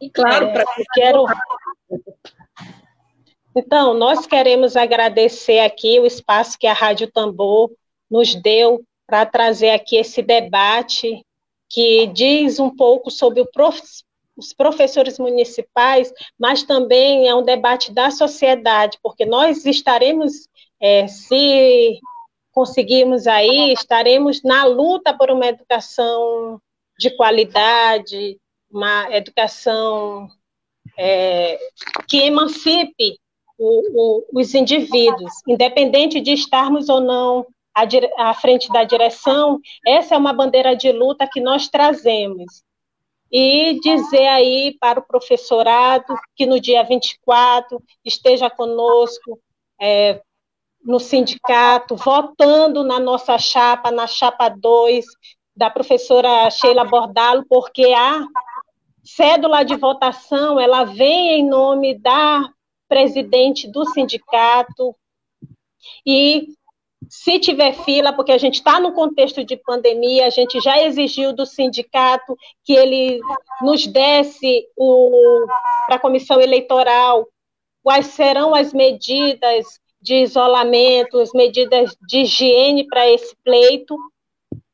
E 0.01 0.09
claro, 0.09 0.47
é, 0.47 0.51
para 0.51 0.65
quero. 0.95 1.25
Então, 3.55 3.93
nós 3.93 4.25
queremos 4.25 4.75
agradecer 4.75 5.59
aqui 5.59 5.99
o 5.99 6.05
espaço 6.07 6.57
que 6.57 6.65
a 6.65 6.73
Rádio 6.73 7.11
Tambor 7.11 7.69
nos 8.09 8.33
deu 8.33 8.83
para 9.05 9.27
trazer 9.27 9.69
aqui 9.69 9.95
esse 9.95 10.23
debate 10.23 11.23
que 11.69 12.07
diz 12.07 12.57
um 12.59 12.75
pouco 12.75 13.11
sobre 13.11 13.45
prof... 13.51 13.79
os 14.35 14.53
professores 14.53 15.19
municipais, 15.19 16.11
mas 16.35 16.63
também 16.63 17.27
é 17.27 17.35
um 17.35 17.43
debate 17.43 17.93
da 17.93 18.09
sociedade, 18.09 18.97
porque 19.03 19.23
nós 19.23 19.67
estaremos, 19.67 20.47
é, 20.81 21.07
se 21.07 21.99
conseguirmos 22.51 23.27
aí, 23.27 23.73
estaremos 23.73 24.41
na 24.43 24.65
luta 24.65 25.13
por 25.13 25.31
uma 25.31 25.47
educação 25.47 26.61
de 26.97 27.09
qualidade, 27.15 28.37
uma 28.69 29.15
educação 29.15 30.27
é, 30.97 31.57
que 32.07 32.17
emancipe 32.19 33.19
o, 33.57 34.23
o, 34.33 34.39
os 34.39 34.53
indivíduos, 34.53 35.31
independente 35.47 36.19
de 36.19 36.31
estarmos 36.31 36.89
ou 36.89 36.99
não 36.99 37.45
à, 37.75 37.83
à 38.29 38.33
frente 38.33 38.71
da 38.71 38.83
direção, 38.83 39.59
essa 39.85 40.15
é 40.15 40.17
uma 40.17 40.33
bandeira 40.33 40.75
de 40.75 40.91
luta 40.91 41.29
que 41.31 41.39
nós 41.39 41.67
trazemos. 41.67 42.63
E 43.31 43.79
dizer 43.79 44.27
aí 44.27 44.75
para 44.79 44.99
o 44.99 45.05
professorado 45.07 46.13
que 46.35 46.45
no 46.45 46.59
dia 46.59 46.83
24 46.83 47.81
esteja 48.03 48.49
conosco, 48.49 49.39
é, 49.79 50.21
no 50.83 50.99
sindicato, 50.99 51.95
votando 51.95 52.83
na 52.83 52.99
nossa 52.99 53.37
chapa, 53.37 53.91
na 53.91 54.07
chapa 54.07 54.49
2, 54.49 55.05
da 55.55 55.69
professora 55.69 56.49
Sheila 56.49 56.83
Bordalo, 56.83 57.45
porque 57.47 57.93
a 57.93 58.25
cédula 59.03 59.63
de 59.63 59.75
votação, 59.75 60.59
ela 60.59 60.83
vem 60.83 61.39
em 61.39 61.47
nome 61.47 61.97
da 61.97 62.49
presidente 62.87 63.67
do 63.67 63.85
sindicato, 63.85 64.95
e 66.05 66.47
se 67.09 67.39
tiver 67.39 67.73
fila, 67.73 68.13
porque 68.13 68.31
a 68.31 68.37
gente 68.37 68.55
está 68.55 68.79
no 68.79 68.93
contexto 68.93 69.43
de 69.43 69.57
pandemia, 69.57 70.27
a 70.27 70.29
gente 70.29 70.59
já 70.61 70.81
exigiu 70.83 71.33
do 71.33 71.45
sindicato 71.45 72.35
que 72.63 72.73
ele 72.73 73.19
nos 73.61 73.87
desse 73.87 74.67
para 75.87 75.95
a 75.95 75.99
comissão 75.99 76.39
eleitoral 76.39 77.27
quais 77.83 78.07
serão 78.07 78.53
as 78.53 78.73
medidas 78.73 79.79
de 80.01 80.15
isolamento, 80.15 81.19
as 81.19 81.31
medidas 81.33 81.95
de 82.07 82.21
higiene 82.21 82.87
para 82.87 83.07
esse 83.09 83.35
pleito, 83.43 83.95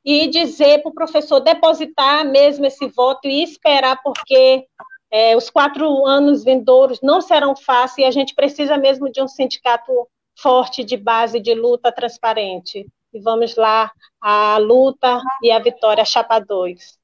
e 0.04 0.28
dizer 0.28 0.82
para 0.82 0.90
o 0.90 0.94
professor 0.94 1.40
depositar 1.42 2.26
mesmo 2.26 2.66
esse 2.66 2.88
voto 2.88 3.28
e 3.28 3.44
esperar, 3.44 4.02
porque 4.04 4.66
É, 5.10 5.38
os 5.38 5.50
quatro 5.50 6.06
anos 6.06 6.44
vindouros 6.44 7.00
não 7.02 7.22
serão 7.22 7.56
fáceis 7.56 8.00
e 8.00 8.04
a 8.04 8.12
gente 8.12 8.36
precisa 8.36 8.78
mesmo 8.78 9.10
de 9.10 9.22
um 9.22 9.28
sindicato 9.28 9.90
forte 10.38 10.84
de 10.84 10.98
base 10.98 11.40
de 11.40 11.54
luta 11.56 11.94
transparente. 11.94 12.86
E 13.14 13.20
vamos 13.22 13.56
lá, 13.56 13.90
a 14.20 14.58
luta 14.58 15.22
e 15.42 15.50
a 15.50 15.60
vitória, 15.60 16.04
chapa 16.04 16.40
2. 16.40 16.98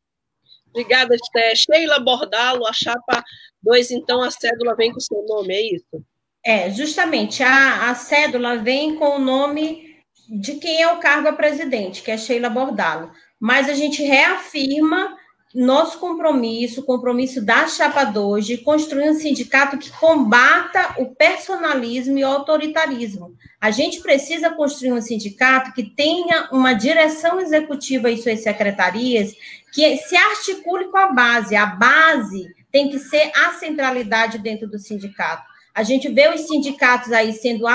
Obrigada, 0.70 1.16
Esté. 1.16 1.56
Sheila 1.56 1.98
Bordalo, 2.00 2.68
a 2.68 2.74
chapa 2.74 3.24
2, 3.62 3.92
então 3.92 4.22
a 4.22 4.30
cédula 4.30 4.76
vem 4.76 4.92
com 4.92 4.98
o 4.98 5.02
seu 5.02 5.24
nome, 5.26 5.54
é 5.54 5.76
isso? 5.76 6.04
É, 6.46 6.70
justamente, 6.70 7.42
a, 7.42 7.90
a 7.90 7.96
cédula 7.96 8.58
vem 8.58 8.96
com 8.96 9.16
o 9.16 9.20
nome 9.20 9.96
de 10.30 10.56
quem 10.56 10.82
é 10.82 10.92
o 10.92 10.98
cargo 10.98 11.28
a 11.30 11.34
presidente, 11.34 12.02
que 12.02 12.12
é 12.12 12.18
Sheila 12.18 12.50
Bordalo. 12.50 13.12
Mas 13.40 13.70
a 13.70 13.74
gente 13.74 14.04
reafirma 14.04 15.16
nosso 15.54 16.00
compromisso, 16.00 16.82
o 16.82 16.86
compromisso 16.86 17.40
da 17.40 17.68
Chapa 17.68 18.04
2, 18.06 18.46
de 18.46 18.58
construir 18.58 19.10
um 19.10 19.14
sindicato 19.14 19.78
que 19.78 19.92
combata 19.92 20.96
o 20.98 21.14
personalismo 21.14 22.18
e 22.18 22.24
o 22.24 22.28
autoritarismo. 22.28 23.36
A 23.62 23.70
gente 23.70 24.02
precisa 24.02 24.50
construir 24.50 24.94
um 24.94 25.02
sindicato 25.02 25.72
que 25.74 25.84
tenha 25.84 26.50
uma 26.52 26.74
direção 26.74 27.40
executiva 27.40 28.10
em 28.10 28.18
suas 28.18 28.40
secretarias, 28.42 29.34
que 29.72 29.98
se 29.98 30.16
articule 30.16 30.86
com 30.86 30.98
a 30.98 31.12
base. 31.12 31.56
A 31.56 31.68
base 31.68 32.48
tem 32.72 32.90
que 32.90 32.98
ser 32.98 33.32
a 33.36 33.52
centralidade 33.52 34.40
dentro 34.40 34.68
do 34.68 34.80
sindicato. 34.80 35.53
A 35.74 35.84
gente 35.84 36.08
vê 36.10 36.30
os 36.30 36.42
sindicatos 36.42 37.12
aí 37.12 37.34
sendo 37.34 37.66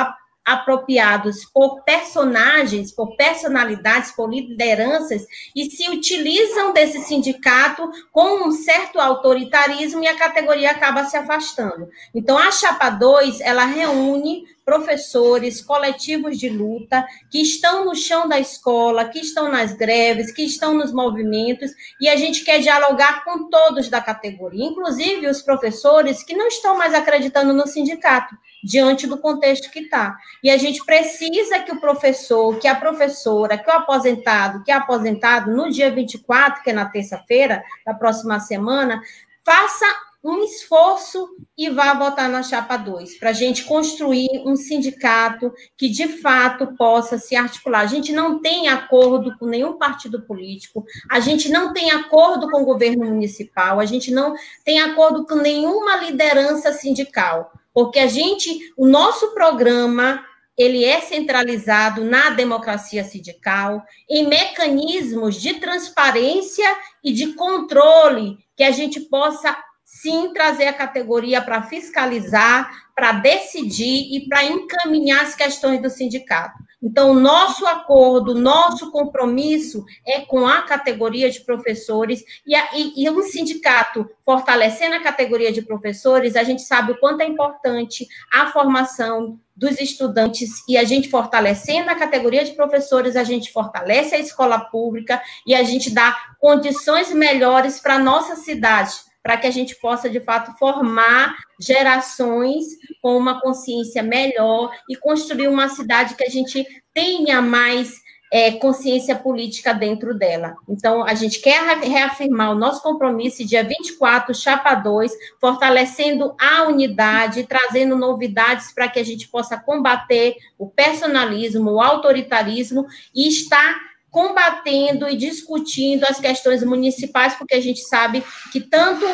apropriados 0.49 1.45
por 1.45 1.83
personagens, 1.83 2.91
por 2.91 3.17
personalidades, 3.17 4.13
por 4.13 4.31
lideranças, 4.31 5.27
e 5.55 5.71
se 5.71 5.91
utilizam 5.91 6.73
desse 6.73 7.01
sindicato 7.01 7.91
com 8.11 8.49
um 8.49 8.51
certo 8.51 8.99
autoritarismo 8.99 10.03
e 10.03 10.07
a 10.07 10.17
categoria 10.17 10.71
acaba 10.71 11.05
se 11.05 11.17
afastando. 11.17 11.89
Então, 12.15 12.39
a 12.39 12.51
Chapa 12.51 12.89
2, 12.89 13.41
ela 13.43 13.67
reúne 13.67 14.45
professores, 14.69 15.63
coletivos 15.63 16.39
de 16.39 16.51
luta, 16.51 17.03
que 17.31 17.41
estão 17.41 17.87
no 17.87 17.95
chão 17.95 18.29
da 18.29 18.39
escola, 18.39 19.09
que 19.09 19.19
estão 19.19 19.51
nas 19.51 19.73
greves, 19.73 20.31
que 20.31 20.43
estão 20.43 20.75
nos 20.75 20.93
movimentos, 20.93 21.71
e 21.99 22.07
a 22.07 22.17
gente 22.17 22.45
quer 22.45 22.61
dialogar 22.61 23.25
com 23.25 23.49
todos 23.49 23.89
da 23.89 23.99
categoria, 23.99 24.67
inclusive 24.67 25.27
os 25.27 25.41
professores 25.41 26.23
que 26.23 26.37
não 26.37 26.49
estão 26.49 26.77
mais 26.77 26.93
acreditando 26.93 27.55
no 27.55 27.67
sindicato, 27.67 28.37
diante 28.63 29.07
do 29.07 29.17
contexto 29.17 29.71
que 29.71 29.79
está. 29.79 30.15
E 30.45 30.51
a 30.51 30.59
gente 30.59 30.85
precisa 30.85 31.61
que 31.61 31.73
o 31.73 31.81
professor, 31.81 32.59
que 32.59 32.69
a 32.69 32.75
professora, 32.75 33.57
que 33.57 33.71
o 33.71 33.73
aposentado, 33.73 34.63
que 34.65 34.71
é 34.71 34.75
aposentado, 34.75 35.51
no 35.51 35.71
dia 35.71 35.91
24, 35.91 36.63
que 36.63 36.69
é 36.69 36.75
na 36.75 36.85
terça-feira 36.85 37.65
da 37.87 37.95
próxima 37.95 38.39
semana, 38.39 39.01
faça 39.43 39.87
um 40.29 40.45
esforço 40.45 41.29
e 41.57 41.71
vá 41.71 41.95
votar 41.95 42.29
na 42.29 42.43
chapa 42.43 42.77
2, 42.77 43.19
para 43.19 43.31
a 43.31 43.33
gente 43.33 43.65
construir 43.65 44.29
um 44.45 44.55
sindicato 44.57 45.53
que 45.77 45.89
de 45.89 46.07
fato 46.07 46.77
possa 46.77 47.19
se 47.19 47.35
articular. 47.35 47.81
A 47.81 47.87
gente 47.87 48.13
não 48.13 48.41
tem 48.41 48.69
acordo 48.69 49.37
com 49.39 49.47
nenhum 49.47 49.79
partido 49.79 50.23
político, 50.23 50.85
a 51.11 51.19
gente 51.19 51.49
não 51.49 51.73
tem 51.73 51.91
acordo 51.91 52.51
com 52.51 52.63
o 52.63 52.67
governo 52.67 53.07
municipal, 53.07 53.81
a 53.81 53.87
gente 53.87 54.11
não 54.11 54.35
tem 54.65 54.81
acordo 54.81 55.25
com 55.25 55.37
nenhuma 55.37 55.97
liderança 55.97 56.73
sindical, 56.73 57.53
porque 57.73 57.99
a 57.99 58.07
gente, 58.07 58.73
o 58.77 58.87
nosso 58.87 59.33
programa 59.33 60.25
ele 60.59 60.85
é 60.85 61.01
centralizado 61.01 62.05
na 62.05 62.31
democracia 62.31 63.05
sindical, 63.05 63.81
em 64.11 64.27
mecanismos 64.27 65.41
de 65.41 65.55
transparência 65.55 66.67
e 67.03 67.13
de 67.13 67.35
controle 67.35 68.37
que 68.57 68.65
a 68.65 68.73
gente 68.73 68.99
possa 69.03 69.57
sim 70.01 70.33
trazer 70.33 70.67
a 70.67 70.73
categoria 70.73 71.43
para 71.43 71.63
fiscalizar, 71.63 72.71
para 72.95 73.13
decidir 73.13 74.15
e 74.15 74.29
para 74.29 74.45
encaminhar 74.45 75.23
as 75.23 75.35
questões 75.35 75.81
do 75.81 75.91
sindicato. 75.91 76.59
Então, 76.81 77.13
nosso 77.13 77.67
acordo, 77.67 78.35
nosso 78.37 78.93
compromisso 78.93 79.85
é 80.07 80.21
com 80.21 80.47
a 80.47 80.63
categoria 80.63 81.29
de 81.29 81.41
professores 81.41 82.23
e, 82.47 82.55
a, 82.55 82.69
e, 82.77 83.05
e 83.05 83.11
um 83.11 83.23
sindicato 83.23 84.09
fortalecendo 84.25 84.95
a 84.95 85.03
categoria 85.03 85.51
de 85.51 85.63
professores, 85.63 86.37
a 86.37 86.45
gente 86.45 86.63
sabe 86.63 86.93
o 86.93 87.01
quanto 87.01 87.21
é 87.21 87.27
importante 87.27 88.07
a 88.33 88.47
formação 88.53 89.41
dos 89.57 89.81
estudantes 89.81 90.63
e 90.69 90.77
a 90.77 90.85
gente 90.85 91.09
fortalecendo 91.09 91.91
a 91.91 91.97
categoria 91.97 92.45
de 92.45 92.53
professores, 92.53 93.17
a 93.17 93.25
gente 93.25 93.51
fortalece 93.51 94.15
a 94.15 94.21
escola 94.21 94.61
pública 94.61 95.21
e 95.45 95.57
a 95.57 95.65
gente 95.65 95.91
dá 95.91 96.17
condições 96.39 97.13
melhores 97.13 97.81
para 97.81 97.97
a 97.97 97.99
nossa 97.99 98.37
cidade, 98.37 99.08
para 99.29 99.37
que 99.37 99.47
a 99.47 99.51
gente 99.51 99.77
possa, 99.77 100.09
de 100.09 100.21
fato, 100.21 100.59
formar 100.59 101.37
gerações 101.61 102.65
com 103.03 103.15
uma 103.15 103.43
consciência 103.43 104.03
melhor 104.03 104.75
e 104.89 104.97
construir 104.97 105.49
uma 105.49 105.69
cidade 105.69 106.15
que 106.15 106.25
a 106.25 106.31
gente 106.31 106.67
tenha 106.95 107.43
mais 107.43 107.93
é, 108.33 108.53
consciência 108.53 109.15
política 109.15 109.75
dentro 109.75 110.17
dela. 110.17 110.55
Então, 110.67 111.05
a 111.05 111.13
gente 111.13 111.43
quer 111.43 111.63
reafirmar 111.77 112.53
o 112.53 112.59
nosso 112.59 112.83
compromisso 112.83 113.45
dia 113.45 113.63
24, 113.63 114.35
Chapa 114.35 114.75
2, 114.75 115.13
fortalecendo 115.39 116.35
a 116.41 116.63
unidade, 116.63 117.45
trazendo 117.45 117.97
novidades 117.97 118.73
para 118.73 118.89
que 118.89 118.99
a 118.99 119.05
gente 119.05 119.29
possa 119.29 119.59
combater 119.59 120.37
o 120.57 120.71
personalismo, 120.71 121.73
o 121.73 121.83
autoritarismo 121.83 122.87
e 123.15 123.29
estar 123.29 123.79
combatendo 124.19 125.09
e 125.09 125.17
discutindo 125.17 126.03
as 126.03 126.19
questões 126.19 126.65
municipais, 126.65 127.37
porque 127.37 127.55
a 127.55 127.61
gente 127.61 127.83
sabe 127.83 128.21
que 128.51 128.61
tanto 128.61 129.07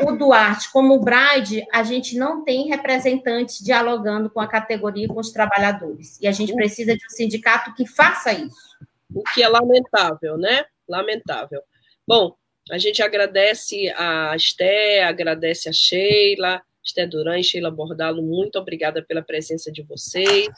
o 0.00 0.12
Duarte 0.12 0.72
como 0.72 0.94
o 0.94 1.00
Bride, 1.00 1.66
a 1.70 1.82
gente 1.82 2.16
não 2.16 2.42
tem 2.44 2.66
representantes 2.66 3.62
dialogando 3.62 4.30
com 4.30 4.40
a 4.40 4.48
categoria 4.48 5.04
e 5.04 5.08
com 5.08 5.20
os 5.20 5.32
trabalhadores. 5.32 6.18
E 6.22 6.26
a 6.26 6.32
gente 6.32 6.54
precisa 6.54 6.96
de 6.96 7.04
um 7.04 7.10
sindicato 7.10 7.74
que 7.74 7.86
faça 7.86 8.32
isso. 8.32 8.78
O 9.14 9.22
que 9.34 9.42
é 9.42 9.48
lamentável, 9.48 10.38
né? 10.38 10.64
Lamentável. 10.88 11.60
Bom, 12.06 12.34
a 12.70 12.78
gente 12.78 13.02
agradece 13.02 13.90
a 13.98 14.34
Esté, 14.34 15.04
agradece 15.04 15.68
a 15.68 15.72
Sheila, 15.74 16.62
Esté 16.88 17.06
Duran 17.06 17.38
e 17.38 17.44
Sheila 17.44 17.70
Bordalo, 17.70 18.22
muito 18.22 18.58
obrigada 18.58 19.02
pela 19.02 19.20
presença 19.20 19.70
de 19.70 19.82
vocês. 19.82 20.48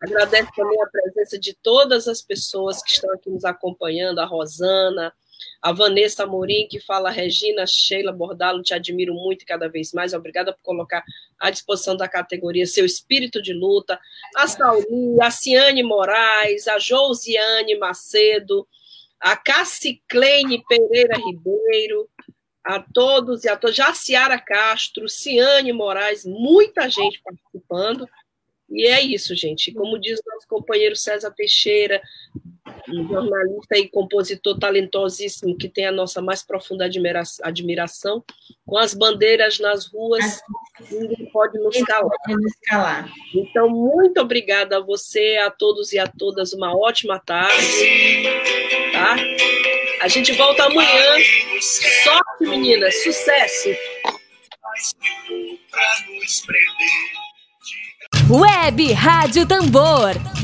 Agradeço 0.00 0.50
também 0.56 0.80
a 0.80 0.86
presença 0.86 1.38
de 1.38 1.52
todas 1.52 2.08
as 2.08 2.22
pessoas 2.22 2.82
que 2.82 2.92
estão 2.92 3.12
aqui 3.12 3.28
nos 3.28 3.44
acompanhando, 3.44 4.18
a 4.18 4.24
Rosana, 4.24 5.12
a 5.60 5.72
Vanessa 5.72 6.22
Amorim, 6.22 6.66
que 6.68 6.80
fala, 6.80 7.10
Regina, 7.10 7.66
Sheila 7.66 8.12
Bordalo, 8.12 8.62
te 8.62 8.72
admiro 8.72 9.12
muito 9.12 9.44
cada 9.44 9.68
vez 9.68 9.92
mais. 9.92 10.14
Obrigada 10.14 10.54
por 10.54 10.62
colocar 10.62 11.04
à 11.38 11.50
disposição 11.50 11.94
da 11.94 12.08
categoria 12.08 12.64
seu 12.64 12.86
espírito 12.86 13.42
de 13.42 13.52
luta. 13.52 14.00
A 14.36 14.48
Sauli, 14.48 15.20
a 15.20 15.30
Ciane 15.30 15.82
Moraes, 15.82 16.66
a 16.66 16.78
Josiane 16.78 17.76
Macedo, 17.76 18.66
a 19.20 19.36
Cassiclene 19.36 20.64
Pereira 20.66 21.18
Ribeiro, 21.18 22.08
a 22.64 22.80
todos 22.80 23.44
e 23.44 23.48
a 23.48 23.56
todas, 23.56 23.76
Jaciara 23.76 24.38
Castro, 24.38 25.08
Ciane 25.08 25.72
Moraes, 25.72 26.24
muita 26.24 26.88
gente 26.88 27.20
participando. 27.22 28.08
E 28.70 28.86
é 28.86 29.00
isso, 29.02 29.34
gente. 29.34 29.72
Como 29.72 30.00
diz 30.00 30.18
nosso 30.26 30.48
companheiro 30.48 30.96
César 30.96 31.30
Teixeira, 31.30 32.00
um 32.88 33.08
jornalista 33.08 33.78
e 33.78 33.88
compositor 33.88 34.58
talentosíssimo 34.58 35.56
que 35.56 35.68
tem 35.68 35.86
a 35.86 35.92
nossa 35.92 36.20
mais 36.20 36.42
profunda 36.42 36.88
admiração, 37.42 38.22
com 38.66 38.76
as 38.76 38.94
bandeiras 38.94 39.58
nas 39.58 39.86
ruas, 39.86 40.40
ninguém 40.90 41.30
pode 41.32 41.58
nos 41.58 41.76
calar. 42.66 43.10
Então, 43.34 43.68
muito 43.68 44.20
obrigada 44.20 44.78
a 44.78 44.80
você, 44.80 45.38
a 45.44 45.50
todos 45.50 45.92
e 45.92 45.98
a 45.98 46.06
todas, 46.06 46.52
uma 46.52 46.76
ótima 46.76 47.18
tarde. 47.18 48.24
Tá? 48.92 49.16
A 50.02 50.08
gente 50.08 50.32
volta 50.32 50.64
amanhã. 50.64 51.16
Sorte, 51.60 52.42
meninas, 52.42 53.02
sucesso! 53.02 53.70
Web 58.30 58.92
Rádio 58.92 59.46
Tambor. 59.46 60.43